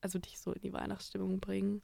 also 0.00 0.18
dich 0.18 0.38
so 0.38 0.52
in 0.52 0.60
die 0.60 0.72
Weihnachtsstimmung 0.72 1.40
bringen. 1.40 1.82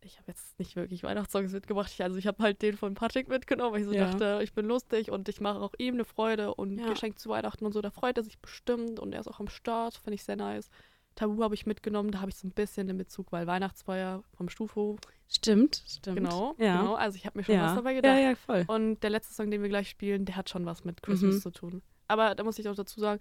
Ich 0.00 0.18
habe 0.18 0.28
jetzt 0.28 0.58
nicht 0.58 0.76
wirklich 0.76 1.02
Weihnachtssongs 1.02 1.52
mitgebracht. 1.52 1.90
Ich, 1.92 2.02
also 2.02 2.18
ich 2.18 2.26
habe 2.26 2.42
halt 2.42 2.60
den 2.60 2.76
von 2.76 2.94
Patrick 2.94 3.28
mitgenommen, 3.28 3.72
weil 3.72 3.80
ich 3.80 3.86
so 3.86 3.92
Ja. 3.94 4.06
dachte, 4.10 4.40
ich 4.42 4.52
bin 4.52 4.66
lustig 4.66 5.10
und 5.10 5.28
ich 5.28 5.40
mache 5.40 5.60
auch 5.60 5.72
ihm 5.78 5.94
eine 5.94 6.04
Freude 6.04 6.54
und 6.54 6.78
Ja. 6.78 6.90
Geschenk 6.90 7.18
zu 7.18 7.30
Weihnachten 7.30 7.64
und 7.64 7.72
so. 7.72 7.80
Da 7.80 7.90
freut 7.90 8.18
er 8.18 8.22
sich 8.22 8.38
bestimmt 8.38 9.00
und 9.00 9.14
er 9.14 9.20
ist 9.20 9.28
auch 9.28 9.40
am 9.40 9.48
Start. 9.48 9.96
Finde 9.96 10.14
ich 10.14 10.24
sehr 10.24 10.36
nice. 10.36 10.68
Tabu 11.14 11.42
habe 11.42 11.54
ich 11.54 11.64
mitgenommen, 11.66 12.10
da 12.10 12.20
habe 12.20 12.30
ich 12.30 12.36
so 12.36 12.46
ein 12.46 12.50
bisschen 12.50 12.86
den 12.88 12.98
Bezug, 12.98 13.30
weil 13.30 13.46
Weihnachtsfeier 13.46 14.22
vom 14.36 14.48
Stufhof. 14.48 14.98
Stimmt, 15.28 15.82
stimmt. 15.86 16.16
Genau, 16.16 16.54
ja. 16.58 16.78
genau. 16.80 16.94
Also 16.96 17.16
ich 17.16 17.24
habe 17.26 17.38
mir 17.38 17.44
schon 17.44 17.54
was 17.56 17.70
Ja. 17.70 17.74
dabei 17.76 17.94
gedacht. 17.94 18.16
ja, 18.18 18.30
ja, 18.30 18.34
voll. 18.34 18.64
Und 18.66 19.00
der 19.00 19.10
letzte 19.10 19.32
Song, 19.34 19.50
den 19.50 19.62
wir 19.62 19.68
gleich 19.68 19.88
spielen, 19.88 20.24
der 20.24 20.36
hat 20.36 20.50
schon 20.50 20.66
was 20.66 20.84
mit 20.84 21.02
Christmas 21.02 21.36
Mhm. 21.36 21.40
zu 21.40 21.50
tun. 21.50 21.82
Aber 22.08 22.34
da 22.34 22.42
muss 22.44 22.58
ich 22.58 22.68
auch 22.68 22.74
dazu 22.74 22.98
sagen, 23.00 23.20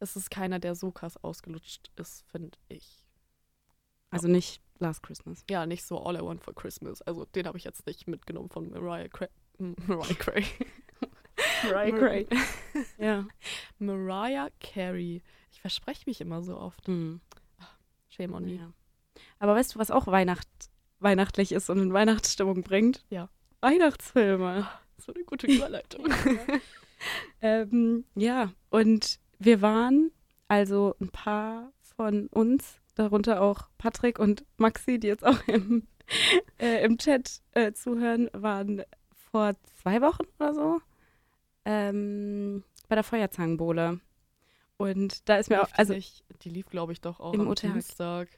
es 0.00 0.16
ist 0.16 0.30
keiner, 0.30 0.58
der 0.58 0.74
so 0.74 0.90
krass 0.90 1.16
ausgelutscht 1.22 1.90
ist, 1.96 2.24
finde 2.30 2.56
ich. 2.68 3.04
Also 4.10 4.26
nicht 4.28 4.62
Last 4.78 5.02
Christmas. 5.02 5.44
Ja, 5.50 5.66
nicht 5.66 5.84
so 5.84 5.98
All 6.00 6.16
I 6.16 6.20
Want 6.20 6.42
for 6.42 6.54
Christmas. 6.54 7.02
Also 7.02 7.24
den 7.26 7.46
habe 7.46 7.58
ich 7.58 7.64
jetzt 7.64 7.86
nicht 7.86 8.06
mitgenommen 8.08 8.48
von 8.48 8.70
Mariah, 8.70 9.08
Cra 9.08 9.26
Mariah 9.58 10.14
Carey. 10.14 10.44
Mariah 11.64 11.90
Mar- 11.92 12.00
Carey. 12.00 12.26
ja. 12.98 13.26
Mariah 13.78 14.48
Carey. 14.60 15.22
Ich 15.58 15.62
verspreche 15.62 16.04
mich 16.06 16.20
immer 16.20 16.40
so 16.44 16.56
oft. 16.56 16.86
Hm. 16.86 17.20
Shame 18.10 18.34
on 18.34 18.44
me. 18.44 18.52
Ja. 18.52 18.72
Aber 19.40 19.56
weißt 19.56 19.74
du, 19.74 19.80
was 19.80 19.90
auch 19.90 20.06
Weihnacht, 20.06 20.46
weihnachtlich 21.00 21.50
ist 21.50 21.68
und 21.68 21.80
in 21.80 21.92
Weihnachtsstimmung 21.92 22.62
bringt? 22.62 23.04
Ja. 23.10 23.28
Weihnachtsfilme. 23.60 24.68
So 24.98 25.12
eine 25.12 25.24
gute 25.24 25.48
Überleitung. 25.48 26.06
ähm, 27.42 28.04
ja, 28.14 28.52
und 28.70 29.18
wir 29.40 29.60
waren, 29.60 30.12
also 30.46 30.94
ein 31.00 31.08
paar 31.08 31.72
von 31.96 32.28
uns, 32.28 32.80
darunter 32.94 33.42
auch 33.42 33.68
Patrick 33.78 34.20
und 34.20 34.44
Maxi, 34.58 35.00
die 35.00 35.08
jetzt 35.08 35.26
auch 35.26 35.42
im, 35.48 35.88
äh, 36.60 36.84
im 36.84 36.98
Chat 36.98 37.42
äh, 37.50 37.72
zuhören, 37.72 38.30
waren 38.32 38.84
vor 39.32 39.54
zwei 39.82 40.00
Wochen 40.02 40.26
oder 40.38 40.54
so 40.54 40.80
ähm, 41.64 42.62
bei 42.88 42.94
der 42.94 43.02
Feuerzangenbowle. 43.02 43.98
Und 44.78 45.28
da 45.28 45.36
ist 45.36 45.50
mir 45.50 45.62
auch, 45.62 45.66
die 45.68 45.74
also 45.74 45.92
nicht, 45.92 46.24
die 46.42 46.48
lief, 46.50 46.66
glaube 46.70 46.92
ich, 46.92 47.00
doch 47.00 47.20
auch 47.20 47.34
Im 47.34 47.42
am 47.42 47.48
OTH. 47.48 47.62
Dienstag. 47.62 48.28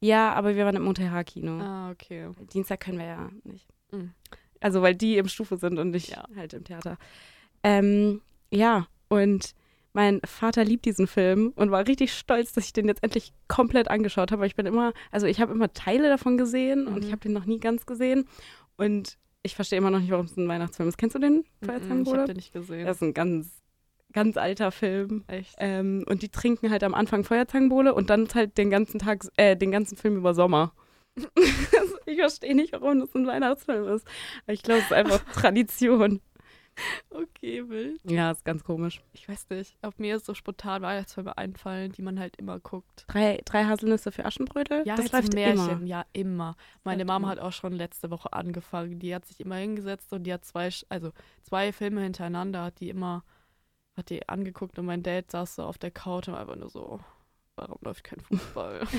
ja, 0.00 0.32
aber 0.34 0.54
wir 0.56 0.64
waren 0.64 0.76
im 0.76 0.86
UTH-Kino. 0.88 1.60
Ah, 1.60 1.90
okay. 1.90 2.28
Dienstag 2.52 2.80
können 2.80 2.98
wir 2.98 3.06
ja 3.06 3.30
nicht. 3.44 3.66
Mhm. 3.92 4.12
Also 4.60 4.82
weil 4.82 4.94
die 4.94 5.16
im 5.18 5.28
Stufe 5.28 5.56
sind 5.56 5.78
und 5.78 5.94
ich 5.94 6.08
Ja. 6.08 6.24
halt 6.36 6.52
im 6.52 6.64
Theater. 6.64 6.98
Ähm, 7.62 8.20
ja, 8.50 8.86
und 9.08 9.54
mein 9.92 10.20
Vater 10.24 10.64
liebt 10.64 10.84
diesen 10.84 11.06
Film 11.06 11.52
und 11.54 11.70
war 11.70 11.86
richtig 11.86 12.12
stolz, 12.14 12.52
dass 12.52 12.64
ich 12.64 12.72
den 12.72 12.88
jetzt 12.88 13.02
endlich 13.04 13.32
komplett 13.46 13.88
angeschaut 13.88 14.32
habe. 14.32 14.46
Ich 14.46 14.56
bin 14.56 14.66
immer, 14.66 14.92
also 15.10 15.26
ich 15.26 15.40
habe 15.40 15.52
immer 15.52 15.72
Teile 15.72 16.08
davon 16.08 16.38
gesehen 16.38 16.86
und 16.86 16.94
Mhm. 16.96 17.02
ich 17.02 17.12
habe 17.12 17.20
den 17.20 17.32
noch 17.32 17.44
nie 17.44 17.60
ganz 17.60 17.86
gesehen. 17.86 18.26
Und 18.76 19.18
ich 19.44 19.54
verstehe 19.54 19.78
immer 19.78 19.90
noch 19.90 20.00
nicht, 20.00 20.10
warum 20.10 20.26
es 20.26 20.36
ein 20.36 20.48
Weihnachtsfilm 20.48 20.88
ist. 20.88 20.96
Kennst 20.98 21.14
du 21.14 21.20
den? 21.20 21.34
Mhm, 21.34 21.44
Ich 21.60 21.66
Feuerzangenbowle? 21.68 22.18
habe 22.18 22.26
den 22.28 22.36
nicht 22.36 22.52
gesehen. 22.52 22.86
Das 22.86 22.96
ist 22.96 23.02
ein 23.02 23.14
ganz, 23.14 23.61
ganz 24.12 24.36
alter 24.36 24.70
Film. 24.72 25.24
Echt? 25.26 25.54
Ähm, 25.58 26.04
und 26.08 26.22
die 26.22 26.28
trinken 26.28 26.70
halt 26.70 26.84
am 26.84 26.94
Anfang 26.94 27.24
Feuerzangenbowle 27.24 27.94
und 27.94 28.10
dann 28.10 28.28
halt 28.34 28.58
den 28.58 28.70
ganzen 28.70 28.98
Tag, 28.98 29.26
äh, 29.36 29.56
den 29.56 29.70
ganzen 29.70 29.96
Film 29.96 30.16
über 30.16 30.34
Sommer. 30.34 30.72
Ich 32.04 32.18
verstehe 32.18 32.54
nicht, 32.54 32.72
warum 32.72 33.00
das 33.00 33.14
ein 33.14 33.26
Weihnachtsfilm 33.26 33.88
ist. 33.88 34.06
Aber 34.44 34.52
ich 34.52 34.62
glaube, 34.62 34.80
es 34.80 34.86
ist 34.86 34.92
einfach 34.92 35.24
Tradition. 35.32 36.20
Okay, 37.10 37.68
wild. 37.68 38.00
Ja, 38.04 38.30
ist 38.30 38.44
ganz 38.44 38.64
komisch. 38.64 39.02
Ich 39.12 39.28
weiß 39.28 39.46
nicht, 39.50 39.76
ob 39.82 39.98
mir 39.98 40.18
so 40.20 40.34
spontan 40.34 40.82
Weihnachtsfilme 40.82 41.36
einfallen, 41.36 41.92
die 41.92 42.02
man 42.02 42.18
halt 42.18 42.36
immer 42.36 42.58
guckt. 42.60 43.04
Drei, 43.08 43.40
drei 43.44 43.64
Haselnüsse 43.64 44.10
für 44.10 44.24
Aschenbrödel? 44.24 44.82
Ja, 44.86 44.96
das 44.96 45.12
läuft 45.12 45.34
Märchen. 45.34 45.68
immer. 45.68 45.86
Ja, 45.86 46.04
immer. 46.12 46.56
Meine 46.84 47.04
Mama 47.04 47.28
hat 47.28 47.38
auch 47.38 47.52
schon 47.52 47.72
letzte 47.72 48.10
Woche 48.10 48.32
angefangen. 48.32 48.98
Die 48.98 49.14
hat 49.14 49.26
sich 49.26 49.40
immer 49.40 49.56
hingesetzt 49.56 50.12
und 50.12 50.24
die 50.24 50.32
hat 50.32 50.44
zwei, 50.44 50.70
also 50.88 51.12
zwei 51.42 51.72
Filme 51.72 52.02
hintereinander, 52.02 52.64
hat 52.64 52.80
die 52.80 52.88
immer, 52.88 53.22
hat 53.96 54.10
die 54.10 54.28
angeguckt 54.28 54.78
und 54.78 54.86
mein 54.86 55.02
Dad 55.02 55.30
saß 55.30 55.56
so 55.56 55.64
auf 55.64 55.78
der 55.78 55.90
Couch 55.90 56.28
und 56.28 56.34
einfach 56.34 56.56
nur 56.56 56.70
so, 56.70 57.00
warum 57.56 57.78
läuft 57.82 58.04
kein 58.04 58.20
Fußball? 58.20 58.86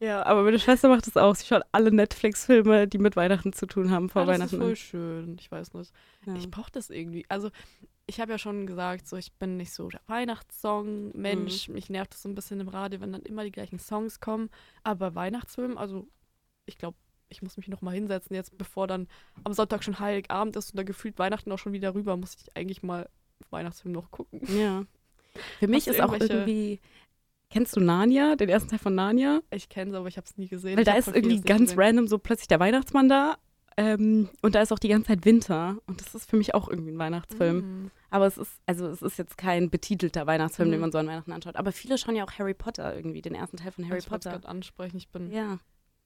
Ja, 0.00 0.24
aber 0.26 0.44
meine 0.44 0.60
Schwester 0.60 0.88
macht 0.88 1.08
das 1.08 1.16
auch. 1.16 1.34
Sie 1.34 1.44
schaut 1.44 1.64
alle 1.72 1.90
Netflix-Filme, 1.90 2.86
die 2.86 2.98
mit 2.98 3.16
Weihnachten 3.16 3.52
zu 3.52 3.66
tun 3.66 3.90
haben, 3.90 4.08
vor 4.08 4.22
Ah, 4.22 4.26
das 4.26 4.34
Weihnachten. 4.34 4.54
ist 4.54 4.62
voll 4.62 4.76
schön. 4.76 5.36
Ich 5.40 5.50
weiß 5.50 5.74
nicht. 5.74 5.92
ja. 6.24 6.36
Ich 6.36 6.48
brauche 6.52 6.70
das 6.70 6.88
irgendwie. 6.90 7.26
Also, 7.28 7.50
ich 8.06 8.20
habe 8.20 8.30
ja 8.30 8.38
schon 8.38 8.64
gesagt, 8.68 9.08
so 9.08 9.16
ich 9.16 9.32
bin 9.32 9.56
nicht 9.56 9.72
so 9.72 9.88
der 9.88 10.00
Weihnachtssong-Mensch. 10.06 11.68
Mich 11.68 11.90
nervt 11.90 12.12
das 12.14 12.22
so 12.22 12.28
ein 12.28 12.36
bisschen 12.36 12.60
im 12.60 12.68
Radio, 12.68 13.00
wenn 13.00 13.12
dann 13.12 13.22
immer 13.22 13.42
die 13.42 13.50
gleichen 13.50 13.80
Songs 13.80 14.20
kommen. 14.20 14.50
Aber 14.84 15.10
bei 15.10 15.14
Weihnachtsfilmen, 15.16 15.76
also 15.78 16.06
ich 16.66 16.78
glaube, 16.78 16.96
ich 17.28 17.42
muss 17.42 17.56
mich 17.56 17.66
noch 17.66 17.82
mal 17.82 17.90
hinsetzen 17.94 18.36
jetzt, 18.36 18.56
bevor 18.56 18.86
dann 18.86 19.08
am 19.42 19.52
Sonntag 19.52 19.82
schon 19.82 19.98
Heiligabend 19.98 20.54
ist 20.54 20.70
und 20.70 20.76
da 20.76 20.84
gefühlt 20.84 21.18
Weihnachten 21.18 21.50
auch 21.50 21.58
schon 21.58 21.72
wieder 21.72 21.94
rüber, 21.94 22.16
muss 22.16 22.36
ich 22.36 22.56
eigentlich 22.56 22.82
mal 22.84 23.08
Weihnachtsfilm 23.50 23.92
noch 23.92 24.10
gucken. 24.10 24.40
ja. 24.58 24.84
Für 25.60 25.68
mich 25.68 25.86
ist 25.86 26.00
auch 26.00 26.12
irgendwie. 26.12 26.80
Kennst 27.50 27.76
du 27.76 27.80
Narnia, 27.80 28.36
den 28.36 28.48
ersten 28.48 28.68
Teil 28.68 28.78
von 28.78 28.94
Narnia? 28.94 29.40
Ich 29.50 29.68
kenne 29.68 29.90
es, 29.92 29.96
aber 29.96 30.08
ich 30.08 30.16
habe 30.18 30.26
es 30.26 30.36
nie 30.36 30.48
gesehen. 30.48 30.74
Weil 30.76 30.80
Ich 30.82 30.86
da 30.86 30.94
ist 30.96 31.06
irgendwie 31.08 31.40
ganz 31.40 31.70
gesehen. 31.70 31.78
random 31.80 32.06
so 32.08 32.18
plötzlich 32.18 32.48
der 32.48 32.60
Weihnachtsmann 32.60 33.08
da. 33.08 33.36
Ähm, 33.78 34.28
und 34.42 34.54
da 34.56 34.60
ist 34.60 34.72
auch 34.72 34.78
die 34.80 34.88
ganze 34.88 35.06
Zeit 35.08 35.24
Winter. 35.24 35.78
Und 35.86 36.00
das 36.00 36.14
ist 36.14 36.28
für 36.28 36.36
mich 36.36 36.54
auch 36.54 36.68
irgendwie 36.68 36.90
ein 36.90 36.98
Weihnachtsfilm. 36.98 37.56
Mhm. 37.84 37.90
Aber 38.10 38.26
es 38.26 38.36
ist, 38.36 38.50
also 38.66 38.88
es 38.88 39.00
ist 39.00 39.16
jetzt 39.16 39.38
kein 39.38 39.70
betitelter 39.70 40.26
Weihnachtsfilm, 40.26 40.70
den 40.70 40.78
Mhm. 40.78 40.82
man 40.82 40.92
so 40.92 40.98
an 40.98 41.06
Weihnachten 41.06 41.32
anschaut. 41.32 41.56
Aber 41.56 41.70
viele 41.72 41.96
schauen 41.96 42.16
ja 42.16 42.24
auch 42.24 42.32
Harry 42.38 42.54
Potter 42.54 42.94
irgendwie, 42.96 43.22
den 43.22 43.34
ersten 43.36 43.56
Teil 43.58 43.70
von 43.72 43.88
Harry 43.88 43.98
ich 44.00 44.08
Potter. 44.08 44.30
gerade 44.32 44.48
ansprechen. 44.48 44.96
Ich 44.98 45.08
bin, 45.08 45.30
Ja. 45.30 45.58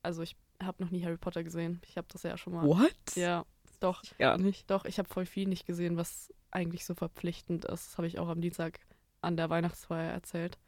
also 0.03 0.23
ich 0.23 0.37
habe 0.63 0.81
noch 0.83 0.91
nie 0.91 1.03
Harry 1.05 1.17
Potter 1.17 1.43
gesehen. 1.43 1.81
Ich 1.89 1.97
habe 1.97 2.07
das 2.13 2.23
ja 2.23 2.37
schon 2.37 2.53
mal. 2.53 2.67
What? 2.67 2.95
Ja, 3.17 3.45
doch. 3.83 4.03
Gar 4.19 4.39
nicht. 4.39 4.71
Doch, 4.71 4.85
ich 4.85 4.99
habe 4.99 5.09
voll 5.09 5.27
viel 5.27 5.49
nicht 5.49 5.67
gesehen, 5.67 5.97
was 5.97 6.33
eigentlich 6.51 6.85
so 6.85 6.95
verpflichtend 6.95 7.65
ist. 7.65 7.89
Das 7.89 7.99
habe 7.99 8.07
ich 8.07 8.19
auch 8.19 8.29
am 8.29 8.41
Dienstag 8.41 8.81
an 9.21 9.37
der 9.37 9.51
Weihnachtsfeier 9.51 10.13
erzählt. 10.13 10.59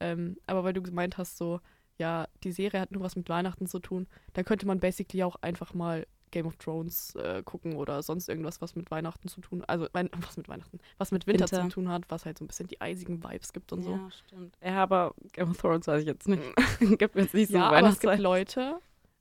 Ähm, 0.00 0.36
aber 0.46 0.64
weil 0.64 0.72
du 0.72 0.82
gemeint 0.82 1.18
hast, 1.18 1.36
so, 1.36 1.60
ja, 1.98 2.26
die 2.42 2.52
Serie 2.52 2.80
hat 2.80 2.92
nur 2.92 3.02
was 3.02 3.16
mit 3.16 3.28
Weihnachten 3.28 3.66
zu 3.66 3.78
tun, 3.78 4.06
dann 4.32 4.44
könnte 4.44 4.66
man 4.66 4.80
basically 4.80 5.22
auch 5.22 5.36
einfach 5.42 5.74
mal 5.74 6.06
Game 6.30 6.46
of 6.46 6.56
Thrones 6.56 7.14
äh, 7.16 7.42
gucken 7.44 7.76
oder 7.76 8.02
sonst 8.02 8.28
irgendwas, 8.28 8.60
was 8.60 8.76
mit 8.76 8.90
Weihnachten 8.90 9.28
zu 9.28 9.40
tun, 9.40 9.64
also 9.66 9.88
was 9.92 10.36
mit 10.36 10.48
Weihnachten, 10.48 10.78
was 10.98 11.12
mit 11.12 11.26
Winter, 11.26 11.50
Winter. 11.50 11.62
zu 11.62 11.68
tun 11.68 11.88
hat, 11.88 12.04
was 12.08 12.24
halt 12.24 12.38
so 12.38 12.44
ein 12.44 12.48
bisschen 12.48 12.68
die 12.68 12.80
eisigen 12.80 13.22
Vibes 13.22 13.52
gibt 13.52 13.72
und 13.72 13.82
so. 13.82 13.92
Ja, 13.92 14.10
stimmt. 14.10 14.56
Ja, 14.62 14.82
aber 14.82 15.14
Game 15.32 15.50
of 15.50 15.56
Thrones 15.58 15.86
weiß 15.86 16.00
ich 16.00 16.06
jetzt 16.06 16.28
nicht. 16.28 16.42
gibt 16.98 17.14
mir 17.14 17.22
jetzt 17.22 17.34
nicht 17.34 17.50
so 17.50 17.58
Ja, 17.58 17.70
aber 17.70 17.88
es 17.88 18.00
gibt. 18.00 18.18
Leute, 18.18 18.78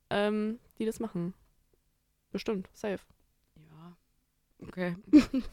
ähm, 0.10 0.60
die 0.78 0.86
das 0.86 1.00
machen. 1.00 1.34
Bestimmt, 2.32 2.70
safe. 2.74 3.00
Okay. 4.68 4.96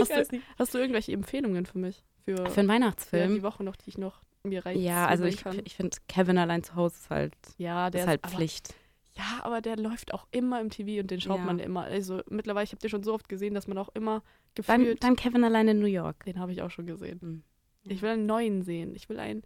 Hast 0.00 0.32
du, 0.32 0.40
hast 0.58 0.74
du 0.74 0.78
irgendwelche 0.78 1.12
Empfehlungen 1.12 1.66
für 1.66 1.78
mich? 1.78 2.02
Für, 2.24 2.36
Für 2.36 2.42
einen 2.44 2.52
für 2.54 2.68
Weihnachtsfilm? 2.68 3.34
die 3.34 3.42
Woche 3.42 3.62
noch, 3.64 3.76
die 3.76 3.90
ich 3.90 3.98
noch 3.98 4.22
mir 4.42 4.64
rein 4.64 4.78
Ja, 4.78 5.06
also 5.06 5.24
ich, 5.24 5.38
kann. 5.42 5.60
ich 5.64 5.74
finde 5.76 5.96
Kevin 6.08 6.38
allein 6.38 6.62
zu 6.62 6.74
Hause 6.76 6.94
ist 6.96 7.10
halt, 7.10 7.34
ja, 7.58 7.90
der 7.90 8.02
ist 8.02 8.06
halt 8.06 8.24
aber, 8.24 8.34
Pflicht. 8.34 8.74
Ja, 9.16 9.40
aber 9.42 9.60
der 9.60 9.76
läuft 9.76 10.14
auch 10.14 10.26
immer 10.30 10.60
im 10.60 10.70
TV 10.70 11.00
und 11.00 11.10
den 11.10 11.20
schaut 11.20 11.38
Ja. 11.38 11.44
man 11.44 11.58
immer. 11.58 11.82
Also 11.82 12.22
mittlerweile, 12.30 12.64
ich 12.64 12.70
habe 12.72 12.80
den 12.80 12.90
schon 12.90 13.02
so 13.02 13.12
oft 13.14 13.28
gesehen, 13.28 13.54
dass 13.54 13.66
man 13.66 13.76
auch 13.78 13.90
immer 13.94 14.22
Dann, 14.54 14.80
gefühlt. 14.80 15.02
dann 15.04 15.16
Kevin 15.16 15.44
allein 15.44 15.68
in 15.68 15.78
New 15.80 15.86
York. 15.86 16.24
den 16.24 16.38
habe 16.38 16.52
ich 16.52 16.62
auch 16.62 16.70
schon 16.70 16.86
gesehen. 16.86 17.20
Hm. 17.20 17.42
Ich 17.84 18.00
will 18.02 18.10
einen 18.10 18.26
neuen 18.26 18.62
sehen. 18.62 18.94
Ich 18.94 19.08
will 19.08 19.18
einen, 19.18 19.42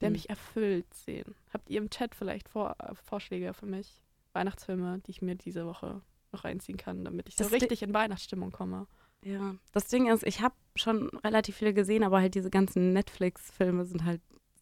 der 0.00 0.08
Hm. 0.08 0.12
mich 0.12 0.28
erfüllt 0.28 0.92
sehen. 0.92 1.34
Habt 1.52 1.70
ihr 1.70 1.78
im 1.78 1.88
Chat 1.90 2.14
vielleicht 2.14 2.48
Vor 2.48 2.76
äh, 2.80 2.94
Vorschläge 2.94 3.54
für 3.54 3.66
mich? 3.66 4.02
Weihnachtsfilme, 4.34 5.00
die 5.06 5.10
ich 5.12 5.22
mir 5.22 5.34
diese 5.36 5.64
Woche 5.66 6.02
noch 6.32 6.44
reinziehen 6.44 6.76
kann, 6.78 7.04
damit 7.04 7.28
ich 7.28 7.36
so 7.36 7.44
Das 7.44 7.48
Di- 7.50 7.56
richtig 7.58 7.82
in 7.82 7.94
Weihnachtsstimmung 7.94 8.52
komme. 8.52 8.86
Ja, 9.24 9.56
das 9.72 9.86
Ding 9.88 10.08
ist, 10.08 10.22
ich 10.24 10.40
habe 10.40 10.54
schon 10.76 11.08
relativ 11.24 11.56
viele 11.56 11.74
gesehen, 11.74 12.04
aber 12.04 12.20
halt 12.20 12.34
diese 12.34 12.50
ganzen 12.50 12.92
Netflix-Filme 12.92 13.84
sind 13.84 14.04
halt 14.04 14.20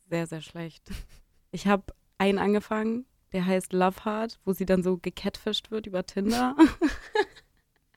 sehr, 0.09 0.27
sehr 0.27 0.41
schlecht. 0.43 0.89
Ich 1.53 1.67
habe 1.67 1.95
einen 2.19 2.39
angefangen, 2.39 3.07
der 3.33 3.47
heißt 3.47 3.73
Love 3.73 4.05
Heart, 4.05 4.41
wo 4.45 4.53
sie 4.53 4.67
dann 4.67 4.83
so 4.83 4.99
gecatfished 4.99 5.71
wird 5.71 5.87
über 5.87 6.05
Tinder. 6.05 6.55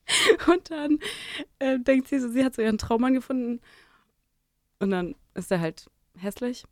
Und 0.48 0.72
dann 0.72 1.00
äh, 1.60 1.78
denkt 1.80 2.08
sie 2.08 2.20
so, 2.20 2.30
sie 2.30 2.46
hat 2.46 2.56
so 2.56 2.62
ihren 2.62 2.78
Traummann 2.78 3.14
gefunden. 3.14 3.60
Und 4.80 4.92
dann 4.92 5.16
ist 5.34 5.52
er 5.52 5.60
halt 5.60 5.90
hässlich. 6.18 6.64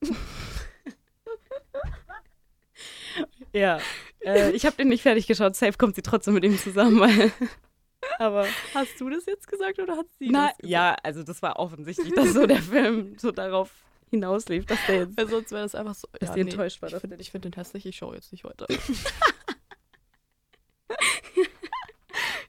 ja, 3.54 3.80
äh, 4.22 4.52
ich 4.52 4.66
habe 4.66 4.76
den 4.76 4.90
nicht 4.90 5.04
fertig 5.04 5.28
geschaut. 5.28 5.56
Safe 5.56 5.78
kommt 5.78 5.96
sie 5.96 6.02
trotzdem 6.02 6.34
mit 6.34 6.44
ihm 6.44 6.58
zusammen, 6.58 7.00
weil. 7.00 7.32
Aber 8.20 8.46
Hast 8.74 9.00
du 9.02 9.10
das 9.10 9.26
jetzt 9.26 9.48
gesagt 9.48 9.80
oder 9.80 9.98
hat 9.98 10.06
sie 10.20 10.30
na, 10.30 10.48
das 10.48 10.58
gesagt? 10.58 10.70
ja, 10.70 10.96
also 11.04 11.24
das 11.24 11.42
war 11.42 11.58
offensichtlich, 11.58 12.14
dass 12.14 12.34
so 12.34 12.46
der 12.46 12.62
Film 12.62 13.18
so 13.18 13.32
darauf 13.32 13.72
hinauslief, 14.12 14.66
dass 14.66 14.80
der 14.88 15.00
jetzt 15.00 15.18
Weil 15.18 15.28
sonst 15.28 15.52
wäre 15.52 15.64
das 15.64 15.74
einfach 15.76 15.96
so. 15.96 16.08
Dass 16.20 16.30
ja, 16.30 16.36
die 16.36 16.44
nee, 16.44 16.52
enttäuscht 16.52 16.82
war 16.82 16.90
Ich 16.90 16.96
finde 17.00 17.24
find 17.24 17.46
den 17.46 17.54
hässlich, 17.54 17.86
ich 17.86 17.98
schaue 17.98 18.16
jetzt 18.16 18.32
nicht 18.32 18.44
weiter. 18.44 18.68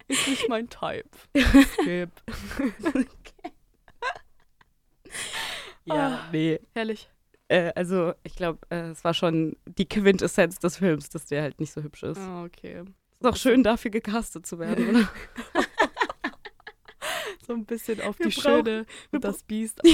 Ist 0.09 0.27
nicht 0.29 0.49
mein 0.49 0.69
Type. 0.69 1.09
Skip. 1.73 2.11
Ja, 5.89 6.29
nee. 6.33 6.61
Herrlich. 6.75 7.09
Äh, 7.49 7.73
also 7.75 8.13
ich 8.23 8.37
glaube, 8.37 8.59
äh, 8.71 8.91
es 8.91 9.03
war 9.05 9.15
schon 9.15 9.57
die 9.67 9.89
Quintessenz 9.89 10.59
des 10.59 10.77
Films, 10.79 11.09
dass 11.11 11.27
der 11.27 11.43
halt 11.43 11.59
nicht 11.61 11.73
so 11.73 11.83
hübsch 11.83 12.03
ist. 12.03 12.19
Ah, 12.19 12.45
okay. 12.45 12.83
Ist 13.21 13.27
auch 13.27 13.37
schön, 13.37 13.63
dafür 13.63 13.91
gecastet 13.91 14.47
zu 14.47 14.59
werden, 14.59 14.91
oder? 14.91 15.09
So 17.47 17.55
ein 17.55 17.65
bisschen 17.65 18.03
auf 18.03 18.19
Wir 18.19 18.27
die 18.29 18.35
brauchen- 18.39 18.43
Schöne 18.67 18.87
und 19.11 19.25
das 19.25 19.43
Biest. 19.43 19.81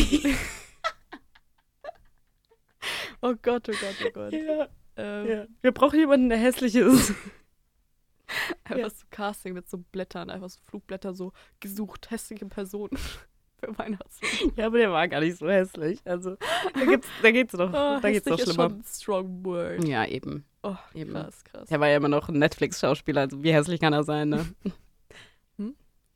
oh 3.23 3.35
Gott, 3.41 3.69
oh 3.69 3.73
Gott, 3.73 3.97
oh 4.07 4.11
Gott. 4.13 4.33
ja, 4.33 4.69
Ähm, 4.97 5.27
ja. 5.29 5.47
Wir 5.63 5.73
brauchen 5.73 5.99
jemanden, 5.99 6.29
der 6.29 6.39
hässlich 6.39 6.75
ist. 6.75 7.13
Einfach 8.65 8.77
Ja. 8.79 8.91
so 8.91 9.05
Casting 9.11 9.53
mit 9.55 9.69
so 9.69 9.79
Blättern, 9.79 10.31
einfach 10.31 10.49
so 10.49 10.59
Flugblätter 10.65 11.15
so 11.15 11.33
gesucht, 11.61 12.11
hässliche 12.11 12.47
Personen 12.47 12.99
für 13.67 13.79
Weihnachtsfilm. 13.79 14.53
Ja, 14.57 14.67
aber 14.67 14.79
der 14.79 14.91
war 14.93 15.07
gar 15.09 15.21
nicht 15.21 15.37
so 15.39 15.49
hässlich. 15.49 16.01
Also 16.05 16.37
da, 16.75 16.85
gibt's, 16.85 17.09
da 17.23 17.31
geht's 17.31 17.53
noch, 17.55 17.69
Oh, 17.73 17.99
da 18.01 18.11
geht's 18.11 18.27
noch 18.27 18.39
ist 18.39 18.45
schlimmer. 18.53 18.71
ein 18.71 18.83
strong 18.87 19.45
word. 19.45 19.85
Ja, 19.87 20.05
eben. 20.07 20.45
Oh, 20.63 20.77
Eben. 20.95 21.13
krass, 21.13 21.45
krass. 21.45 21.69
Der 21.69 21.79
war 21.81 21.89
ja 21.89 21.97
immer 21.99 22.09
noch 22.09 22.29
ein 22.29 22.39
Netflix-Schauspieler, 22.39 23.23
also 23.23 23.43
wie 23.43 23.53
hässlich 23.53 23.81
kann 23.81 23.93
er 23.93 24.03
sein, 24.05 24.31
ne? 24.31 24.47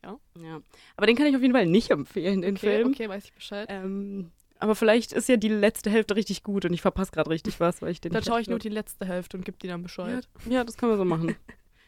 Ja. 0.05 0.19
Ja. 0.41 0.61
Aber 0.97 1.07
den 1.07 1.17
kann 1.17 1.27
ich 1.27 1.35
auf 1.37 1.43
jeden 1.43 1.53
Fall 1.53 1.67
nicht 1.67 1.91
empfehlen, 1.91 2.41
den 2.41 2.57
Okay, 2.57 2.77
Film. 2.77 2.89
okay, 2.89 3.09
weiß 3.09 3.25
ich 3.25 3.33
Bescheid. 3.35 3.67
Ähm, 3.69 4.31
aber 4.61 4.75
vielleicht 4.75 5.13
ist 5.13 5.29
ja 5.29 5.37
die 5.37 5.49
letzte 5.49 5.91
Hälfte 5.91 6.15
richtig 6.17 6.43
gut 6.45 6.65
und 6.65 6.73
ich 6.73 6.81
verpasse 6.83 7.11
gerade 7.13 7.29
richtig 7.31 7.59
was, 7.61 7.83
weil 7.83 7.91
ich 7.91 8.01
den 8.01 8.13
dann 8.13 8.23
schaue 8.23 8.41
ich 8.41 8.49
nur 8.49 8.59
die 8.61 8.69
letzte 8.69 9.05
Hälfte 9.07 9.37
und 9.37 9.45
gebe 9.45 9.59
dir 9.59 9.69
dann 9.71 9.83
Bescheid. 9.83 10.29
Ja, 10.49 10.65
das 10.65 10.77
können 10.79 10.93
wir 10.93 10.97
so 10.97 11.05
machen. 11.05 11.35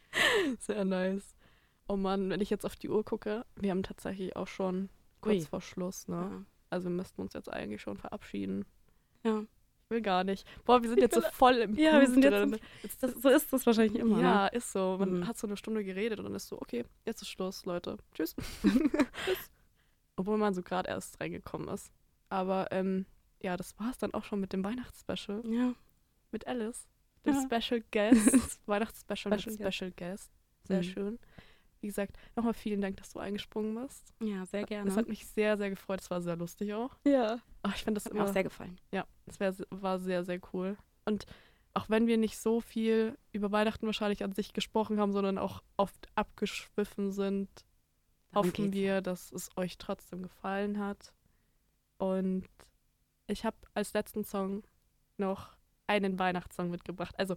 Sehr 0.59 0.85
nice. 0.85 1.35
Oh 1.89 1.97
Mann, 1.97 2.31
wenn 2.31 2.41
ich 2.41 2.51
jetzt 2.51 2.67
auf 2.67 2.77
die 2.77 2.89
Uhr 2.89 3.05
gucke, 3.05 3.45
wir 3.57 3.71
haben 3.71 3.83
tatsächlich 3.85 4.37
auch 4.37 4.49
schon 4.49 4.89
kurz 5.21 5.35
Ui. 5.37 5.41
vor 5.47 5.61
Schluss, 5.61 6.09
ne? 6.09 6.17
Ja. 6.17 6.45
Also 6.71 6.89
wir 6.89 6.97
müssten 6.97 7.21
uns 7.23 7.33
jetzt 7.35 7.53
eigentlich 7.53 7.83
schon 7.83 7.97
verabschieden. 7.99 8.65
Ja. 9.25 9.41
Ich 9.85 9.91
will 9.91 10.03
gar 10.03 10.23
nicht. 10.23 10.47
Boah, 10.65 10.81
wir 10.83 10.89
sind 10.89 10.99
Ich 10.99 11.03
jetzt 11.03 11.15
so 11.17 11.21
voll 11.33 11.57
im 11.57 11.75
Ja, 11.77 11.93
wir 11.95 12.01
Groove 12.07 12.11
sind 12.15 12.23
jetzt 12.25 12.43
im- 12.43 13.01
Das, 13.01 13.23
so 13.23 13.29
ist 13.29 13.53
das 13.53 13.67
wahrscheinlich 13.67 14.01
immer. 14.01 14.21
Ja, 14.21 14.45
Ne? 14.45 14.51
ist 14.57 14.71
so. 14.73 14.97
Man 15.01 15.19
Mhm. 15.21 15.27
hat 15.27 15.37
so 15.37 15.49
eine 15.49 15.57
Stunde 15.57 15.83
geredet 15.85 16.19
und 16.21 16.27
dann 16.27 16.35
ist 16.37 16.47
so, 16.47 16.61
okay, 16.61 16.85
jetzt 17.05 17.23
ist 17.23 17.29
Schluss, 17.29 17.65
Leute. 17.65 17.97
Tschüss. 18.15 18.37
Tschüss. 19.25 19.51
Obwohl 20.17 20.39
man 20.39 20.55
so 20.55 20.63
gerade 20.63 20.89
erst 20.89 21.21
reingekommen 21.21 21.69
ist. 21.69 21.93
Aber 22.29 22.69
ähm, 22.71 23.07
ja, 23.43 23.57
das 23.57 23.79
war 23.81 23.91
es 23.91 23.99
dann 23.99 24.15
auch 24.15 24.25
schon 24.25 24.39
mit 24.41 24.53
dem 24.53 24.63
Weihnachtsspecial 24.63 25.43
Ja. 25.47 25.75
mit 26.31 26.47
Alice. 26.47 26.87
Dem 27.27 27.35
Ja. 27.35 27.43
Special 27.61 27.83
Guest. 27.91 28.61
Weihnachtsspecial 28.67 29.31
mit 29.31 29.41
Special 29.43 29.57
Guest. 29.59 29.75
Special 29.77 29.91
Guest. 29.93 30.31
Sehr 30.65 30.79
Mhm. 30.79 30.83
schön. 30.85 31.19
Wie 31.81 31.87
gesagt, 31.87 32.17
nochmal 32.37 32.55
vielen 32.55 32.81
Dank, 32.81 32.97
dass 32.99 33.13
du 33.13 33.19
eingesprungen 33.19 33.75
bist. 33.83 34.13
ja, 34.21 34.45
sehr 34.47 34.65
gerne. 34.65 34.87
Das 34.89 34.97
hat 34.97 35.09
mich 35.09 35.27
sehr, 35.27 35.57
sehr 35.57 35.71
gefreut. 35.71 36.01
Es 36.01 36.11
war 36.11 36.21
sehr 36.21 36.37
lustig 36.37 36.75
auch. 36.75 36.97
ja. 37.05 37.39
Ach, 37.63 37.75
ich 37.77 37.85
finde 37.85 37.99
das 37.99 38.07
Hat 38.07 38.15
mir 38.15 38.21
immer 38.21 38.29
auch 38.29 38.33
sehr 38.33 38.45
gefallen. 38.45 38.79
Ja, 38.91 39.05
es 39.27 39.39
wär, 39.39 39.55
war 39.69 39.99
sehr, 39.99 40.25
sehr 40.25 40.41
cool. 40.55 40.79
Und 41.05 41.27
auch 41.75 41.91
wenn 41.91 42.07
wir 42.07 42.17
nicht 42.17 42.39
so 42.39 42.61
viel 42.61 43.19
über 43.33 43.53
Weihnachten 43.53 43.85
wahrscheinlich 43.85 44.25
an 44.25 44.33
sich 44.33 44.53
gesprochen 44.55 44.99
haben, 44.99 45.13
sondern 45.13 45.37
auch 45.37 45.63
oft 45.77 46.09
abgeschwiffen 46.15 47.13
sind, 47.13 47.49
Darum 48.33 48.49
hoffen 48.49 48.71
geht's. 48.71 48.75
wir, 48.75 49.01
dass 49.03 49.31
es 49.33 49.51
euch 49.57 49.77
trotzdem 49.77 50.23
gefallen 50.23 50.79
hat. 50.79 51.13
Und 51.99 52.49
ich 53.27 53.45
habe 53.45 53.57
als 53.75 53.93
letzten 53.93 54.25
Song 54.25 54.65
noch 55.19 55.51
einen 55.87 56.19
Weihnachtssong 56.19 56.71
mitgebracht. 56.71 57.15
Also 57.19 57.37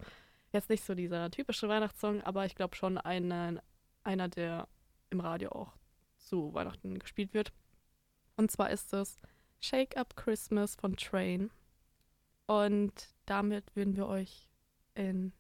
jetzt 0.52 0.70
nicht 0.70 0.84
so 0.84 0.96
dieser 0.96 1.30
typische 1.32 1.68
Weihnachtssong, 1.68 2.22
aber 2.22 2.46
ich 2.46 2.56
glaube 2.56 2.76
schon 2.76 2.98
einen, 2.98 3.60
einer, 4.04 4.28
der 4.28 4.68
im 5.10 5.20
Radio 5.20 5.52
auch 5.52 5.74
zu 6.18 6.54
Weihnachten 6.54 7.00
gespielt 7.00 7.34
wird. 7.34 7.54
Und 8.36 8.52
zwar 8.52 8.70
ist 8.70 8.94
es 8.94 9.18
Shake 9.60 9.98
Up 9.98 10.16
Christmas 10.16 10.76
von 10.76 10.96
Train. 10.98 11.52
Und 12.48 13.10
damit 13.26 13.76
würden 13.76 13.96
wir 13.96 14.08
euch 14.08 14.50
in 14.96 15.34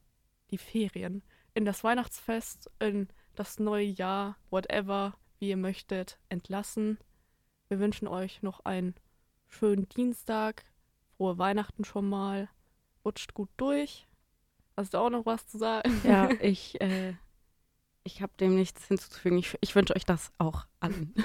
die 0.51 0.57
Ferien, 0.57 1.23
in 1.53 1.65
das 1.65 1.83
Weihnachtsfest, 1.83 2.69
in 2.79 3.07
das 3.35 3.59
neue 3.59 3.85
Jahr, 3.85 4.37
whatever, 4.49 5.17
wie 5.39 5.49
ihr 5.49 5.57
möchtet, 5.57 6.19
entlassen. 6.29 6.97
Wir 7.67 7.79
wünschen 7.79 8.07
euch 8.07 8.41
noch 8.41 8.61
einen 8.65 8.95
schönen 9.47 9.89
Dienstag, 9.89 10.63
frohe 11.17 11.37
Weihnachten 11.37 11.83
schon 11.83 12.07
mal, 12.07 12.49
rutscht 13.03 13.33
gut 13.33 13.49
durch. 13.57 14.07
Hast 14.77 14.93
du 14.93 14.97
auch 14.99 15.09
noch 15.09 15.25
was 15.25 15.47
zu 15.47 15.57
sagen? 15.57 16.01
Ja, 16.03 16.29
ich, 16.41 16.79
äh, 16.81 17.15
ich 18.03 18.21
habe 18.21 18.33
dem 18.39 18.55
nichts 18.55 18.85
hinzuzufügen. 18.87 19.37
Ich, 19.37 19.57
ich 19.61 19.75
wünsche 19.75 19.95
euch 19.95 20.05
das 20.05 20.31
auch 20.37 20.65
allen. 20.79 21.13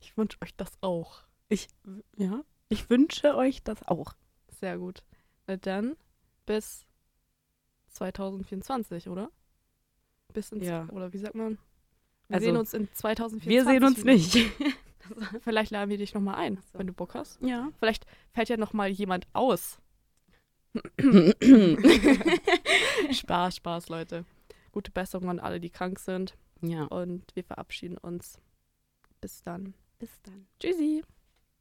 Ich 0.00 0.16
wünsche 0.16 0.38
euch 0.42 0.56
das 0.56 0.72
auch. 0.80 1.20
Ich, 1.48 1.68
ja, 2.16 2.42
ich 2.68 2.90
wünsche 2.90 3.36
euch 3.36 3.62
das 3.62 3.86
auch. 3.86 4.12
Sehr 4.60 4.76
gut. 4.76 5.04
Na 5.46 5.56
dann 5.56 5.94
bis 6.46 6.84
2024, 7.90 9.08
oder? 9.08 9.30
Bis 10.32 10.50
ins, 10.50 10.66
Ja. 10.66 10.88
oder 10.90 11.12
wie 11.12 11.18
sagt 11.18 11.36
man? 11.36 11.58
Wir 12.26 12.34
Also, 12.36 12.46
sehen 12.46 12.56
uns 12.56 12.74
in 12.74 12.92
2024. 12.92 13.48
Wir 13.48 13.64
sehen 13.64 13.84
uns 13.84 14.02
nicht. 14.04 14.36
Vielleicht 15.42 15.70
laden 15.70 15.90
wir 15.90 15.98
dich 15.98 16.12
nochmal 16.12 16.34
ein, 16.34 16.56
so. 16.72 16.78
wenn 16.80 16.88
du 16.88 16.92
Bock 16.92 17.14
hast. 17.14 17.40
ja. 17.40 17.70
Vielleicht 17.78 18.04
fällt 18.32 18.48
ja 18.48 18.56
nochmal 18.56 18.88
jemand 18.90 19.28
aus. 19.32 19.78
Spaß, 23.12 23.56
Spaß, 23.56 23.88
Leute. 23.90 24.24
Gute 24.78 24.92
Besserung 24.92 25.28
an 25.28 25.40
alle, 25.40 25.58
die 25.58 25.70
krank 25.70 25.98
sind. 25.98 26.36
ja. 26.62 26.84
Und 26.84 27.34
wir 27.34 27.42
verabschieden 27.42 27.98
uns. 27.98 28.38
Bis 29.20 29.42
dann. 29.42 29.74
Bis 29.98 30.22
dann. 30.22 30.46
Tschüssi. 30.60 31.02